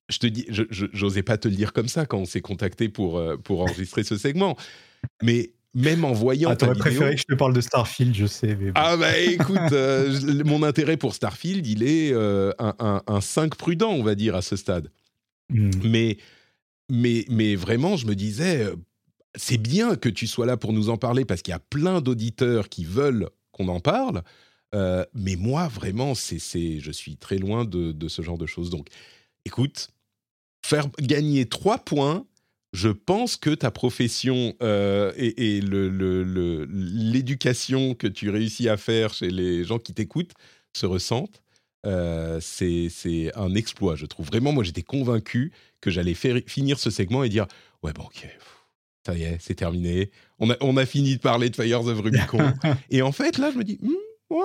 [0.09, 2.89] je te dis, je n'osais pas te le dire comme ça quand on s'est contacté
[2.89, 4.57] pour, pour enregistrer ce segment.
[5.23, 6.49] Mais même en voyant.
[6.51, 8.57] Ah, t'aurais préféré que je te parle de Starfield, je sais.
[8.75, 9.59] Ah, bah écoute,
[10.47, 14.57] mon intérêt pour Starfield, il est un, un, 5 prudent, on va dire, à ce
[14.57, 14.91] stade.
[15.51, 15.71] Hmm.
[15.85, 16.19] Mais
[16.91, 18.77] mais, vraiment, je me disais, euh,
[19.35, 22.01] c'est bien que tu sois là pour nous en parler parce qu'il y a plein
[22.01, 24.23] d'auditeurs qui veulent qu'on en parle.
[24.75, 28.71] Euh, mais moi, vraiment, c'est, je suis très loin de, ce genre de choses.
[28.71, 28.89] Donc,
[29.45, 29.91] écoute,
[30.65, 32.27] faire gagner trois points,
[32.73, 35.61] je pense que ta profession euh, et,
[36.71, 40.35] l'éducation que tu réussis à faire chez les gens qui t'écoutent
[40.75, 41.43] se ressentent.
[41.87, 44.27] Euh, c'est un exploit, je trouve.
[44.27, 47.47] Vraiment, moi, j'étais convaincu que j'allais finir ce segment et dire
[47.83, 48.29] Ouais, bon, ok,
[49.07, 50.11] ça y est, c'est terminé.
[50.39, 52.53] On a, on a fini de parler de Fires of Rubicon.
[52.91, 54.37] et en fait, là, je me dis hm,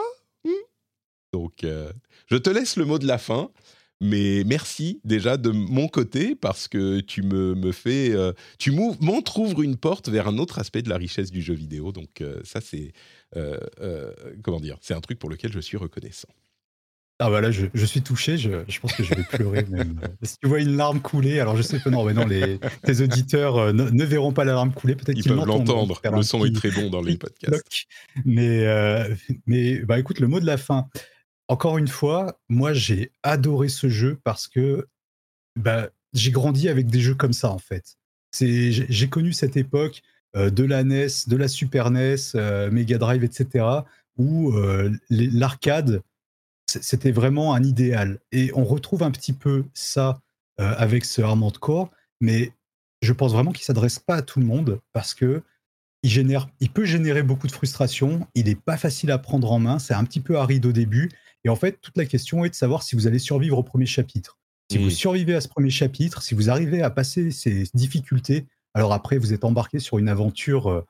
[0.46, 0.50] hm.
[1.32, 1.92] Donc, euh,
[2.28, 3.50] je te laisse le mot de la fin.
[4.02, 9.62] Mais merci déjà de mon côté parce que tu me, me fais, euh, tu m'entrouvres
[9.62, 11.94] une porte vers un autre aspect de la richesse du jeu vidéo.
[11.94, 12.92] Donc ça c'est,
[14.44, 16.28] comment dire, c'est un truc pour lequel je suis reconnaissant.
[17.26, 19.98] Ah bah là, je, je suis touché, je, je, pense que je vais pleurer même.
[20.24, 23.00] si tu vois une larme couler, alors je sais que non, mais non, les, tes
[23.00, 26.02] auditeurs euh, ne, verront pas la larme couler, peut-être qu'ils peuvent l'entendre.
[26.04, 27.86] Le son est très bon dans les podcasts.
[28.26, 30.90] Mais, euh, mais bah écoute, le mot de la fin.
[31.48, 34.86] Encore une fois, moi j'ai adoré ce jeu parce que
[35.56, 37.96] bah, j'ai grandi avec des jeux comme ça en fait.
[38.38, 40.02] J'ai connu cette époque
[40.36, 42.18] euh, de la NES, de la Super NES,
[42.70, 43.66] Mega Drive, etc.,
[44.18, 44.54] où
[45.10, 46.04] l'arcade
[46.68, 48.20] c'était vraiment un idéal.
[48.32, 50.20] Et on retrouve un petit peu ça
[50.60, 51.90] euh, avec ce Armored Core,
[52.22, 52.52] mais
[53.02, 55.44] je pense vraiment qu'il s'adresse pas à tout le monde parce que
[56.04, 59.60] il, génère, il peut générer beaucoup de frustration, il n'est pas facile à prendre en
[59.60, 61.10] main, c'est un petit peu aride au début,
[61.46, 63.86] et en fait, toute la question est de savoir si vous allez survivre au premier
[63.86, 64.38] chapitre.
[64.72, 64.92] Si vous mmh.
[64.92, 69.34] survivez à ce premier chapitre, si vous arrivez à passer ces difficultés, alors après, vous
[69.34, 70.86] êtes embarqué sur une aventure euh,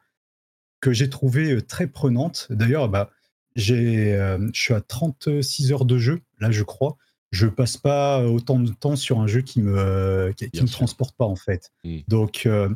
[0.80, 2.48] que j'ai trouvée euh, très prenante.
[2.50, 3.10] D'ailleurs, bah,
[3.56, 6.98] j'ai, euh, je suis à 36 heures de jeu, là, je crois.
[7.32, 11.26] Je passe pas autant de temps sur un jeu qui me, qui, me transporte pas,
[11.26, 11.72] en fait.
[11.84, 12.00] Mmh.
[12.08, 12.70] Donc, euh,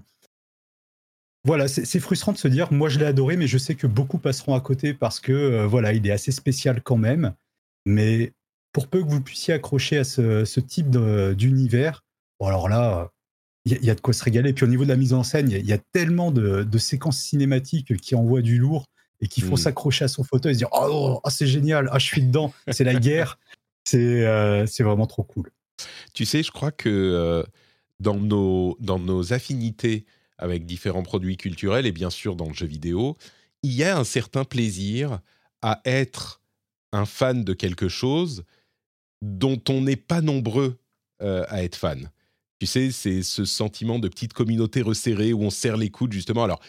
[1.43, 4.17] voilà, c'est frustrant de se dire, moi, je l'ai adoré, mais je sais que beaucoup
[4.17, 7.33] passeront à côté parce que, euh, voilà, il est assez spécial quand même.
[7.85, 8.33] Mais
[8.73, 10.89] pour peu que vous puissiez accrocher à ce, type
[11.35, 12.03] d'univers,
[12.39, 13.11] bon, alors là,
[13.65, 14.53] il y, a de quoi se régaler.
[14.53, 17.19] Puis au niveau de la mise en scène, il y, a tellement de, de, séquences
[17.19, 18.85] cinématiques qui envoient du lourd
[19.21, 19.57] et qui font mmh.
[19.57, 22.53] s'accrocher à son fauteuil et se dire oh, oh, c'est génial, ah, je suis dedans,
[22.71, 23.39] c'est la guerre,
[23.83, 25.51] c'est euh, vraiment trop cool.
[26.13, 27.43] Tu sais, je crois que euh,
[27.99, 30.05] dans, nos, dans nos affinités
[30.37, 33.17] avec différents produits culturels et bien sûr dans le jeu vidéo,
[33.63, 35.19] il y a un certain plaisir
[35.61, 36.41] à être
[36.91, 38.43] un fan de quelque chose
[39.21, 40.77] dont on n'est pas nombreux
[41.21, 42.11] euh, à être fan.
[42.59, 46.43] Tu sais, c'est ce sentiment de petite communauté resserrée où on serre les coudes justement.
[46.43, 46.61] Alors,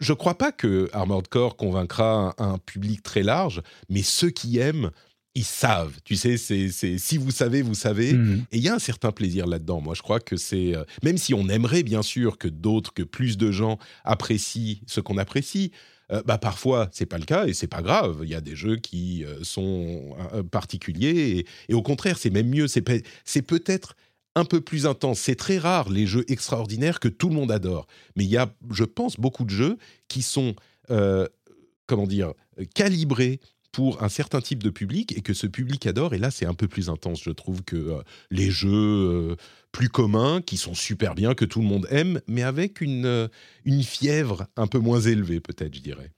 [0.00, 4.58] je ne crois pas que Armored Core convaincra un, public très large, mais ceux qui
[4.58, 4.90] aiment,
[5.34, 5.94] ils savent.
[6.04, 8.14] Tu sais, c'est, si vous savez, vous savez.
[8.14, 8.46] Mmh.
[8.52, 9.80] Et il y a un certain plaisir là-dedans.
[9.80, 10.74] Moi, je crois que c'est.
[10.74, 15.00] Euh, même si on aimerait, bien sûr, que d'autres, que plus de gens apprécient ce
[15.00, 15.72] qu'on apprécie.
[16.12, 18.20] Euh, bah parfois c'est pas le cas et c'est pas grave.
[18.22, 20.16] Il y a des jeux qui euh, sont
[20.52, 22.68] particuliers et, et, au contraire c'est même mieux.
[22.68, 22.80] C'est
[23.42, 23.96] peut-être
[24.36, 25.18] un peu plus intense.
[25.18, 27.88] C'est très rare les jeux extraordinaires que tout le monde adore.
[28.14, 30.54] Mais il y a, je pense, beaucoup de jeux qui sont,
[30.90, 31.26] euh,
[31.86, 32.34] comment dire,
[32.74, 33.40] calibrés
[33.72, 36.14] pour un certain type de public et que ce public adore.
[36.14, 39.36] Et là, c'est un peu plus intense, je trouve, que euh, les jeux euh,
[39.72, 43.28] plus communs qui sont super bien, que tout le monde aime, mais avec une,
[43.64, 46.12] une fièvre un peu moins élevée, peut-être, je dirais.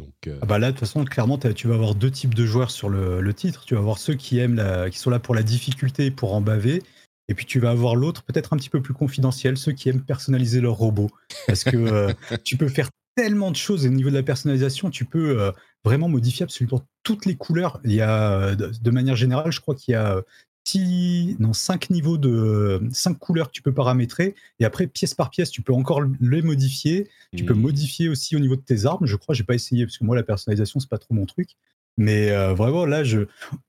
[0.00, 2.70] Donc, ah bah là, de toute façon, clairement, tu vas avoir deux types de joueurs
[2.70, 3.64] sur le, titre.
[3.66, 6.82] Tu vas avoir ceux qui aiment qui sont là pour la difficulté, pour en baver,
[7.30, 10.02] et puis tu vas avoir l'autre, peut-être un petit peu plus confidentiel, ceux qui aiment
[10.02, 11.10] personnaliser leur robot.
[11.46, 12.12] Parce que euh,
[12.44, 15.52] tu peux faire tellement de choses au niveau de la personnalisation, tu peux euh,
[15.84, 17.80] vraiment modifier absolument toutes les couleurs.
[17.84, 20.20] Il y a, euh, de, manière générale, je crois qu'il y a
[20.64, 24.34] six, non, cinq niveaux de cinq couleurs que tu peux paramétrer.
[24.58, 27.08] Et après, pièce par pièce, tu peux encore les modifier.
[27.36, 27.60] Tu peux mmh.
[27.60, 29.06] modifier aussi au niveau de tes armes.
[29.06, 31.50] Je crois, j'ai pas essayé parce que moi, la personnalisation, c'est pas trop mon truc.
[31.96, 33.20] Mais euh, vraiment, là, je,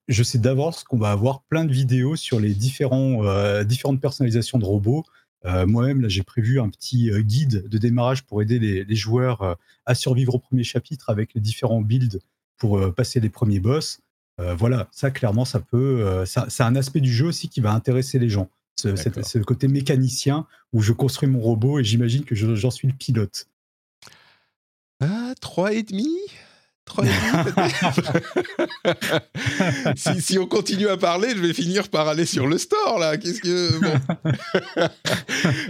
[0.08, 4.58] je sais d'avance qu'on va avoir plein de vidéos sur les différents, euh, différentes personnalisations
[4.58, 5.04] de robots.
[5.46, 9.96] Euh, moi-même, là, j'ai prévu un petit guide de démarrage pour aider les, joueurs à
[9.96, 12.20] survivre au premier chapitre avec les différents builds
[12.58, 14.02] pour passer les premiers boss.
[14.38, 16.24] voilà, ça, clairement, ça peut.
[16.26, 18.50] c'est un aspect du jeu aussi qui va intéresser les gens.
[18.76, 22.94] C'est le côté mécanicien où je construis mon robot et j'imagine que j'en suis le
[22.94, 23.48] pilote.
[25.00, 26.16] Ah, trois et demi?
[29.96, 33.18] si, on continue à parler, je vais finir par aller sur le store là.
[33.18, 33.72] Qu'est-ce que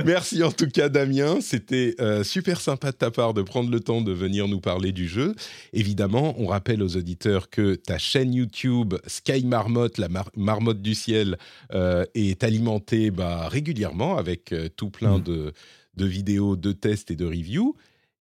[0.06, 3.80] Merci en tout cas Damien, c'était euh, super sympa de ta part de prendre le
[3.80, 5.36] temps de venir nous parler du jeu.
[5.74, 11.38] Évidemment, on rappelle aux auditeurs que ta chaîne YouTube Sky Marmotte, la marmotte du ciel,
[11.74, 15.24] euh, est alimentée bah, régulièrement avec euh, tout plein mmh.
[15.24, 15.54] de,
[15.96, 17.76] de vidéos, de tests et de reviews.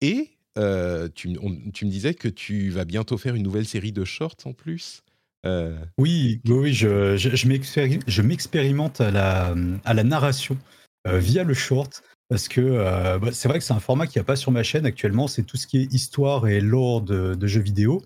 [0.00, 4.36] Et euh, tu, me disais que tu vas bientôt faire une nouvelle série de shorts
[4.44, 5.02] en plus.
[5.46, 9.54] Euh, oui, oui, je, je, m'expérimente à la,
[9.84, 10.58] à la narration
[11.06, 12.02] euh, via le short.
[12.28, 14.62] Parce que bah, c'est vrai que c'est un format qui n'y a pas sur ma
[14.62, 15.26] chaîne actuellement.
[15.26, 18.02] C'est tout ce qui est histoire et lore de, jeux vidéo.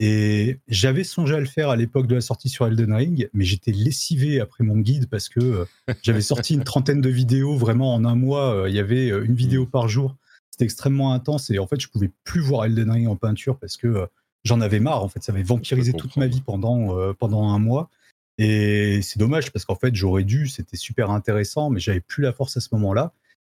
[0.00, 3.44] Et j'avais songé à le faire à l'époque de la sortie sur Elden Ring, mais
[3.44, 5.66] j'étais lessivé après mon guide parce que
[6.02, 8.66] j'avais sorti une trentaine de vidéos vraiment en un mois.
[8.68, 9.70] Il y avait une vidéo mmh.
[9.70, 10.16] par jour
[10.58, 13.76] c'était extrêmement intense et en fait, je pouvais plus voir Elden Ring en peinture parce
[13.76, 14.06] que euh,
[14.42, 15.04] j'en avais marre.
[15.04, 17.90] En fait, ça avait vampirisé toute ma vie pendant, euh, pendant un mois.
[18.38, 22.32] Et c'est dommage parce qu'en fait, j'aurais dû, c'était super intéressant, mais j'avais plus la
[22.32, 23.12] force à ce moment-là.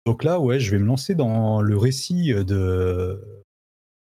[0.05, 3.19] Donc là, ouais, je vais me lancer dans le récit de,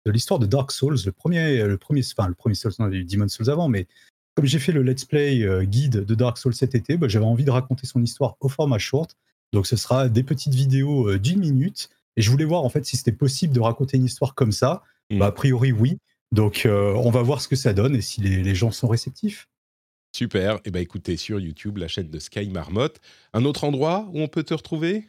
[0.06, 2.94] de l'histoire de Dark Souls, le premier, le premier, enfin, le premier Souls, non, il
[2.94, 3.88] y a eu Demon Souls avant, mais
[4.36, 7.44] comme j'ai fait le let's play guide de Dark Souls cet été, bah, j'avais envie
[7.44, 9.16] de raconter son histoire au format short.
[9.52, 11.90] Donc ce sera des petites vidéos d'une minute.
[12.16, 14.84] Et je voulais voir en fait si c'était possible de raconter une histoire comme ça.
[15.10, 15.20] Mm.
[15.20, 15.98] Bah, a priori oui.
[16.32, 19.48] Donc on va voir ce que ça donne et si les, gens sont réceptifs.
[20.16, 20.56] Super.
[20.56, 23.00] Et eh ben écoutez sur YouTube la chaîne de Sky Marmotte.
[23.34, 25.06] Un autre endroit où on peut te retrouver?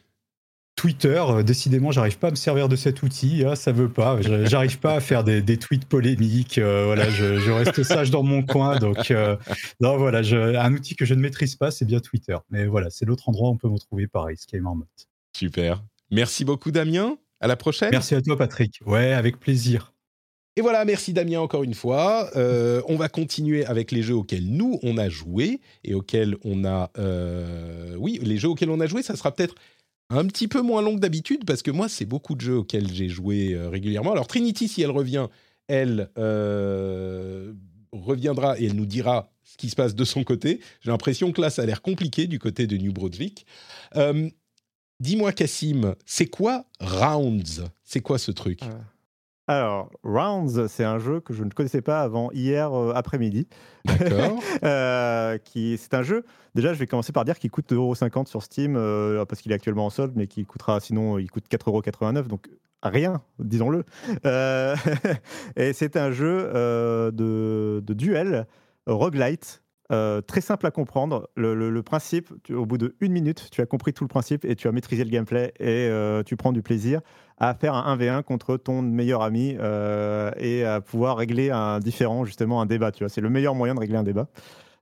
[0.75, 3.41] Twitter, euh, décidément, j'arrive pas à me servir de cet outil.
[3.41, 4.19] Ça hein, ça veut pas.
[4.21, 6.57] J'arrive pas à faire des, tweets polémiques.
[6.57, 8.77] Euh, voilà, je, reste sage dans mon coin.
[8.77, 9.37] Donc, euh,
[9.79, 10.19] non, voilà,
[10.61, 12.37] un outil que je ne maîtrise pas, c'est bien Twitter.
[12.49, 15.07] Mais voilà, c'est l'autre endroit où on peut me trouver pareil, Sky Marmotte.
[15.35, 15.81] Super.
[16.11, 17.17] Merci beaucoup, Damien.
[17.39, 17.89] À la prochaine.
[17.91, 18.79] Merci à toi, Patrick.
[18.85, 19.93] Ouais, avec plaisir.
[20.57, 22.31] Et voilà, merci Damien encore une fois.
[22.33, 26.91] on va continuer avec les jeux auxquels nous on a joué et auxquels on a,
[27.97, 29.55] oui, les jeux auxquels on a joué, ça sera peut-être
[30.09, 33.09] un petit peu moins longue d'habitude parce que moi, c'est beaucoup de jeux auxquels j'ai
[33.09, 34.11] joué euh, régulièrement.
[34.11, 35.27] Alors Trinity, si elle revient,
[35.67, 37.53] elle euh,
[37.91, 40.59] reviendra et elle nous dira ce qui se passe de son côté.
[40.81, 43.45] J'ai l'impression que là, ça a l'air compliqué du côté de New Brunswick.
[44.99, 47.63] Dis-moi, Cassim, c'est quoi Rounds?
[47.83, 48.61] C'est quoi ce truc?
[49.47, 53.47] Alors, Rounds, c'est un jeu que je ne connaissais pas avant hier euh, après-midi.
[53.83, 54.39] D'accord.
[54.63, 58.75] euh, c'est un jeu, déjà, je vais commencer par dire qu'il coûte 2,50€ sur Steam,
[58.75, 62.49] euh, parce qu'il est actuellement en solde, mais qu'il coûtera, sinon, il coûte 4,89€, donc
[62.81, 63.83] rien, disons-le.
[64.25, 64.75] Euh,
[65.57, 66.49] et c'est un jeu
[67.11, 68.47] de, de, duel
[68.87, 71.29] roguelite euh, très simple à comprendre.
[71.35, 74.67] Le, principe, au bout de une minute, tu as compris tout le principe et tu
[74.67, 77.01] as maîtrisé le gameplay et euh, tu prends du plaisir
[77.37, 82.25] à faire un 1v1 contre ton meilleur ami euh, et à pouvoir régler un différent,
[82.25, 82.91] justement, un débat.
[82.91, 84.27] Tu vois, c'est le meilleur moyen de régler un débat.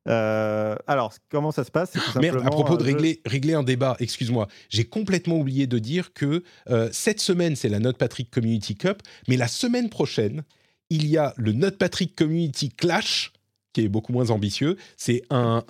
[0.06, 1.96] alors, comment ça se passe?
[2.16, 6.44] Merde, à propos de régler, régler un débat, excuse-moi, j'ai complètement oublié de dire que
[6.92, 10.44] cette semaine, c'est la Note Patrick Community Cup, mais la semaine prochaine,
[10.90, 13.34] il y a le Note Patrick Community Clash
[13.74, 14.78] qui est beaucoup moins ambitieux.
[14.98, 15.64] C'est un,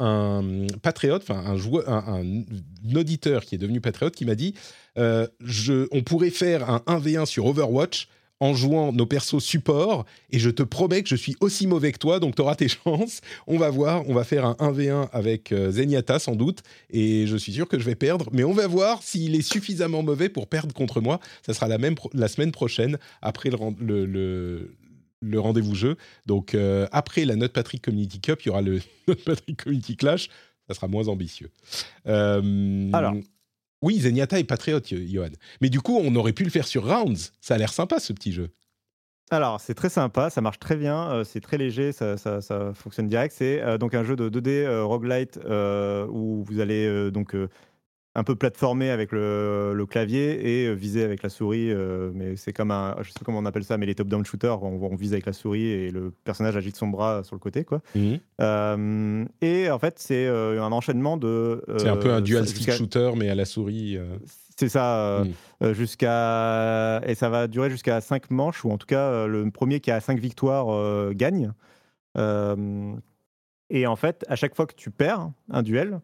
[0.82, 2.24] patriote, enfin un, joueur, un,
[2.96, 4.54] auditeur qui est devenu patriote qui m'a dit
[4.98, 8.08] euh, je, on pourrait faire un 1v1 sur Overwatch
[8.40, 11.98] en jouant nos persos support et je te promets que je suis aussi mauvais que
[11.98, 13.22] toi donc tu auras tes chances.
[13.48, 17.38] On va voir, on va faire un 1v1 avec euh, Zenyatta sans doute et je
[17.38, 20.48] suis sûr que je vais perdre mais on va voir s'il est suffisamment mauvais pour
[20.48, 21.20] perdre contre moi.
[21.46, 24.76] Ça sera la même la semaine prochaine après le
[25.38, 25.96] rendez-vous jeu.
[26.26, 29.96] Donc euh, après la Note Patrick Community Cup, il y aura le Note Patrick Community
[29.96, 30.30] Clash.
[30.68, 31.50] Ça sera moins ambitieux.
[32.08, 33.14] Euh, Alors.
[33.82, 35.28] Oui, Zenyatta est patriote, Johan.
[35.60, 37.34] Mais du coup, on aurait pu le faire sur Rounds.
[37.42, 38.50] Ça a l'air sympa, ce petit jeu.
[39.30, 42.16] Alors, c'est très sympa, ça marche très bien, euh, c'est très léger, ça,
[42.76, 43.36] fonctionne direct.
[43.38, 45.38] C'est donc un jeu de 2D roguelite
[46.10, 47.36] où vous allez donc
[48.16, 51.72] un peu plateformé avec le, clavier et euh, visé avec la souris.
[51.72, 54.24] Euh, mais c'est comme un, je sais pas comment on appelle ça, mais les top-down
[54.26, 57.40] shooters, on, on, vise avec la souris et le personnage agite son bras sur le
[57.40, 57.82] côté, quoi.
[57.96, 58.20] Mhm.
[58.42, 61.64] Euh, et en fait, c'est un enchaînement de.
[61.78, 63.98] c'est un peu un dual stick shooter, mais à la souris.
[64.56, 65.24] C'est ça,
[65.62, 65.74] mhm.
[65.74, 69.90] jusqu'à et ça va durer jusqu'à 5 manches ou en tout cas le premier qui
[69.90, 71.52] a 5 victoires gagne.
[72.16, 76.00] et en fait, à chaque fois que tu perds un duel,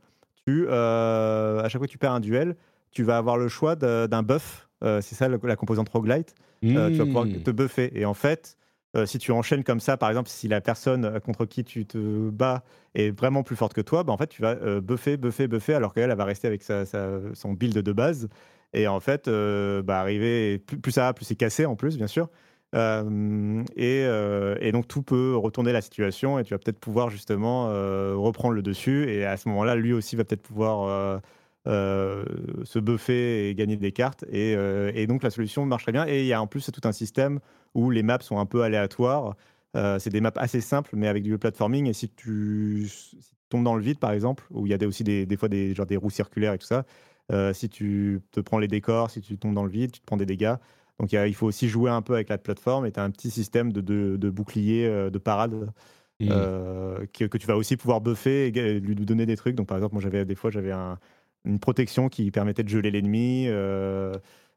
[0.48, 2.56] euh, à chaque fois que tu perds un duel,
[2.92, 4.68] tu vas avoir le choix d'un buff.
[4.84, 6.36] Euh, c'est ça la composante roguelite.
[6.64, 7.44] Euh, tu vas pouvoir hmm.
[7.44, 7.92] te buffer.
[7.98, 8.58] Et en fait,
[9.06, 12.64] si tu enchaînes comme ça, par exemple, si la personne contre qui tu te bats
[12.96, 15.94] est vraiment plus forte que toi, bah, en fait, tu vas buffer, buffer, buffer, alors
[15.94, 16.86] qu'elle, elle va rester avec sa,
[17.34, 18.30] son build de base.
[18.74, 22.08] Et en fait, bah, arriver, plus, plus, ça va, plus c'est cassé en plus, bien
[22.08, 22.30] sûr.
[22.76, 27.70] Euh, euh, et, donc tout peut retourner la situation et tu vas peut-être pouvoir justement
[27.70, 31.22] euh, reprendre le dessus et à ce moment-là lui aussi va peut-être pouvoir
[31.66, 36.34] se buffer et gagner des cartes et, donc la solution marcherait bien et il y
[36.34, 37.40] a en plus tout un système
[37.74, 39.36] où les maps sont un peu aléatoires.
[39.74, 42.88] C'est des maps assez simples mais avec du platforming et si tu,
[43.50, 45.74] tombes dans le vide par exemple où il y a aussi des, des fois des,
[45.74, 46.86] genre des roues circulaires et tout ça
[47.54, 50.18] si tu te prends les décors si tu tombes dans le vide tu te prends
[50.18, 50.56] des dégâts
[51.00, 53.32] donc il faut aussi jouer un peu avec la plateforme et tu as un petit
[53.32, 55.72] système de, de, bouclier, euh, de parade.
[56.20, 56.28] Mmh.
[56.30, 59.56] Euh, que, tu vas aussi pouvoir buffer et lui donner des trucs.
[59.56, 60.74] Donc, par exemple, moi, j'avais des fois, j'avais
[61.46, 63.46] une protection qui permettait de geler l'ennemi.
[63.48, 64.14] Euh,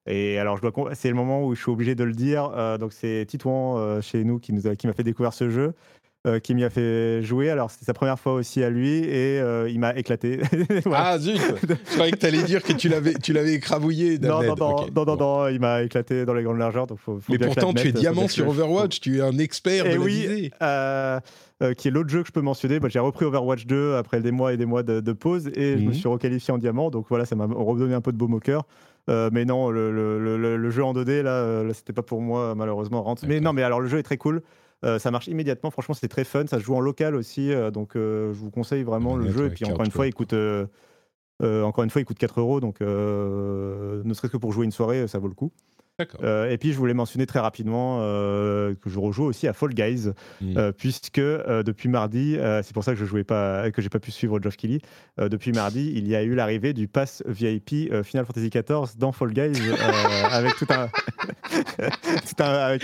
[0.07, 2.51] et alors, je dois, c'est le moment où je suis obligé de le dire.
[2.81, 5.75] donc, c'est Titouan chez nous qui nous qui m'a fait découvrir ce jeu.
[6.25, 7.51] Euh, qui m'y a fait jouer.
[7.51, 10.39] Alors, c'était sa première fois aussi à lui et euh, il m'a éclaté.
[10.95, 14.21] Ah zut Je croyais que tu allais dire que tu l'avais, tu l'avais écrabouillé.
[14.21, 14.55] Non, non,
[14.95, 16.87] non, non, non, il m'a éclaté dans les grandes largeurs.
[16.87, 19.99] Donc faut, Mais pourtant, tu es diamant sur Overwatch, tu es un expert et de
[19.99, 21.19] oui, euh,
[21.77, 22.79] qui est l'autre jeu que je peux mentionner.
[22.79, 25.83] Bah, j'ai repris Overwatch 2 après des mois et des mois de, pause et je
[25.83, 25.95] me mhm.
[25.95, 26.91] suis requalifié en diamant.
[26.91, 28.63] Donc voilà, ça m'a redonné un peu de baume au cœur.
[29.09, 33.13] mais non, le, le, le, jeu en 2D, là, là c'était pas pour moi, malheureusement.
[33.27, 34.41] Mais non, mais alors le jeu est très cool.
[34.99, 35.71] Ça marche immédiatement.
[35.71, 36.47] Franchement, c'est très fun.
[36.47, 37.51] Ça se joue en local aussi.
[37.73, 39.47] donc, je vous conseille vraiment le jeu.
[39.47, 40.35] Et puis, encore une fois, il coûte.
[41.43, 45.07] encore une fois, il coûte 4 euros, donc ne serait-ce que pour jouer une soirée,
[45.09, 45.53] ça vaut le coup.
[46.23, 49.75] Euh, et puis je voulais mentionner très rapidement euh, que je rejoue aussi à Fall
[49.75, 50.11] Guys,
[50.43, 54.11] euh, puisque depuis mardi, c'est pour ça que je jouais pas, que j'ai pas pu
[54.11, 54.81] suivre Geoff Kelly.
[55.19, 59.33] depuis mardi, il y a eu l'arrivée du pass VIP Final Fantasy XIV dans Fall
[59.33, 59.61] Guys,
[60.31, 62.83] avec tout un, tout un avec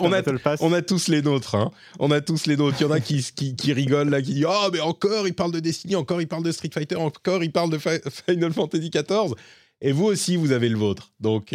[0.00, 0.22] on, a,
[0.60, 1.70] on a tous les nôtres, hein.
[1.98, 2.76] on a tous les nôtres.
[2.80, 5.34] Il y en a qui, qui, qui rigolent là, qui disent oh mais encore il
[5.34, 7.78] parle de Destiny, encore il parle de Street Fighter, encore il parle de
[8.28, 9.34] Final Fantasy XIV.
[9.80, 11.12] Et vous aussi, vous avez le vôtre.
[11.20, 11.52] Donc,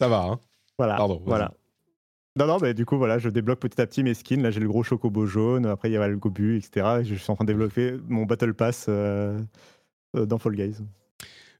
[0.00, 0.40] ça va, hein
[0.78, 0.96] Voilà.
[0.96, 1.20] Pardon.
[1.26, 1.52] Voilà.
[2.34, 4.42] Non, non, mais du coup, voilà, je débloque petit à petit mes skins.
[4.42, 5.66] Là, j'ai le gros chocobo jaune.
[5.66, 7.02] Après, il y a le gobu, etc.
[7.02, 9.38] je suis en train de développer mon Battle Pass euh,
[10.16, 10.76] euh, dans Fall Guys.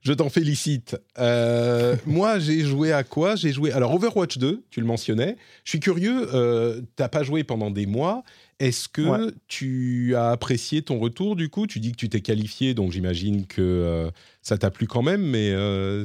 [0.00, 0.96] Je t'en félicite.
[1.18, 3.36] Euh, moi, j'ai joué à quoi?
[3.36, 3.72] J'ai joué.
[3.72, 5.36] Alors, Overwatch 2, tu le mentionnais.
[5.64, 8.22] Je suis curieux, euh, t'as pas joué pendant des mois.
[8.60, 11.66] Est-ce que tu as apprécié ton retour du coup?
[11.66, 14.10] Tu dis que tu t'es qualifié, donc j'imagine que euh,
[14.42, 15.52] ça t'a plu quand même, mais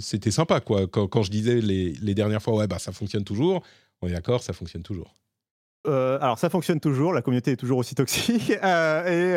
[0.02, 0.88] c'était sympa quoi.
[0.88, 3.62] Quand, je disais les, les, dernières fois, ouais, bah ça fonctionne toujours.
[4.02, 5.14] On est d'accord, ça fonctionne toujours.
[5.86, 7.14] alors, ça fonctionne toujours.
[7.14, 8.50] La communauté est toujours aussi toxique.
[8.64, 9.36] et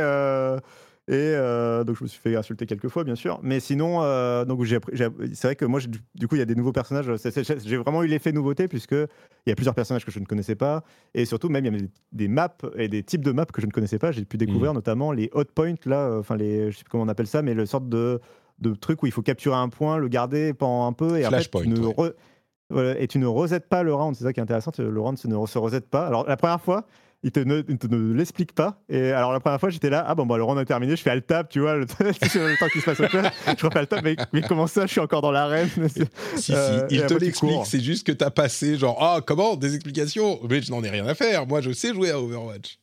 [1.09, 3.41] et euh, donc je me suis fait insulter quelques fois, bien sûr.
[3.43, 5.81] Mais sinon, euh, donc c'est vrai que moi,
[6.15, 7.11] du coup, il y a des nouveaux personnages.
[7.65, 10.55] J'ai vraiment eu l'effet nouveauté puisque il y a plusieurs personnages que je ne connaissais
[10.55, 13.63] pas, et surtout même il y a des maps et des types de maps que
[13.63, 14.13] je ne connaissais pas.
[14.13, 14.77] J'ai pu découvrir mmh.
[14.77, 17.41] notamment les hot points là, euh, enfin les, je sais plus comment on appelle ça,
[17.41, 18.21] mais le sorte de
[18.59, 21.69] de truc où il faut capturer un point, le garder pendant un peu et tu
[21.69, 24.15] ne et tu ne resettes pas le round.
[24.15, 24.73] C'est ça qui est intéressant.
[24.77, 26.07] Le round ne se resette pas.
[26.07, 26.87] Alors la première fois
[27.23, 28.81] il te ne, ne l'explique pas.
[28.89, 31.03] Et alors la première fois, j'étais là, ah bon, bah, le round a terminé, je
[31.03, 33.89] fais alt tab, tu vois, le, le temps qui se passe au je refais alt
[33.89, 35.69] tab, mais, mais, comment ça, je suis encore dans l'arène?
[35.89, 36.03] Si,
[36.37, 40.39] si, euh, il te l'explique, c'est juste que t'as passé genre, ah, comment, des explications
[40.49, 42.79] Mais je n'en ai rien à faire, moi je sais jouer à Overwatch.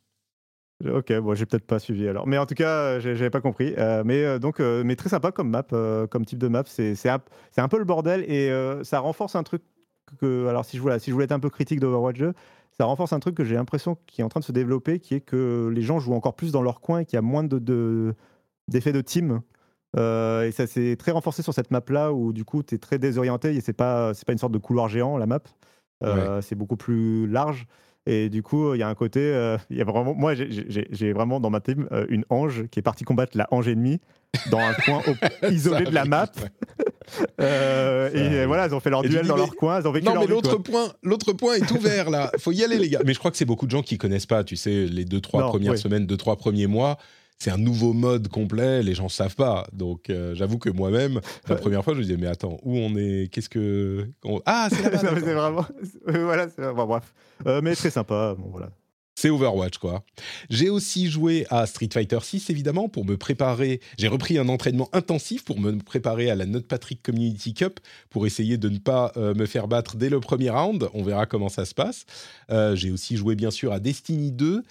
[0.86, 2.28] Ok, bon, j'ai peut-être pas suivi alors.
[2.28, 3.74] Mais en tout cas, j'avais pas compris.
[3.78, 5.64] Euh, mais euh, donc, mais très sympa comme map,
[6.12, 6.64] comme type de map.
[6.66, 7.22] C'est un,
[7.56, 8.52] un, peu le bordel et
[8.84, 9.62] ça renforce un truc
[10.20, 10.48] que.
[10.48, 12.34] Alors, si je voulais, si je voulais être un peu critique d'Overwatch 2,
[12.80, 15.14] ça renforce un truc que j'ai l'impression qui est en train de se développer, qui
[15.14, 17.44] est que les gens jouent encore plus dans leur coin et qu'il y a moins
[17.44, 18.14] de,
[18.68, 19.42] d'effets de, team.
[19.98, 23.00] Euh, et ça s'est très renforcé sur cette map-là où du coup tu es très
[23.00, 25.40] désorienté et c'est pas, c'est pas une sorte de couloir géant la map.
[26.04, 27.66] Euh, c'est beaucoup plus large.
[28.08, 31.14] Et du coup, il y a un côté, euh, il y a vraiment, moi, j'ai
[31.14, 34.00] vraiment dans ma team une ange qui est partie combattre la ange ennemie
[34.52, 35.02] dans un coin
[35.50, 36.32] isolé de la map.
[37.40, 40.20] Euh, et voilà, ils ont fait leur duel dans leur coin, ils ont vécu Non,
[40.20, 42.32] mais l'autre point, l'autre point est ouvert là.
[42.40, 43.02] Faut y aller, les gars.
[43.06, 44.44] Mais je crois que c'est beaucoup de gens qui connaissent pas.
[44.44, 46.98] Tu sais, les deux trois premières semaines, deux trois premiers mois.
[47.38, 49.68] C'est un nouveau mode complet, les gens savent pas.
[49.74, 52.96] Donc, euh, j'avoue que moi-même, la première fois, je me disais, mais attends, où on
[52.96, 53.30] est?
[53.32, 54.10] Qu'est-ce que.
[54.46, 55.66] Ah, c'est là C'est vraiment.
[56.06, 57.14] voilà, c'est bref.
[57.46, 58.36] Euh, mais très sympa.
[58.38, 58.70] Bon, voilà.
[59.18, 60.04] C'est Overwatch, quoi.
[60.50, 63.80] J'ai aussi joué à Street Fighter 6, évidemment, pour me préparer.
[63.98, 67.80] J'ai repris un entraînement intensif pour me préparer à la Note Patrick Community Cup,
[68.10, 70.90] pour essayer de ne pas euh, me faire battre dès le premier round.
[70.94, 72.06] On verra comment ça se passe.
[72.52, 74.64] Euh, j'ai aussi joué, bien sûr, à Destiny 2,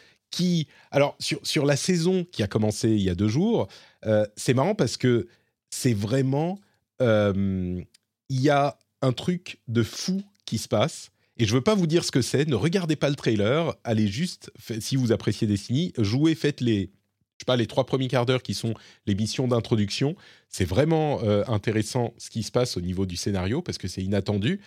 [0.90, 3.68] Alors, sur, la saison qui a commencé il y a deux jours,
[4.06, 5.28] euh, c'est marrant parce que
[5.70, 6.58] c'est vraiment.
[7.00, 7.84] Il
[8.30, 12.04] y a un truc de fou qui se passe et je veux pas vous dire
[12.04, 16.34] ce que c'est, ne regardez pas le trailer, allez juste, si vous appréciez Destiny, jouez,
[16.36, 18.74] faites les, je sais pas, les trois premiers quarts d'heure qui sont
[19.06, 20.14] les missions d'introduction.
[20.48, 24.02] C'est vraiment euh, intéressant ce qui se passe au niveau du scénario parce que c'est
[24.02, 24.60] inattendu.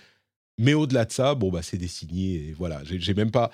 [0.57, 3.51] Mais au-delà de ça, bon, bah, c'est Destiny et voilà, j'ai même pas.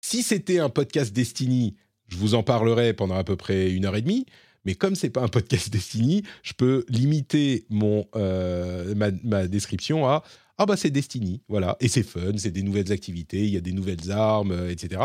[0.00, 1.76] Si c'était un podcast Destiny,
[2.08, 4.26] je vous en parlerais pendant à peu près une heure et demie.
[4.64, 10.22] Mais comme c'est pas un podcast Destiny, je peux limiter mon, euh, ma, description à
[10.60, 13.60] ah bah c'est Destiny, voilà, et c'est fun, c'est des nouvelles activités, il y a
[13.60, 15.00] des nouvelles armes, euh, etc.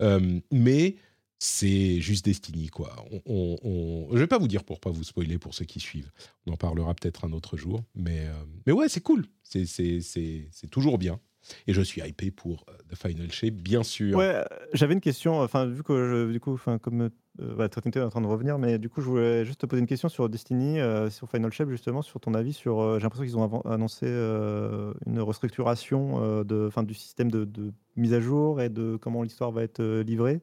[0.00, 0.96] Euh, mais
[1.38, 2.96] c'est juste Destiny, quoi.
[3.26, 6.10] On, on, Je vais pas vous dire pour pas vous spoiler pour ceux qui suivent.
[6.46, 8.26] On en parlera peut-être un autre jour, mais
[8.66, 11.20] mais ouais, c'est cool, c'est toujours bien.
[11.66, 14.16] Et je suis hypé pour The Final Shape, bien sûr.
[14.16, 15.40] Ouais, j'avais une question.
[15.40, 17.10] Enfin, vu que du coup, enfin, comme
[17.40, 19.80] euh, bah, est en train de revenir, mais du coup, je voulais juste te poser
[19.80, 22.80] une question sur Destiny, euh, sur Final Shape, justement, sur ton avis sur.
[22.80, 28.20] Euh, j'ai l'impression qu'ils ont annoncé une restructuration de, fin, du système de, mise à
[28.20, 30.40] jour et de comment l'histoire va être livrée.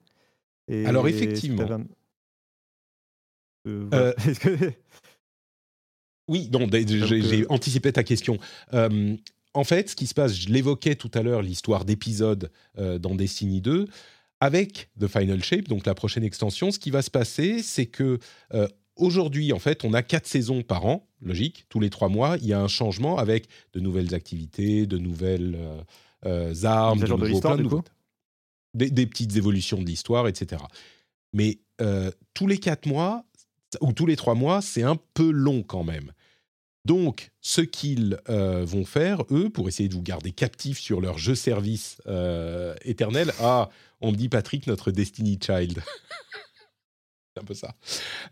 [0.67, 1.67] Et, Alors, effectivement.
[6.29, 8.37] Oui, non, j'ai anticipé ta question.
[9.53, 13.61] En fait, ce qui se passe, je l'évoquais tout à l'heure, l'histoire d'épisode dans Destiny
[13.61, 13.87] 2
[14.43, 18.19] avec The Final Shape, donc la prochaine extension, ce qui va se passer, c'est que
[18.53, 18.67] euh,
[18.97, 22.47] aujourd'hui, en fait, on a quatre saisons par an, logique, tous les trois mois, il
[22.47, 25.81] y a un changement avec de nouvelles activités, de nouvelles euh,
[26.25, 27.69] euh, armes, de, nouveaux, plein de
[28.73, 30.61] des, des petites évolutions de l'histoire, etc.
[31.31, 33.23] Mais euh, tous les quatre mois
[33.81, 36.11] ou tous les trois mois, c'est un peu long quand même.
[36.85, 41.17] Donc, ce qu'ils euh, vont faire, eux, pour essayer de vous garder captifs sur leur
[41.17, 43.69] jeu-service euh, éternel, ah,
[44.01, 45.81] on me dit Patrick, notre Destiny Child.
[47.35, 47.73] c'est un peu ça.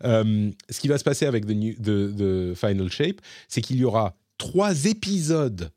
[0.04, 4.84] Euh, ce qui va se passer avec The, Final Shape, c'est qu'il y aura trois
[4.84, 5.70] épisodes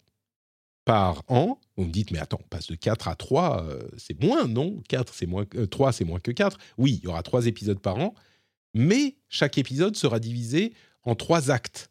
[0.83, 1.59] par an.
[1.77, 4.83] Vous me dites, mais attends, on passe de 4 à 3, euh, c'est moins, non?
[4.89, 6.57] 4, c'est moins, que- euh, 3, c'est moins que 4.
[6.77, 8.13] Oui, il y aura trois épisodes par an,
[8.73, 10.73] mais chaque épisode sera divisé
[11.03, 11.89] en trois actes.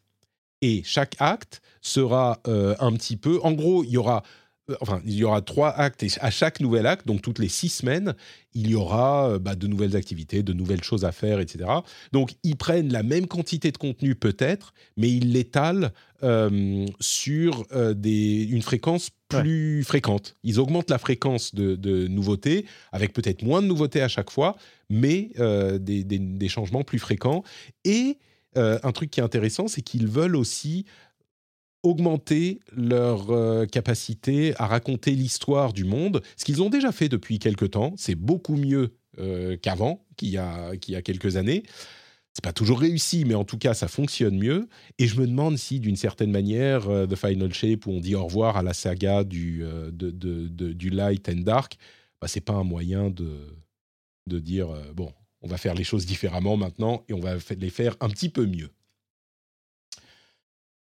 [0.67, 3.35] Et chaque acte sera euh, un petit peu.
[3.43, 4.23] En gros, il y aura.
[4.71, 7.49] euh, Enfin, il y aura trois actes et à chaque nouvel acte, donc toutes les
[7.49, 8.15] six semaines,
[8.53, 11.69] il y aura euh, bah, de nouvelles activités, de nouvelles choses à faire, etc.
[12.11, 15.91] Donc, ils prennent la même quantité de contenu peut-être, mais ils l'étalent
[16.99, 17.51] sur
[17.95, 20.35] des, une fréquence plus fréquente.
[20.43, 24.55] Ils augmentent la fréquence de, de nouveautés, avec peut-être moins de nouveautés à chaque fois,
[24.89, 25.29] mais
[25.87, 27.43] des, des- des changements plus fréquents.
[27.83, 28.17] Et
[28.57, 30.85] euh, un truc qui est intéressant, c'est qu'ils veulent aussi
[31.83, 37.37] augmenter leur euh, capacité à raconter l'histoire du monde, ce qu'ils ont déjà fait depuis
[37.37, 37.93] quelques temps.
[37.97, 41.63] C'est beaucoup mieux euh, qu'avant, qu'il y, a, a quelques années.
[42.33, 44.67] C'est pas toujours réussi, mais en tout cas, ça fonctionne mieux.
[44.99, 48.25] Et je me demande si, d'une certaine manière, The Final Shape, où on dit au
[48.25, 49.63] revoir à la saga du,
[50.91, 51.77] Light and Dark,
[52.19, 53.37] bah, c'est pas un moyen de,
[54.27, 55.13] de dire bon,
[55.45, 58.45] on va faire les choses différemment maintenant et on va les faire un petit peu
[58.45, 58.71] mieux.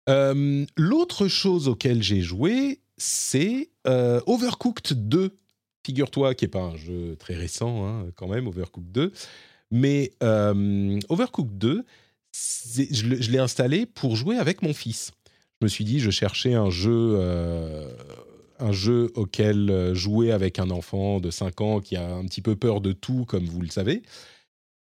[0.08, 5.36] Euh, L'autre chose auquel j'ai joué, c'est euh, Overcooked 2.
[5.84, 9.12] Figure-toi qui n'est pas un jeu très récent, hein, quand même, Overcooked 2.
[9.70, 11.84] Mais euh, Overcooked 2,
[12.32, 15.12] c'est- je l'ai installé pour jouer avec mon fils.
[15.60, 17.18] Je me suis dit, je cherchais un jeu,
[18.60, 22.54] un jeu auquel jouer avec un enfant de 5 ans qui a un petit peu
[22.54, 24.02] peur de tout, comme vous le savez.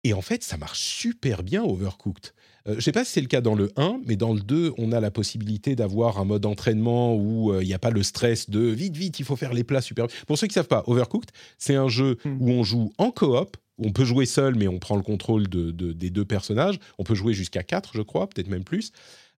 [0.04, 2.32] Et en fait, ça marche super bien, Overcooked.
[2.68, 4.40] Euh, je ne sais pas si c'est le cas dans le 1, mais dans le
[4.40, 7.90] 2, on a la possibilité d'avoir un mode entraînement où euh, il n'y a pas
[7.90, 10.06] le stress de vite, vite, il faut faire les plats super.
[10.26, 12.36] Pour ceux qui ne savent pas, Overcooked, c'est un jeu Hmm.
[12.40, 13.56] où on joue en coop.
[13.82, 16.78] On peut jouer seul, mais on prend le contrôle de- de- des deux personnages.
[16.98, 18.92] On peut jouer jusqu'à 4, je crois, peut-être même plus.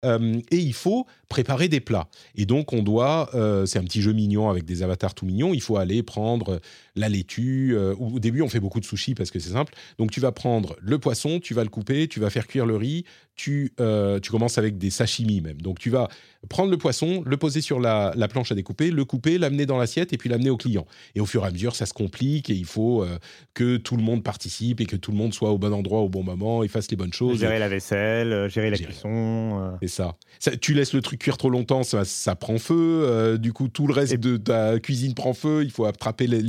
[0.03, 2.07] Euh, et il faut préparer des plats.
[2.33, 5.53] Et donc, on doit, euh, c'est un petit jeu mignon avec des avatars tout mignons,
[5.53, 6.59] il faut aller prendre
[6.95, 7.73] la laitue.
[7.75, 9.73] euh, au début, on fait beaucoup de sushis parce que c'est simple.
[9.97, 12.75] Donc, tu vas prendre le poisson, tu vas le couper, tu vas faire cuire le
[12.75, 13.05] riz,
[13.35, 15.61] tu, euh, tu commences avec des sashimi même.
[15.61, 16.09] Donc, tu vas
[16.49, 19.77] prendre le poisson, le poser sur la, la planche à découper, le couper, l'amener dans
[19.77, 20.85] l'assiette et puis l'amener au client.
[21.15, 23.17] Et au fur et à mesure, ça se complique et il faut euh,
[23.53, 26.09] que tout le monde participe et que tout le monde soit au bon endroit au
[26.09, 27.39] bon moment et fasse les bonnes choses.
[27.39, 28.91] Gérer la vaisselle, gérer la Gérer.
[28.91, 29.77] cuisson.
[29.81, 30.15] C'est ça.
[30.39, 33.37] Ça- Tu laisses le truc cuire trop longtemps, ça, ça prend feu.
[33.39, 35.63] du coup, tout le reste Et- de ta cuisine prend feu.
[35.63, 36.43] Il faut attraper l-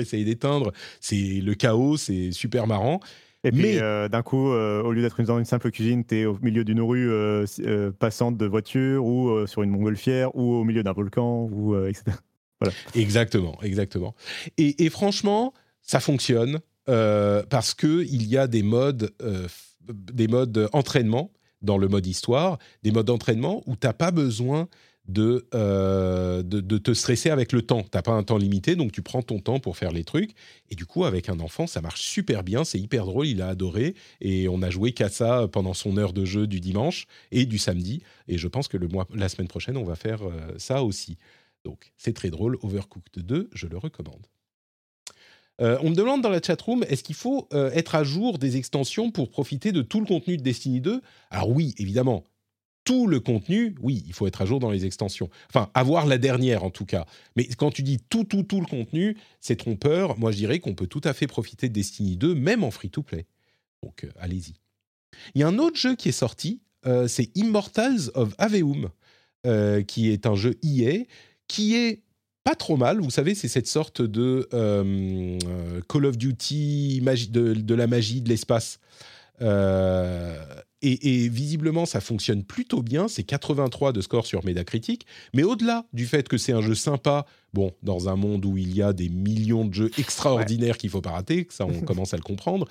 [0.00, 0.72] essayer d'éteindre.
[1.00, 3.00] C'est le chaos, c'est super marrant.
[3.44, 6.18] Et puis Mais- euh, d'un coup, euh, au lieu d'être dans une simple cuisine, tu
[6.18, 7.46] es au milieu d'une rue euh,
[7.98, 12.16] passante de voitures ou sur une montgolfière ou au milieu d'un volcan, ou, etc.
[12.96, 14.16] Exactement, exactement.
[14.56, 19.12] Et, et franchement, ça fonctionne parce que il y a des modes,
[19.88, 21.30] des modes entraînement
[21.62, 24.68] dans le mode histoire, des modes d'entraînement où t'as pas besoin
[25.08, 27.82] de, euh, de, de te stresser avec le temps.
[27.82, 30.32] T'as pas un temps limité, donc tu prends ton temps pour faire les trucs.
[30.70, 33.48] Et du coup, avec un enfant, ça marche super bien, c'est hyper drôle, il a
[33.48, 33.94] adoré.
[34.20, 37.58] Et on a joué qu'à ça pendant son heure de jeu du dimanche et du
[37.58, 38.02] samedi.
[38.28, 41.16] Et je pense que le mois, la semaine prochaine, on va faire euh, ça aussi.
[41.64, 42.58] Donc, c'est très drôle.
[42.62, 44.26] Overcooked 2, je le recommande.
[45.60, 49.10] Euh, on me demande dans la chatroom, est-ce qu'il faut être à jour des extensions
[49.10, 52.24] pour profiter de tout le contenu de Destiny 2 Alors oui, évidemment.
[52.88, 55.28] Tout le contenu, oui, il faut être à jour dans les extensions.
[55.50, 57.04] Enfin, avoir la dernière en tout cas.
[57.36, 60.18] Mais quand tu dis tout, tout, tout le contenu, c'est trompeur.
[60.18, 63.26] Moi, je dirais qu'on peut tout à fait profiter de Destiny 2, même en free-to-play.
[63.82, 64.54] Donc, euh, allez-y.
[65.34, 68.88] Il y a un autre jeu qui est sorti, euh, c'est Immortals of Aveum,
[69.46, 71.04] euh, qui est un jeu EA,
[71.46, 72.00] qui est
[72.42, 73.02] pas trop mal.
[73.02, 74.48] Vous savez, c'est cette sorte de
[75.90, 78.80] Call of Duty de, la magie de l'espace.
[80.82, 83.08] Et, et visiblement, ça fonctionne plutôt bien.
[83.08, 85.06] C'est 83 de score sur Metacritic.
[85.34, 88.74] Mais au-delà du fait que c'est un jeu sympa, bon, dans un monde où il
[88.74, 92.14] y a des millions de jeux extraordinaires qu'il faut pas rater, que ça on commence
[92.14, 92.68] à le comprendre,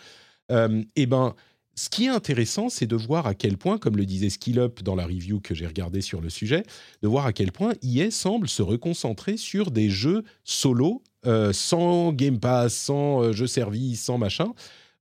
[0.51, 1.35] euh, eh ben,
[1.75, 4.95] ce qui est intéressant, c'est de voir à quel point, comme le disait SkillUp dans
[4.95, 6.63] la review que j'ai regardée sur le sujet,
[7.03, 12.13] de voir à quel point EA semble se reconcentrer sur des jeux solo, euh, sans
[12.13, 14.53] Game Pass, sans euh, jeu service, sans machin.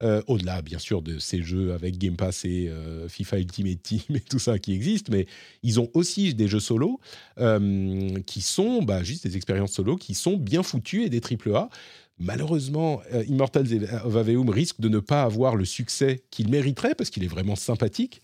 [0.03, 4.01] Euh, au-delà bien sûr de ces jeux avec Game Pass et euh, FIFA Ultimate Team
[4.15, 5.25] et tout ça qui existent, mais
[5.63, 7.01] ils ont aussi des jeux solo
[7.39, 11.55] euh, qui sont bah, juste des expériences solo qui sont bien foutues et des triple
[11.55, 11.71] A.
[12.19, 17.25] Malheureusement, Immortals of Aveum risque de ne pas avoir le succès qu'il mériterait parce qu'il
[17.25, 18.21] est vraiment sympathique.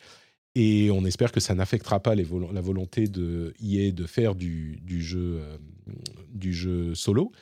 [0.54, 6.94] Et on espère que ça n'affectera pas la volonté de EA de faire du, jeu,
[6.94, 7.32] solo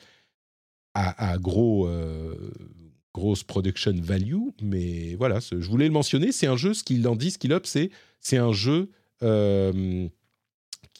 [0.93, 1.87] à gros,
[3.13, 6.31] grosse production value, mais voilà, je voulais le mentionner.
[6.31, 8.89] C'est un jeu, ce qu'il en dit, ce qu'il up, c'est un jeu
[9.23, 10.07] euh,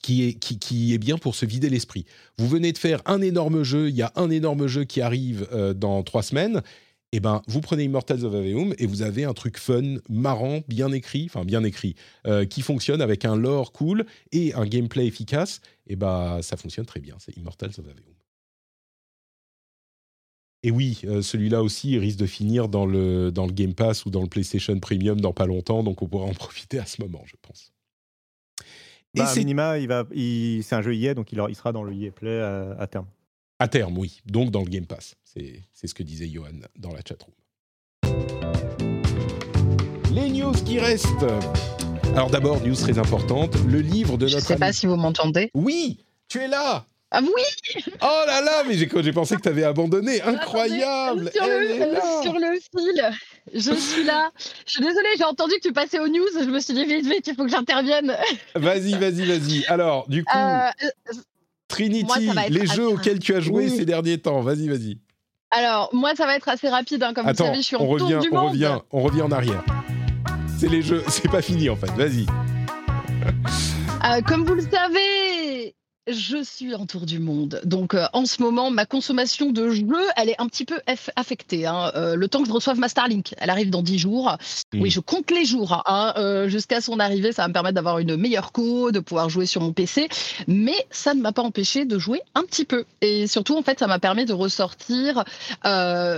[0.01, 2.05] qui, est, qui, est bien pour se vider l'esprit.
[2.37, 5.47] Vous venez de faire un énorme jeu, il y a un énorme jeu qui arrive
[5.51, 6.61] euh, dans trois semaines.
[7.13, 10.61] Et eh ben, vous prenez Immortals of Aveum et vous avez un truc fun, marrant,
[10.69, 15.07] bien écrit, enfin bien écrit, euh, qui fonctionne avec un lore cool et un gameplay
[15.07, 15.59] efficace.
[15.87, 17.17] Et ben, ça fonctionne très bien.
[17.19, 18.10] C'est Immortals of Aveum.
[20.63, 24.11] Et oui, euh, celui-là aussi risque de finir dans le, dans le Game Pass ou
[24.11, 27.23] dans le PlayStation Premium dans pas longtemps, donc on pourra en profiter à ce moment,
[27.25, 27.71] je pense.
[29.13, 31.93] Bah, minima, il va, il, c'est un jeu EA, donc il, il sera dans le
[31.93, 33.07] EA Play à, terme.
[33.59, 34.21] À terme, oui.
[34.25, 35.15] Donc dans le Game Pass.
[35.25, 37.33] C'est, c'est ce que disait Johan dans la chatroom.
[40.13, 41.25] Les news qui restent.
[42.15, 44.31] Alors d'abord, news très importante, le livre de notre...
[44.31, 45.49] Je ne sais pas si vous m'entendez.
[45.53, 49.65] Oui, tu es là ah oui Oh là là, mais j'ai pensé que tu avais
[49.65, 50.21] abandonné.
[50.21, 53.11] Incroyable sur, le, sur le, fil,
[53.53, 54.31] je suis là.
[54.65, 56.25] Je suis désolée, j'ai entendu que tu passais aux news.
[56.39, 58.15] Je me suis dit, vite, vite, il faut que j'intervienne.
[58.55, 59.65] Vas-y, vas-y, vas-y.
[59.65, 60.69] Alors, du coup, euh,
[61.67, 64.41] Trinity, les jeux auxquels tu as joué ces derniers temps.
[64.41, 64.97] Vas-y, vas-y.
[65.51, 67.03] Alors, moi, ça va être assez rapide.
[67.03, 68.51] Hein, comme Attends, vous savez, je suis en on revient, du on monde.
[68.51, 69.63] Revient, on revient en arrière.
[70.57, 71.91] C'est les jeux, c'est pas fini en fait.
[71.91, 72.25] Vas-y.
[74.05, 75.75] Euh, comme vous le savez,
[76.07, 77.61] je suis en tour du monde.
[77.63, 79.85] Donc, euh, en ce moment, ma consommation de jeux,
[80.17, 80.79] elle est un petit peu
[81.15, 81.67] affectée.
[81.67, 81.91] Hein.
[81.95, 84.35] Euh, le temps que je reçoive ma Starlink, elle arrive dans 10 jours.
[84.73, 84.91] Oui, hmm.
[84.91, 85.83] je compte les jours.
[85.85, 86.13] Hein.
[86.17, 89.45] Euh, jusqu'à son arrivée, ça va me permettre d'avoir une meilleure co, de pouvoir jouer
[89.45, 90.09] sur mon PC.
[90.47, 92.85] Mais ça ne m'a pas empêché de jouer un petit peu.
[93.01, 95.23] Et surtout, en fait, ça m'a permis de ressortir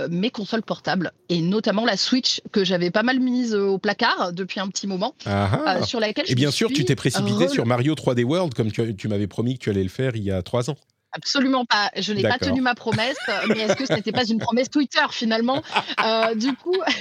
[0.08, 1.12] mes consoles portables.
[1.28, 5.14] Et notamment la Switch, que j'avais pas mal mise au placard depuis un petit moment.
[5.26, 5.82] Ah ah.
[5.82, 9.08] sur laquelle Et bien sûr, tu t'es précipité sur Mario 3D World, comme tu, tu
[9.08, 10.76] m'avais promis que tu allais le faire il y a trois ans.
[11.12, 11.90] Absolument pas.
[11.96, 13.16] Je n'ai pas tenu ma promesse,
[13.48, 15.62] mais est-ce que ce n'était pas une promesse Twitter finalement?
[16.04, 16.76] Euh, Du coup,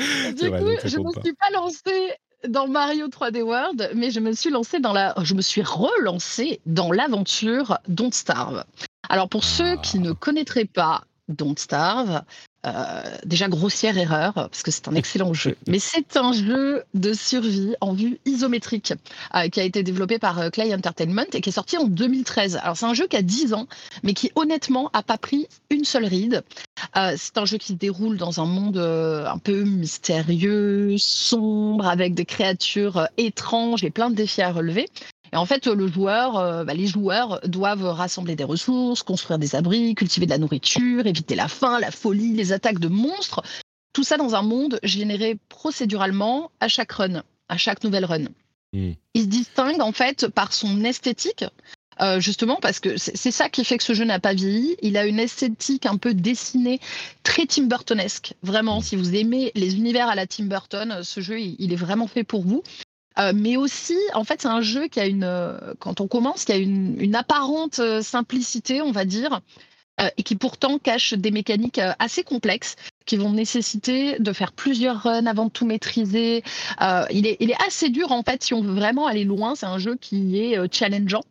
[0.00, 2.14] du coup je ne me suis pas lancée
[2.48, 6.60] dans Mario 3D World, mais je me suis lancée dans la, je me suis relancée
[6.66, 8.64] dans l'aventure Don't Starve.
[9.08, 12.22] Alors pour ceux qui ne connaîtraient pas Don't Starve,
[12.64, 17.12] euh, déjà grossière erreur parce que c'est un excellent jeu, mais c'est un jeu de
[17.12, 18.92] survie en vue isométrique
[19.34, 22.60] euh, qui a été développé par euh, Clay Entertainment et qui est sorti en 2013.
[22.62, 23.66] Alors c'est un jeu qui a 10 ans,
[24.04, 26.44] mais qui honnêtement a pas pris une seule ride.
[27.16, 32.24] c'est un jeu qui se déroule dans un monde un peu mystérieux, sombre, avec des
[32.24, 34.88] créatures étranges et plein de défis à relever.
[35.32, 39.54] Et en fait, le joueur, euh, bah, les joueurs doivent rassembler des ressources, construire des
[39.54, 43.42] abris, cultiver de la nourriture, éviter la faim, la folie, les attaques de monstres.
[43.94, 48.24] Tout ça dans un monde généré procéduralement à chaque run, à chaque nouvelle run.
[48.74, 48.92] Hmm.
[49.14, 51.44] Il se distingue en fait par son esthétique,
[52.00, 54.76] euh, justement parce que c'est ça qui fait que ce jeu n'a pas vieilli.
[54.82, 56.78] Il a une esthétique un peu dessinée,
[57.22, 58.34] très Tim Burtonesque.
[58.42, 58.82] Vraiment, hmm.
[58.82, 62.24] si vous aimez les univers à la Tim Burton, ce jeu, il est vraiment fait
[62.24, 62.62] pour vous.
[63.18, 66.44] Euh, mais aussi, en fait, c'est un jeu qui a une, euh, quand on commence,
[66.44, 69.40] qui a une, apparente euh, simplicité, on va dire,
[70.16, 72.74] et qui pourtant cache des mécaniques assez complexes
[73.06, 76.42] qui vont nécessiter de faire plusieurs runs avant de tout maîtriser.
[76.80, 79.54] Euh, il, est, assez dur en fait si on veut vraiment aller loin.
[79.54, 81.22] C'est un jeu qui est euh, challengeant.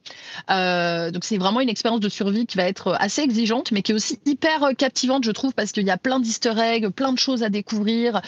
[0.50, 3.92] Euh, donc c'est vraiment une expérience de survie qui va être assez exigeante, mais qui
[3.92, 7.20] est aussi hyper captivante, je trouve, parce qu'il y a plein d'easter eggs, plein de
[7.20, 8.22] choses à découvrir,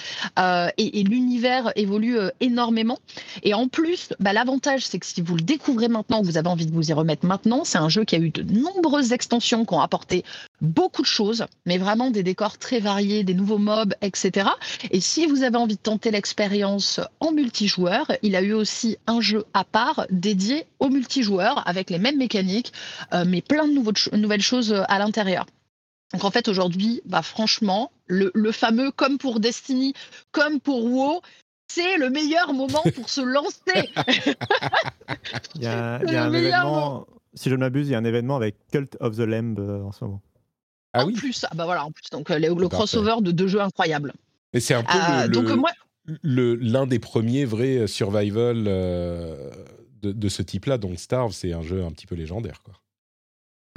[0.77, 2.99] et, et l'univers évolue énormément.
[3.43, 6.65] Et en plus, bah, l'avantage, c'est que si vous le découvrez maintenant, vous avez envie
[6.65, 9.73] de vous y remettre maintenant, c'est un jeu qui a eu de nombreuses extensions qui
[9.73, 10.23] ont apporté
[10.61, 14.49] beaucoup de choses, mais vraiment des décors très variés, des nouveaux mobs, etc.
[14.91, 19.21] Et si vous avez envie de tenter l'expérience en multijoueur, il a eu aussi un
[19.21, 22.71] jeu à part dédié aux multijoueurs avec les mêmes mécaniques,
[23.13, 25.45] euh, mais plein de nouvelles choses à l'intérieur.
[26.13, 29.93] Donc en fait aujourd'hui, bah franchement, le, fameux comme pour Destiny,
[30.31, 31.21] comme pour WoW,
[31.67, 33.89] c'est le meilleur moment pour se lancer.
[35.55, 38.55] il y a, un événement, si je ne m'abuse, il y a un événement avec
[38.71, 40.21] Cult of the Lamb euh, en ce moment.
[40.93, 43.61] Ah en plus, ah bah voilà, en plus, donc euh, le, crossover de deux jeux
[43.61, 44.13] incroyables.
[44.53, 45.71] Et c'est un peu euh, le, donc, moi...
[46.23, 50.77] l'un des premiers vrais euh, survival de, ce type-là.
[50.77, 52.75] Donc Starve, c'est un jeu un petit peu légendaire, quoi.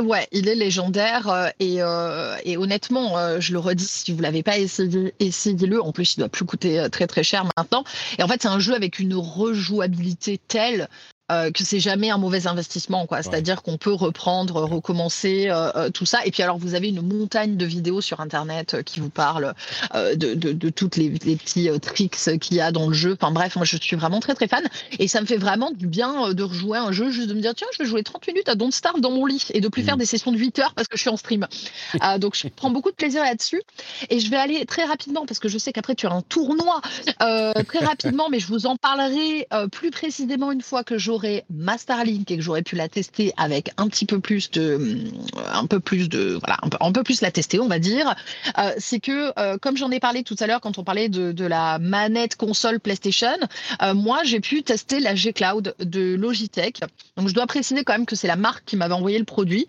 [0.02, 4.20] Ouais, il est légendaire euh, et, euh, et, honnêtement, euh, je le redis, si vous
[4.20, 5.82] l'avez pas essayé, essayez-le.
[5.82, 7.82] En plus, il doit plus coûter très très cher maintenant.
[8.18, 10.90] Et en fait, c'est un jeu avec une rejouabilité telle
[11.32, 13.20] euh, que c'est jamais un mauvais investissement, quoi.
[13.20, 16.24] C'est-à-dire qu'on peut reprendre, recommencer euh, euh, tout ça.
[16.24, 19.53] Et puis alors, vous avez une montagne de vidéos sur Internet qui vous parlent
[19.93, 23.16] de, de, de, toutes les, les petits tricks qu'il y a dans le jeu.
[23.20, 24.62] Enfin bref, moi je suis vraiment très très fan
[25.01, 27.55] et ça me fait vraiment du bien de rejouer un jeu, juste de me dire
[27.57, 29.82] tiens, je vais jouer 30 minutes à Don't Starve dans mon lit et de plus
[29.82, 30.01] faire mmh.
[30.01, 31.47] des sessions de 8 heures parce que je suis en stream.
[32.19, 33.62] donc je prends beaucoup de plaisir là-dessus
[34.11, 36.81] et je vais aller très rapidement parce que je sais qu'après tu as un tournoi
[37.19, 41.78] très rapidement, mais je vous en parlerai plus précisément une fois que je j'aurais ma
[41.78, 45.05] Starlink et que j'aurais pu la tester avec un petit peu plus de,
[45.51, 48.14] un peu plus de, voilà, un peu, plus la tester, on va dire,
[48.59, 51.32] euh, c'est que euh, comme j'en ai parlé tout à l'heure quand on parlait de,
[51.32, 53.38] de la manette console PlayStation,
[53.82, 56.80] euh, moi j'ai pu tester la G Cloud de Logitech.
[57.16, 59.66] Donc je dois préciser quand même que c'est la marque qui m'avait envoyé le produit,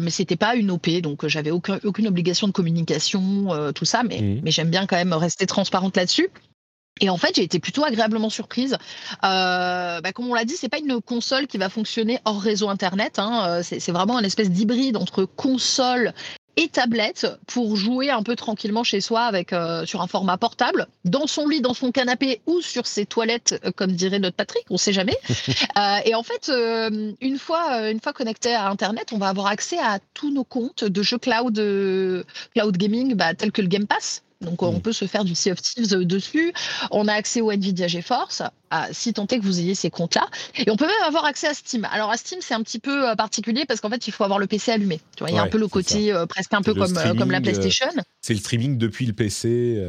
[0.00, 4.20] mais c'était pas une OP, donc j'avais aucun, aucune obligation de communication, tout ça, mais,
[4.20, 4.40] mmh.
[4.44, 6.28] mais j'aime bien quand même rester transparente là-dessus.
[7.00, 8.76] Et en fait, j'ai été plutôt agréablement surprise.
[9.24, 12.68] Euh, bah, comme on l'a dit, c'est pas une console qui va fonctionner hors réseau
[12.68, 13.18] internet.
[13.18, 13.46] Hein.
[13.48, 16.14] Euh, c'est vraiment un espèce d'hybride entre console
[16.56, 20.86] et tablette pour jouer un peu tranquillement chez soi avec euh, sur un format portable,
[21.04, 24.76] dans son lit, dans son canapé ou sur ses toilettes, comme dirait notre Patrick, on
[24.76, 25.16] sait jamais.
[25.28, 29.46] euh, et en fait, euh, une fois une fois connecté à Internet, on va avoir
[29.46, 31.54] accès à tous nos comptes de jeux cloud
[32.54, 34.22] cloud gaming, bah, tels que le Game Pass.
[34.44, 34.80] Donc, on mm.
[34.80, 36.52] peut se faire du Sea of Thieves euh, dessus.
[36.90, 38.42] On a accès au Nvidia GeForce,
[38.92, 40.26] si tant est que vous ayez ces comptes-là.
[40.56, 41.86] Et on peut même avoir accès à Steam.
[41.90, 44.38] Alors, à Steam, c'est un petit peu euh, particulier parce qu'en fait, il faut avoir
[44.38, 45.00] le PC allumé.
[45.16, 47.30] Tu vois, il y a un peu le côté euh, presque un peu comme, comme
[47.30, 47.86] la PlayStation.
[48.20, 49.82] c'est le streaming depuis le PC.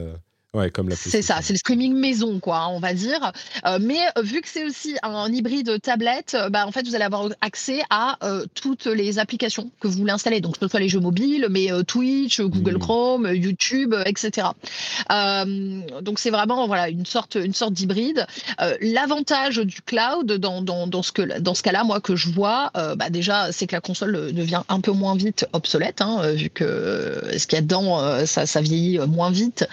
[0.55, 3.33] Ouais, comme la C'est ça, c'est le streaming maison, quoi, on va dire.
[3.65, 6.95] Euh, mais euh, vu que c'est aussi un hybride tablette, euh, bah, en fait, vous
[6.95, 8.17] allez avoir accès à
[8.53, 10.39] toutes les applications que vous voulez installer.
[10.39, 12.79] Donc, que ce soit les jeux mobiles, mais Twitch, Google mmh.
[12.79, 14.47] Chrome, YouTube, etc.
[15.09, 18.25] donc, c'est vraiment voilà une sorte, une sorte d'hybride.
[18.79, 22.71] L'avantage du cloud dans, dans, dans ce que dans ce cas-là, moi que je vois,
[22.73, 27.21] bah, déjà, c'est que la console devient un peu moins vite obsolète, hein, vu que
[27.37, 29.67] ce qu'il y a dedans, ça, ça vieillit moins vite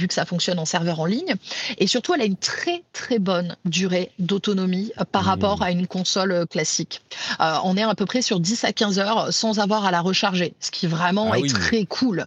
[0.00, 1.34] vu que ça fonctionne en serveur en ligne.
[1.78, 5.26] Et surtout, elle a une très très bonne durée d'autonomie euh, par mmh.
[5.26, 7.02] rapport à une console euh, classique.
[7.40, 10.00] Euh, on est à peu près sur 10 à 15 heures sans avoir à la
[10.00, 12.24] recharger, ce qui vraiment ah est très cool.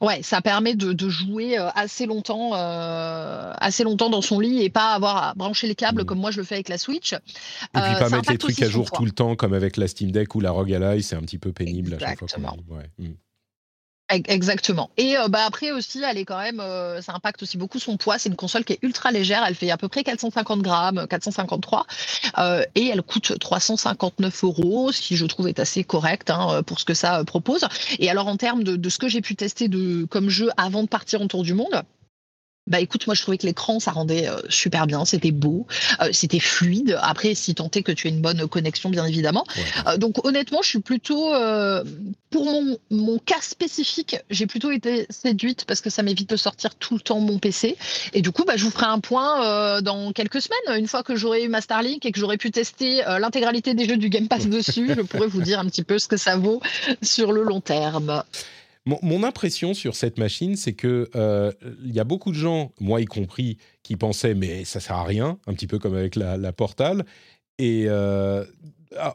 [0.00, 5.16] Ouais, ça permet de, jouer assez longtemps, assez longtemps dans son lit et pas avoir
[5.16, 6.04] à brancher les câbles mmh.
[6.04, 7.14] comme moi je le fais avec la Switch.
[7.14, 7.18] Et
[7.72, 10.36] puis pas mettre les trucs à jour tout le temps comme avec la Steam Deck
[10.36, 12.56] ou la ROG Ally, c'est un petit peu pénible à chaque fois.
[12.68, 12.88] Ouais.
[13.00, 13.14] Mmh.
[14.08, 14.90] Exactement.
[14.96, 17.96] Et euh, bah après aussi, elle est quand même, euh, ça impacte aussi beaucoup son
[17.96, 18.18] poids.
[18.18, 19.42] C'est une console qui est ultra légère.
[19.46, 21.86] Elle fait à peu près 450 grammes, 453,
[22.38, 26.78] euh, et elle coûte 359 euros, ce qui je trouve est assez correct hein, pour
[26.78, 27.66] ce que ça propose.
[27.98, 30.84] Et alors en termes de, de ce que j'ai pu tester de comme jeu avant
[30.84, 31.82] de partir autour du monde,
[32.66, 35.66] bah écoute, moi je trouvais que l'écran ça rendait euh, super bien, c'était beau,
[36.00, 36.98] euh, c'était fluide.
[37.00, 39.44] Après, si tant est que tu as une bonne connexion, bien évidemment.
[39.86, 41.32] Euh, donc honnêtement, je suis plutôt
[42.30, 46.74] pour mon, mon cas spécifique, j'ai plutôt été séduite parce que ça m'évite de sortir
[46.74, 47.76] tout le temps mon PC.
[48.12, 51.16] Et du coup, bah, je vous ferai un point dans quelques semaines, une fois que
[51.16, 54.46] j'aurai eu ma Starlink et que j'aurai pu tester l'intégralité des jeux du Game Pass
[54.48, 56.60] dessus, je pourrai vous dire un petit peu ce que ça vaut
[57.02, 58.22] sur le long terme.
[58.86, 61.52] Mon, impression sur cette machine, c'est que euh,
[61.84, 65.04] il y a beaucoup de gens, moi y compris, qui pensaient mais ça sert à
[65.04, 67.04] rien, un petit peu comme avec la, Portal,
[67.58, 68.44] et euh,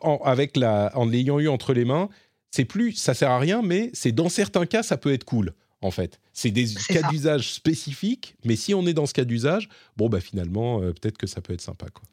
[0.01, 2.09] en, avec la, en l'ayant eu entre les mains,
[2.51, 5.53] c'est plus ça sert à rien, mais c'est dans certains cas ça peut être cool.
[5.81, 9.69] En fait, c'est des cas d'usage spécifiques, mais si on est dans ce cas d'usage,
[9.95, 12.03] bon bah finalement euh, peut-être que ça peut être sympa quoi.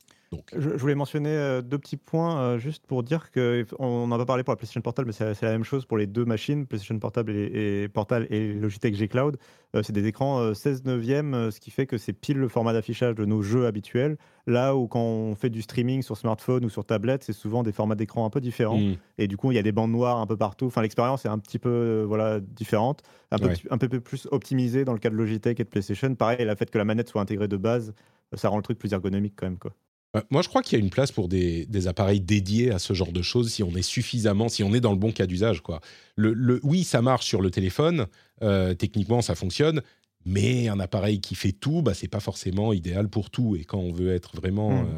[0.56, 4.42] Je, voulais mentionner euh, deux petits points euh, juste pour dire qu'on n'a pas parlé
[4.42, 7.32] pour la PlayStation Portable, mais c'est la même chose pour les deux machines, PlayStation Portable
[7.34, 9.38] et, Portal et Logitech G Cloud.
[9.74, 13.14] Euh, c'est des écrans 16 neuvième, ce qui fait que c'est pile le format d'affichage
[13.14, 14.18] de nos jeux habituels.
[14.46, 17.72] Là où quand on fait du streaming sur smartphone ou sur tablette, c'est souvent des
[17.72, 18.78] formats d'écran un peu différents.
[18.78, 18.96] Mmh.
[19.18, 20.66] Et du coup, il y a des bandes noires un peu partout.
[20.66, 24.92] Enfin, l'expérience est un petit peu voilà différente, un peu, un peu plus optimisée dans
[24.92, 26.14] le cas de Logitech et de PlayStation.
[26.14, 27.94] Pareil, le fait que la manette soit intégrée de base,
[28.34, 29.72] ça rend le truc plus ergonomique quand même quoi.
[30.16, 32.92] Euh, moi, je crois qu'il y a une place pour des, appareils dédiés à ce
[32.92, 35.62] genre de choses si on est suffisamment, si on est dans le bon cas d'usage.
[35.62, 35.80] Quoi.
[36.16, 38.06] Le, oui, ça marche sur le téléphone,
[38.42, 39.82] euh, techniquement ça fonctionne,
[40.24, 43.56] mais un appareil qui fait tout, bah, c'est pas forcément idéal pour tout.
[43.56, 44.88] Et quand on veut être vraiment, hmm.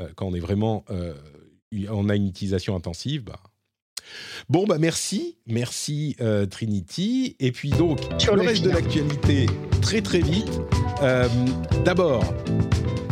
[0.00, 0.84] euh, quand on est vraiment,
[1.90, 3.40] on a une utilisation intensive, bah.
[4.50, 6.14] Bon, bah merci, merci
[6.50, 7.36] Trinity.
[7.40, 9.46] Et puis donc, le reste de l'actualité,
[9.80, 10.60] très très vite.
[11.86, 12.22] D'abord,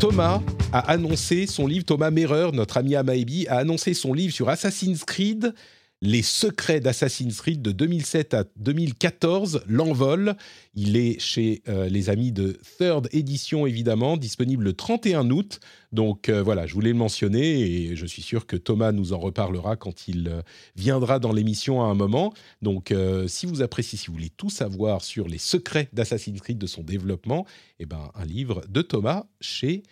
[0.03, 0.43] Thomas
[0.73, 5.05] a annoncé son livre, Thomas Merer, notre ami Amaebi, a annoncé son livre sur Assassin's
[5.05, 5.55] Creed
[6.03, 10.35] les secrets d'Assassin's Creed de 2007 à 2014, l'envol.
[10.75, 15.61] Il est chez euh, les amis de Third Edition, évidemment, disponible le 31 août.
[15.93, 19.21] Donc euh, voilà, je voulais le mentionner et je suis sûr que Thomas nous en
[19.21, 20.43] reparlera quand il euh,
[20.75, 22.35] viendra dans l'émission à un moment.
[22.63, 22.93] Donc
[23.29, 26.83] si vous appréciez, si vous voulez tout savoir sur les secrets d'Assassin's Creed, de son
[26.83, 27.47] développement,
[27.79, 29.85] eh ben, un livre de Thomas chez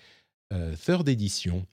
[0.85, 1.65] Third Edition.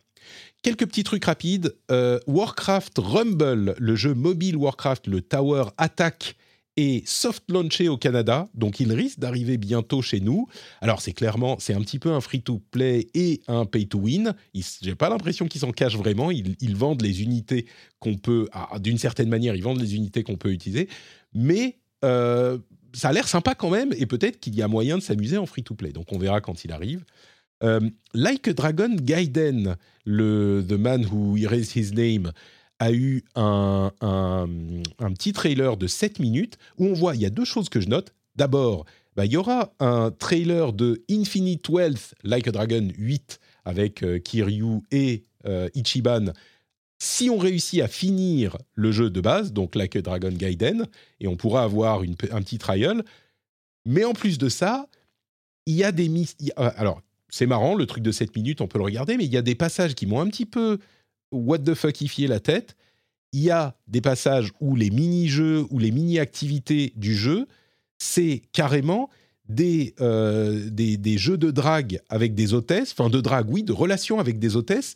[0.63, 1.75] Quelques petits trucs rapides.
[1.91, 6.35] Euh, Warcraft Rumble, le jeu mobile Warcraft, le Tower Attack
[6.77, 10.47] est soft launché au Canada, donc il risque d'arriver bientôt chez nous.
[10.79, 14.35] Alors c'est clairement, c'est un petit peu un free-to-play et un pay-to-win.
[14.53, 16.29] J'ai pas l'impression qu'ils s'en cachent vraiment.
[16.29, 17.65] Ils, vendent les unités
[17.99, 20.87] qu'on peut, ah, d'une certaine manière, ils vendent les unités qu'on peut utiliser,
[21.33, 22.59] mais euh,
[22.93, 25.47] ça a l'air sympa quand même, et peut-être qu'il y a moyen de s'amuser en
[25.47, 25.91] free-to-play.
[25.91, 27.03] Donc on verra quand il arrive.
[27.63, 27.79] Euh,
[28.13, 29.75] like a Dragon Gaiden,
[30.05, 32.31] le The Man Who Erased His Name,
[32.79, 37.31] a eu un, un, petit trailer de 7 minutes où on voit, il y a
[37.31, 38.13] deux choses que je note.
[38.35, 38.85] D'abord,
[39.15, 44.19] bah, il y aura un trailer de Infinite Wealth, Like a Dragon 8, avec euh,
[44.19, 46.25] Kiryu et euh, Ichiban,
[46.99, 50.85] si on réussit à finir le jeu de base, donc Like a Dragon Gaiden,
[51.19, 53.03] et on pourra avoir une, un petit trial.
[53.85, 54.87] Mais en plus de ça,
[55.65, 56.11] il y a des...
[56.55, 59.37] Alors, c'est marrant, le truc de 7 minutes, on peut le regarder, mais il y
[59.37, 60.79] a des passages qui m'ont un petit peu
[61.31, 62.75] what the fuckifié la tête.
[63.33, 67.47] Il y a des passages où les mini-jeux ou les mini-activités du jeu,
[67.97, 69.09] c'est carrément
[69.49, 73.73] des, euh, des, des, jeux de drague avec des hôtesses, enfin de drague, oui, de
[73.73, 74.95] relations avec des hôtesses,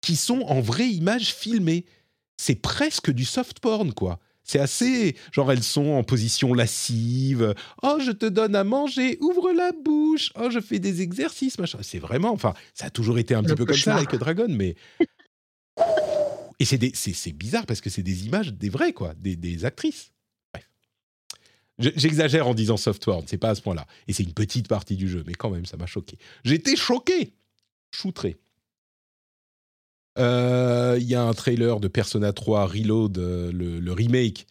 [0.00, 1.84] qui sont en vraie image filmée.
[2.36, 4.20] C'est presque du soft porn, quoi.
[4.48, 5.14] C'est assez.
[5.30, 7.54] Genre, elles sont en position lascive.
[7.82, 10.32] Oh, je te donne à manger, ouvre la bouche.
[10.40, 11.78] Oh, je fais des exercices, machin.
[11.82, 12.32] C'est vraiment.
[12.32, 14.74] Enfin, ça a toujours été un petit peu comme ça avec Dragon, mais.
[16.60, 20.10] Et c'est bizarre parce que c'est des images des vrais, quoi, des, actrices.
[20.52, 20.68] Bref.
[21.78, 23.86] J'exagère en disant software, c'est pas à ce point-là.
[24.08, 26.18] Et c'est une petite partie du jeu, mais quand même, ça m'a choqué.
[26.42, 27.32] J'étais choqué
[27.92, 28.36] Choutré.
[30.18, 34.46] Euh, il y a un trailer de Persona 3 Reload, euh, le, remake,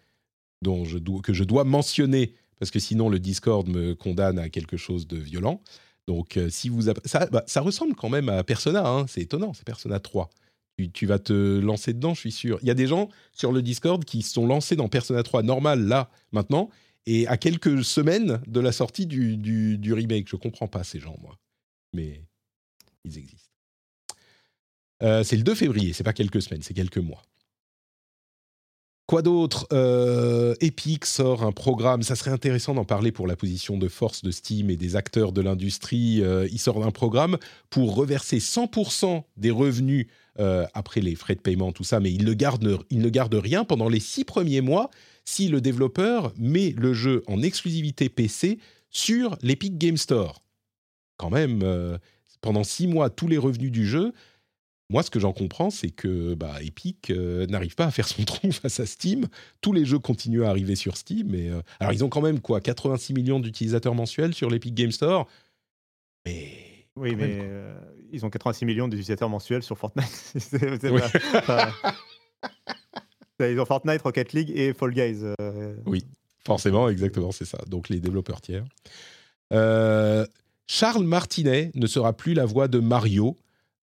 [0.61, 0.83] dont
[1.21, 5.17] que je dois mentionner, parce que sinon le Discord me condamne à quelque chose de
[5.17, 5.61] violent.
[6.07, 9.53] Donc, euh, si vous ça, bah, ça, ressemble quand même à Persona, hein, c'est étonnant,
[9.53, 10.29] c'est Persona 3.
[10.77, 12.59] Tu, tu, vas te lancer dedans, je suis sûr.
[12.61, 15.85] Il y a des gens sur le Discord qui sont lancés dans Persona 3 normal,
[15.85, 16.69] là, maintenant,
[17.05, 20.29] et à quelques semaines de la sortie du, du, du remake.
[20.29, 21.37] Je comprends pas ces gens, moi.
[21.93, 22.23] Mais
[23.03, 23.46] ils existent.
[25.03, 27.23] Euh, c'est le 2 février, c'est pas quelques semaines, c'est quelques mois.
[29.05, 33.77] Quoi d'autre euh, Epic sort un programme, ça serait intéressant d'en parler pour la position
[33.77, 36.21] de force de Steam et des acteurs de l'industrie.
[36.21, 37.37] Euh, il sort un programme
[37.69, 40.07] pour reverser 100% des revenus
[40.75, 43.63] après les frais de paiement, tout ça, mais il ne, garde, il ne garde rien
[43.63, 44.91] pendant les six premiers mois
[45.25, 48.59] si le développeur met le jeu en exclusivité PC
[48.91, 50.43] sur l'Epic Game Store.
[51.17, 51.97] Quand même,
[52.41, 54.13] pendant six mois, tous les revenus du jeu,
[54.89, 58.23] moi, ce que j'en comprends, c'est que bah, Epic euh, n'arrive pas à faire son
[58.25, 59.27] tronc face à Steam.
[59.61, 61.35] Tous les jeux continuent à arriver sur Steam.
[61.35, 64.91] Et, euh, alors, ils ont quand même quoi 86 millions d'utilisateurs mensuels sur l'Epic Game
[64.91, 65.27] Store.
[66.25, 66.53] Mais.
[66.95, 67.77] Oui, mais euh,
[68.11, 70.33] ils ont 86 millions d'utilisateurs mensuels sur Fortnite.
[73.39, 75.21] ils ont Fortnite, Rocket League et Fall Guys.
[75.85, 76.03] Oui,
[76.43, 77.59] forcément, exactement, c'est ça.
[77.67, 78.65] Donc, les développeurs tiers.
[79.51, 83.37] Charles Martinet ne sera plus la voix de Mario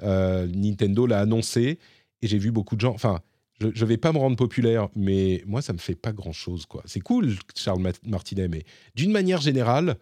[0.04, 1.80] Nintendo l'a annoncé
[2.22, 2.94] et j'ai vu beaucoup de gens.
[2.94, 3.22] Enfin,
[3.60, 6.66] je ne vais pas me rendre populaire, mais moi, ça me fait pas grand-chose.
[6.66, 6.82] quoi.
[6.86, 8.64] C'est cool, Charles Martinet, mais
[8.96, 9.98] d'une manière générale,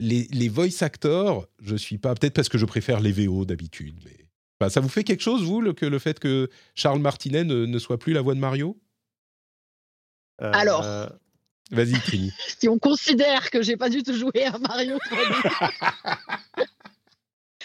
[0.00, 2.14] les, les, voice actors, je suis pas.
[2.14, 4.68] Peut-être parce que je préfère les VO d'habitude, mais.
[4.70, 7.98] ça vous fait quelque chose, vous, le, que le fait que Charles Martinet ne, soit
[7.98, 8.76] plus la voix de Mario?
[10.42, 10.84] Euh, Alors.
[11.70, 12.32] Vas-y, Trini.
[12.58, 14.98] si on considère que j'ai pas du tout joué à Mario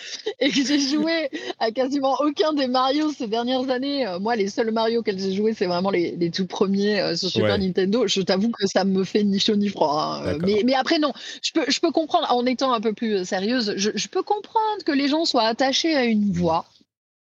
[0.39, 4.07] et que j'ai joué à quasiment aucun des Mario ces dernières années.
[4.07, 7.15] Euh, moi, les seuls Mario que j'ai joué, c'est vraiment les, les, tout premiers euh,
[7.15, 8.07] sur Super Nintendo.
[8.07, 10.21] Je t'avoue que ça me fait ni chaud ni froid.
[10.25, 10.37] Hein.
[10.41, 13.73] Mais, mais, après, non, je peux, je peux comprendre, en étant un peu plus sérieuse,
[13.77, 16.65] je, je peux comprendre que les gens soient attachés à une voix.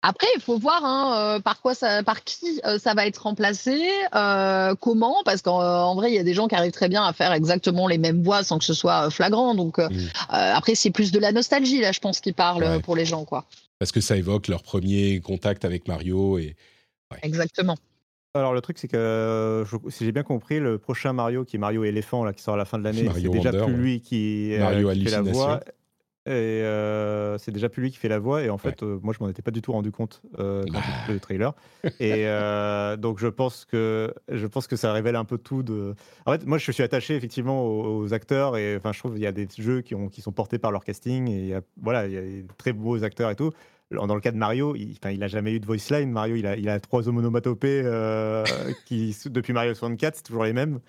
[0.01, 3.17] Après, il faut voir hein, euh, par quoi ça, par qui euh, ça va être
[3.17, 3.81] remplacé,
[4.15, 7.11] euh, comment, parce qu'en vrai, il y a des gens qui arrivent très bien à
[7.11, 9.55] faire exactement les mêmes voix sans que ce soit flagrant.
[9.55, 9.89] Donc mmh.
[10.29, 13.45] après, c'est plus de la nostalgie là, je pense, qui parle pour les gens, quoi.
[13.77, 16.55] Parce que ça évoque leur premier contact avec Mario et.
[17.23, 17.75] Exactement.
[18.35, 21.83] Alors le truc c'est que si j'ai bien compris, le prochain Mario qui est Mario
[21.83, 24.91] éléphant là qui sort à la fin de l'année, c'est déjà plus lui qui, Mario
[24.91, 25.59] qui fait la voix.
[26.29, 28.43] Et euh, c'est déjà plus lui qui fait la voix.
[28.43, 30.79] Et en fait, euh, moi, je m'en étais pas du tout rendu compte euh, quand
[30.79, 31.53] j'ai écouté le trailer.
[31.99, 35.95] Et euh, donc, je pense que je pense que ça révèle un peu tout de.
[36.27, 39.23] En fait, moi, je suis attaché effectivement aux, aux acteurs et enfin, je trouve qu'il
[39.23, 41.53] y a des jeux qui ont qui sont portés par leur casting et il y
[41.55, 43.51] a, voilà, il y a des très beaux acteurs et tout.
[43.91, 46.11] Dans le cas de Mario, il, enfin, il a jamais eu de voice line.
[46.11, 48.43] Mario, il a, il a trois onomatopées euh,
[48.85, 50.79] qui, depuis Mario 64, c'est toujours les mêmes.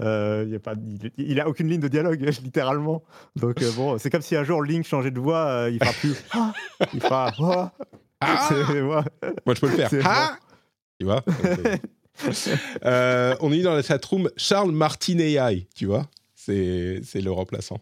[0.00, 3.02] Euh, il, a pas, il, il a aucune ligne de dialogue, littéralement.
[3.36, 5.92] Donc, euh, bon, c'est comme si un jour Link changeait de voix, euh, il fera
[5.92, 6.24] plus.
[6.32, 6.52] Ah
[6.94, 7.32] il fera.
[7.38, 7.72] Ah
[8.24, 8.48] Ah.
[9.44, 9.90] Moi, je peux le faire.
[10.04, 10.36] Ah
[11.00, 11.24] tu vois
[12.84, 17.80] Euh, On est dans la chatroom Charles Martinelli, tu vois C'est le remplaçant.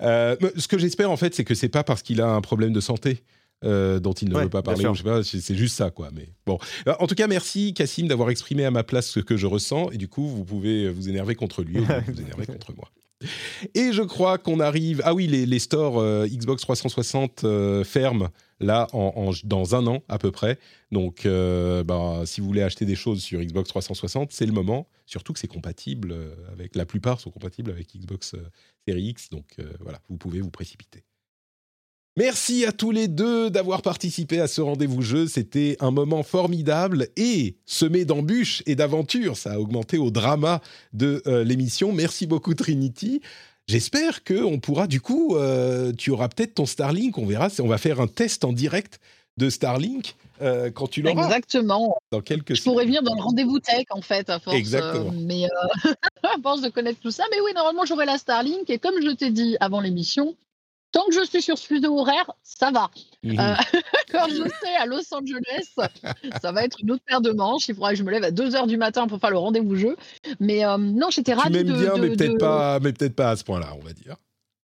[0.00, 2.80] Ce que j'espère, en fait, c'est que c'est pas parce qu'il a un problème de
[2.80, 3.24] santé.
[3.66, 4.92] Euh, dont il ne Ouais, veut pas parler, sûr.
[4.92, 6.08] ou je sais pas, c'est juste ça, quoi.
[6.14, 9.36] Mais bon, Euh, en tout cas, merci Cassim d'avoir exprimé à ma place ce que
[9.36, 12.74] je ressens, et du coup, vous pouvez vous énerver contre lui, ou vous énerver contre
[12.74, 12.88] moi.
[13.74, 15.00] Et je crois qu'on arrive.
[15.04, 18.28] Ah oui, les, les stores euh, Xbox 360 euh, ferment
[18.60, 20.58] là en, en- dans un an à peu près.
[20.92, 24.86] Donc, euh, bah, si vous voulez acheter des choses sur Xbox 360, c'est le moment.
[25.06, 28.38] Surtout que c'est compatible euh, avec la plupart sont compatibles avec Xbox euh,
[28.86, 29.30] Series X.
[29.30, 31.02] Donc euh, voilà, vous pouvez vous précipiter.
[32.18, 35.26] Merci à tous les deux d'avoir participé à ce rendez-vous jeu.
[35.26, 39.36] C'était un moment formidable et semé d'embûches et d'aventures.
[39.36, 40.62] Ça a augmenté au drama
[40.94, 41.92] de euh, l'émission.
[41.92, 43.20] Merci beaucoup Trinity.
[43.68, 47.18] J'espère que on pourra du coup, euh, tu auras peut-être ton Starlink.
[47.18, 47.48] On verra.
[47.60, 48.98] On va faire un test en direct
[49.36, 51.96] de Starlink euh, quand tu l'auras Exactement.
[52.10, 52.54] dans quelques.
[52.54, 54.56] Je pourrais venir dans le rendez-vous tech en fait à force.
[54.56, 55.10] Exactement.
[55.10, 57.24] euh, mais euh, à force de connaître tout ça.
[57.30, 60.34] Mais oui, normalement j'aurai la Starlink et comme je t'ai dit avant l'émission,
[60.96, 62.90] tant que je suis sur ce fuseau horaire, ça va.
[63.22, 63.38] Mhm.
[63.38, 63.54] Euh,
[64.12, 65.90] quand je serai à Los Angeles,
[66.40, 67.68] ça va être une autre paire de manches.
[67.68, 69.96] Il faudra que je me lève à 2h du matin pour faire le rendez-vous jeu.
[70.40, 72.92] Mais euh, non, j'étais tu ravie m'aimes de, bien, de- mais peut-être de- pas, mais
[72.94, 74.16] peut-être pas à ce point-là, on va dire.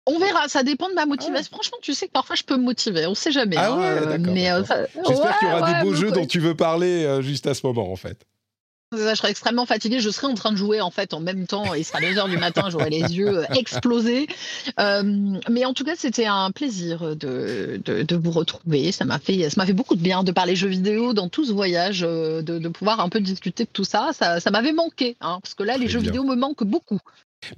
[0.09, 1.51] On verra, ça dépend de ma motivation.
[1.53, 3.57] Franchement, tu sais que parfois je peux me motiver, on sait jamais.
[3.59, 4.67] Ah hein, ouais, euh, d'accord, mais, euh, d'accord.
[4.77, 7.55] ça- J'espère qu'il y aura ouais, des beaux jeux dont tu veux parler juste à
[7.55, 8.25] ce moment, en fait.
[8.97, 10.01] Je serais extrêmement fatiguée.
[10.01, 11.75] Je serais en train de jouer en fait en même temps.
[11.75, 12.69] Il sera 2 heures du matin.
[12.71, 14.27] J'aurai les yeux euh, explosés.
[14.81, 15.03] Euh,
[15.51, 18.93] mais en tout cas, c'était un plaisir de, de, de vous retrouver.
[18.93, 21.45] Ça m'a fait, ça m'a fait beaucoup de bien de parler jeux vidéo dans tout
[21.45, 24.11] ce voyage, euh, de, de pouvoir un peu discuter de tout ça.
[24.13, 26.11] Ça, ça m'avait manqué, hein, parce que là, les jeux bien.
[26.11, 26.99] vidéo me manquent beaucoup.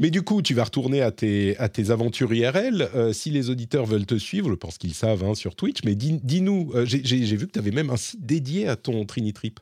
[0.01, 2.89] Mais du coup, tu vas retourner à tes, à tes aventures IRL.
[2.95, 5.95] Euh, si les auditeurs veulent te suivre, je pense qu'ils savent hein, sur Twitch, mais
[5.95, 9.61] dis- dis-nous, euh, j'ai vu que tu avais même un site dédié à ton Trinitrip.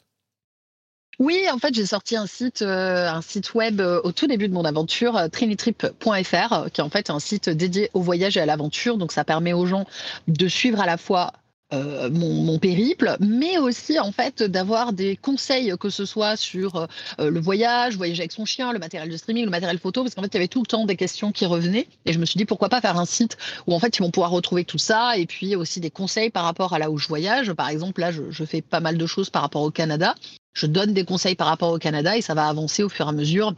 [1.18, 4.48] Oui, en fait, j'ai sorti un site, euh, un site web euh, au tout début
[4.48, 8.40] de mon aventure, euh, trinitrip.fr, qui est en fait un site dédié au voyage et
[8.40, 8.98] à l'aventure.
[8.98, 9.86] Donc, ça permet aux gens
[10.28, 11.32] de suivre à la fois
[11.72, 16.86] mon, périple, mais aussi en fait d'avoir des conseils, que ce soit sur
[17.18, 20.22] le voyage, voyager avec son chien, le matériel de streaming, le matériel photo, parce qu'en
[20.22, 21.88] fait, il y avait tout le temps des questions qui revenaient.
[22.04, 23.36] Et je me suis dit, pourquoi pas faire un site
[23.66, 26.44] où en fait, ils vont pouvoir retrouver tout ça, et puis aussi des conseils par
[26.44, 27.52] rapport à là où je voyage.
[27.52, 30.14] Par exemple, là, je fais pas mal de choses par rapport au Canada
[30.56, 33.08] je donne des conseils par rapport au Canada et ça va avancer au fur et
[33.10, 33.54] à mesure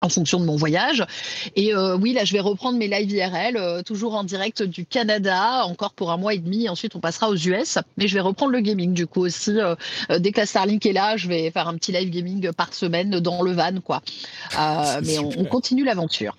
[0.00, 1.04] en fonction de mon voyage.
[1.56, 4.86] Et euh, oui, là, je vais reprendre mes live IRL, euh, toujours en direct du
[4.86, 6.68] Canada, encore pour un mois et demi.
[6.68, 7.78] Ensuite, on passera aux US.
[7.96, 9.58] Mais je vais reprendre le gaming, du coup, aussi.
[9.58, 9.74] euh,
[10.20, 13.18] dès que la Starlink est là, je vais faire un petit live gaming par semaine
[13.18, 14.02] dans le van, quoi.
[15.02, 16.36] Mais on continue l'aventure.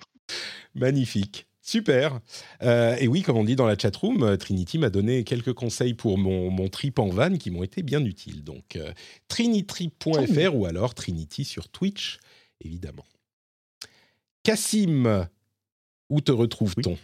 [0.74, 1.46] Magnifique.
[1.70, 2.18] Super.
[2.64, 5.94] Euh, et oui, comme on dit dans la chatroom, euh, Trinity m'a donné quelques conseils
[5.94, 8.42] pour mon, trip en van qui m'ont été bien utiles.
[8.42, 8.92] Donc, euh,
[9.28, 12.18] trinitrip.fr ou alors Trinity sur Twitch,
[12.60, 13.04] évidemment.
[14.42, 15.28] Cassim,
[16.08, 16.98] où te retrouve-t-on?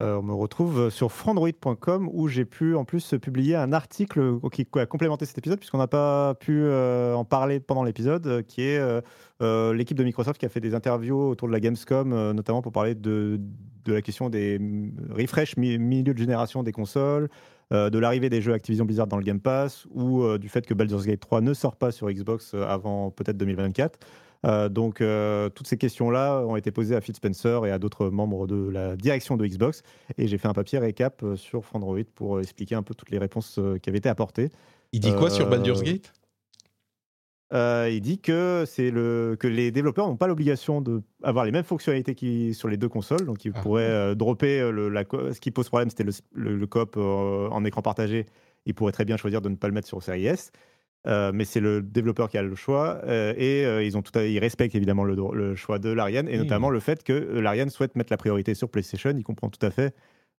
[0.00, 4.86] On me retrouve sur frandroid.com où j'ai pu en plus publier un article qui a
[4.86, 8.78] complémenté cet épisode puisqu'on n'a pas pu euh, en parler pendant l'épisode, euh, qui est
[8.78, 9.00] euh,
[9.40, 12.60] euh, l'équipe de Microsoft qui a fait des interviews autour de la Gamescom, euh, notamment
[12.60, 13.40] pour parler de,
[13.86, 17.28] la question des mm, refresh mi- milieu de génération des consoles,
[17.72, 20.66] euh, de l'arrivée des jeux Activision Blizzard dans le Game Pass ou euh, du fait
[20.66, 23.98] que Baldur's Gate 3 ne sort pas sur Xbox euh, avant peut-être 2024.
[24.44, 28.10] Euh, donc, euh, toutes ces questions-là ont été posées à Phil Spencer et à d'autres
[28.10, 29.82] membres de la direction de Xbox.
[30.18, 33.18] Et j'ai fait un papier récap euh, sur Frandroid pour expliquer un peu toutes les
[33.18, 34.50] réponses qui avaient été apportées.
[34.92, 36.12] Il dit quoi sur Baldur's Gate?
[37.52, 42.16] il dit que, c'est le, que les développeurs n'ont pas l'obligation d'avoir les mêmes fonctionnalités
[42.16, 43.24] qui, sur les deux consoles.
[43.24, 43.60] Donc, ils Ah.
[43.60, 47.80] pourraient dropper le, la ce qui pose problème, c'était le, le, le coop en écran
[47.80, 48.26] partagé.
[48.66, 50.50] Ils pourraient très bien choisir de ne pas le mettre sur Series S.
[51.06, 54.18] Euh, mais c'est le développeur qui a le choix euh, et euh, ils, ont tout
[54.18, 57.94] à- ils respectent évidemment le, choix de l'Ariane et notamment le fait que l'Ariane souhaite
[57.94, 59.12] mettre la priorité sur PlayStation.
[59.14, 59.94] Il comprend tout à fait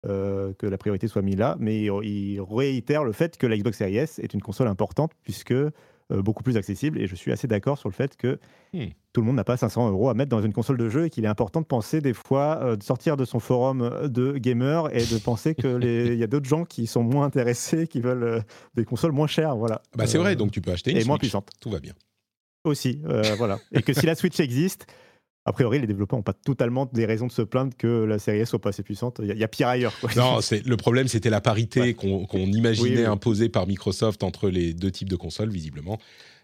[0.07, 3.97] que la priorité soit mise là, mais il, réitère le fait que la Xbox Series
[3.97, 5.55] S est une console importante puisque
[6.11, 7.01] beaucoup plus accessible.
[7.01, 8.39] Et je suis assez d'accord sur le fait que
[8.73, 8.89] hmm.
[9.13, 11.11] tout le monde n'a pas 500 euros à mettre dans une console de jeu et
[11.11, 15.05] qu'il est important de penser des fois, de sortir de son forum de gamer et
[15.05, 18.43] de penser qu'il y a d'autres gens qui sont moins intéressés, qui veulent
[18.75, 19.57] des consoles moins chères.
[19.57, 19.83] Voilà.
[19.97, 21.51] Bah c'est vrai, donc tu peux acheter une et moins puissante.
[21.61, 21.95] Tout va bien.
[22.65, 23.01] Aussi,
[23.39, 23.59] voilà.
[23.73, 24.87] Et que si la Switch existe,
[25.47, 28.39] a priori, les développeurs n'ont pas totalement des raisons de se plaindre que la série
[28.39, 29.21] S soit pas assez puissante.
[29.23, 29.93] Il y, a pire ailleurs.
[30.17, 35.11] Non, le problème, c'était la parité qu'on imaginait imposée par Microsoft entre les deux types
[35.11, 35.99] de consoles, visiblement.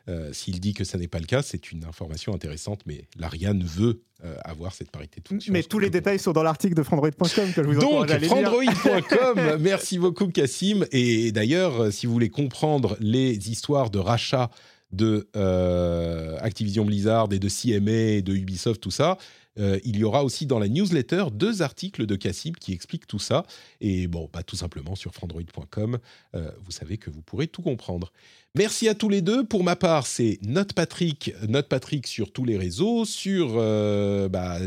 [0.09, 3.63] Euh, s'il dit que ça n'est pas le cas, c'est une information intéressante, mais l'Ariane
[3.63, 5.53] veut euh, avoir cette parité de fonction.
[5.53, 9.99] Mais tous les détails sont dans l'article de Frandroid.com que je vous Donc, Frandroid.com, merci
[9.99, 10.87] beaucoup Cassim.
[10.91, 14.51] Et d'ailleurs, si vous voulez comprendre les histoires de rachat
[14.93, 19.19] de euh, Activision Blizzard et de CMA et de Ubisoft, tout ça.
[19.59, 23.19] Euh, il y aura aussi dans la newsletter deux articles de Cassim qui expliquent tout
[23.19, 23.45] ça.
[23.81, 25.99] Et bon, bah, tout simplement sur frandroid.com,
[26.35, 28.13] euh, vous savez que vous pourrez tout comprendre.
[28.55, 29.45] Merci à tous les deux.
[29.45, 33.57] Pour ma part, c'est Note Patrick, Note Patrick sur tous les réseaux, sur
[34.29, 34.59] bah,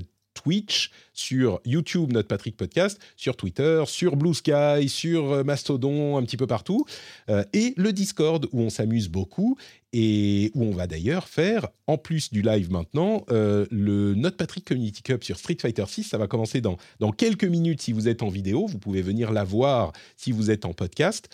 [0.44, 6.24] Twitch, sur YouTube, notre Patrick Podcast, sur Twitter, sur Blue Sky, sur euh, Mastodon, un
[6.24, 6.86] petit peu partout,
[7.30, 9.58] euh, et le Discord où on s'amuse beaucoup
[9.94, 14.66] et où on va d'ailleurs faire, en plus du live maintenant, euh, le Notre Patrick
[14.66, 16.04] Community Cup sur Street Fighter 6.
[16.04, 16.78] Ça va commencer dans,
[17.12, 18.66] quelques minutes si vous êtes en vidéo.
[18.66, 21.30] Vous pouvez venir la voir si vous êtes en podcast.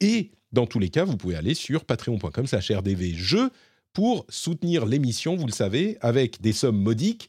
[0.00, 3.50] et dans tous les cas, vous pouvez aller sur patreon.com rdvjeux
[3.92, 7.28] pour soutenir l'émission, vous le savez, avec des sommes modiques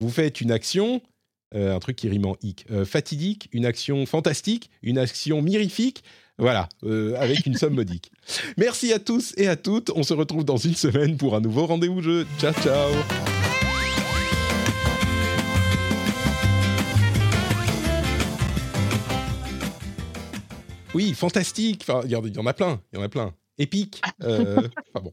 [0.00, 1.02] vous faites une action,
[1.54, 6.02] euh, un truc qui rime en hic, euh, fatidique, une action fantastique, une action mirifique,
[6.38, 8.10] voilà, euh, avec une somme modique.
[8.56, 9.90] Merci à tous et à toutes.
[9.94, 12.26] On se retrouve dans une semaine pour un nouveau rendez-vous jeu.
[12.38, 12.90] Ciao, ciao.
[20.94, 21.84] Oui, fantastique.
[21.86, 22.80] Enfin, il y en a plein.
[22.92, 23.34] Il y en a plein.
[23.58, 24.00] Épique.
[24.20, 25.12] enfin bon.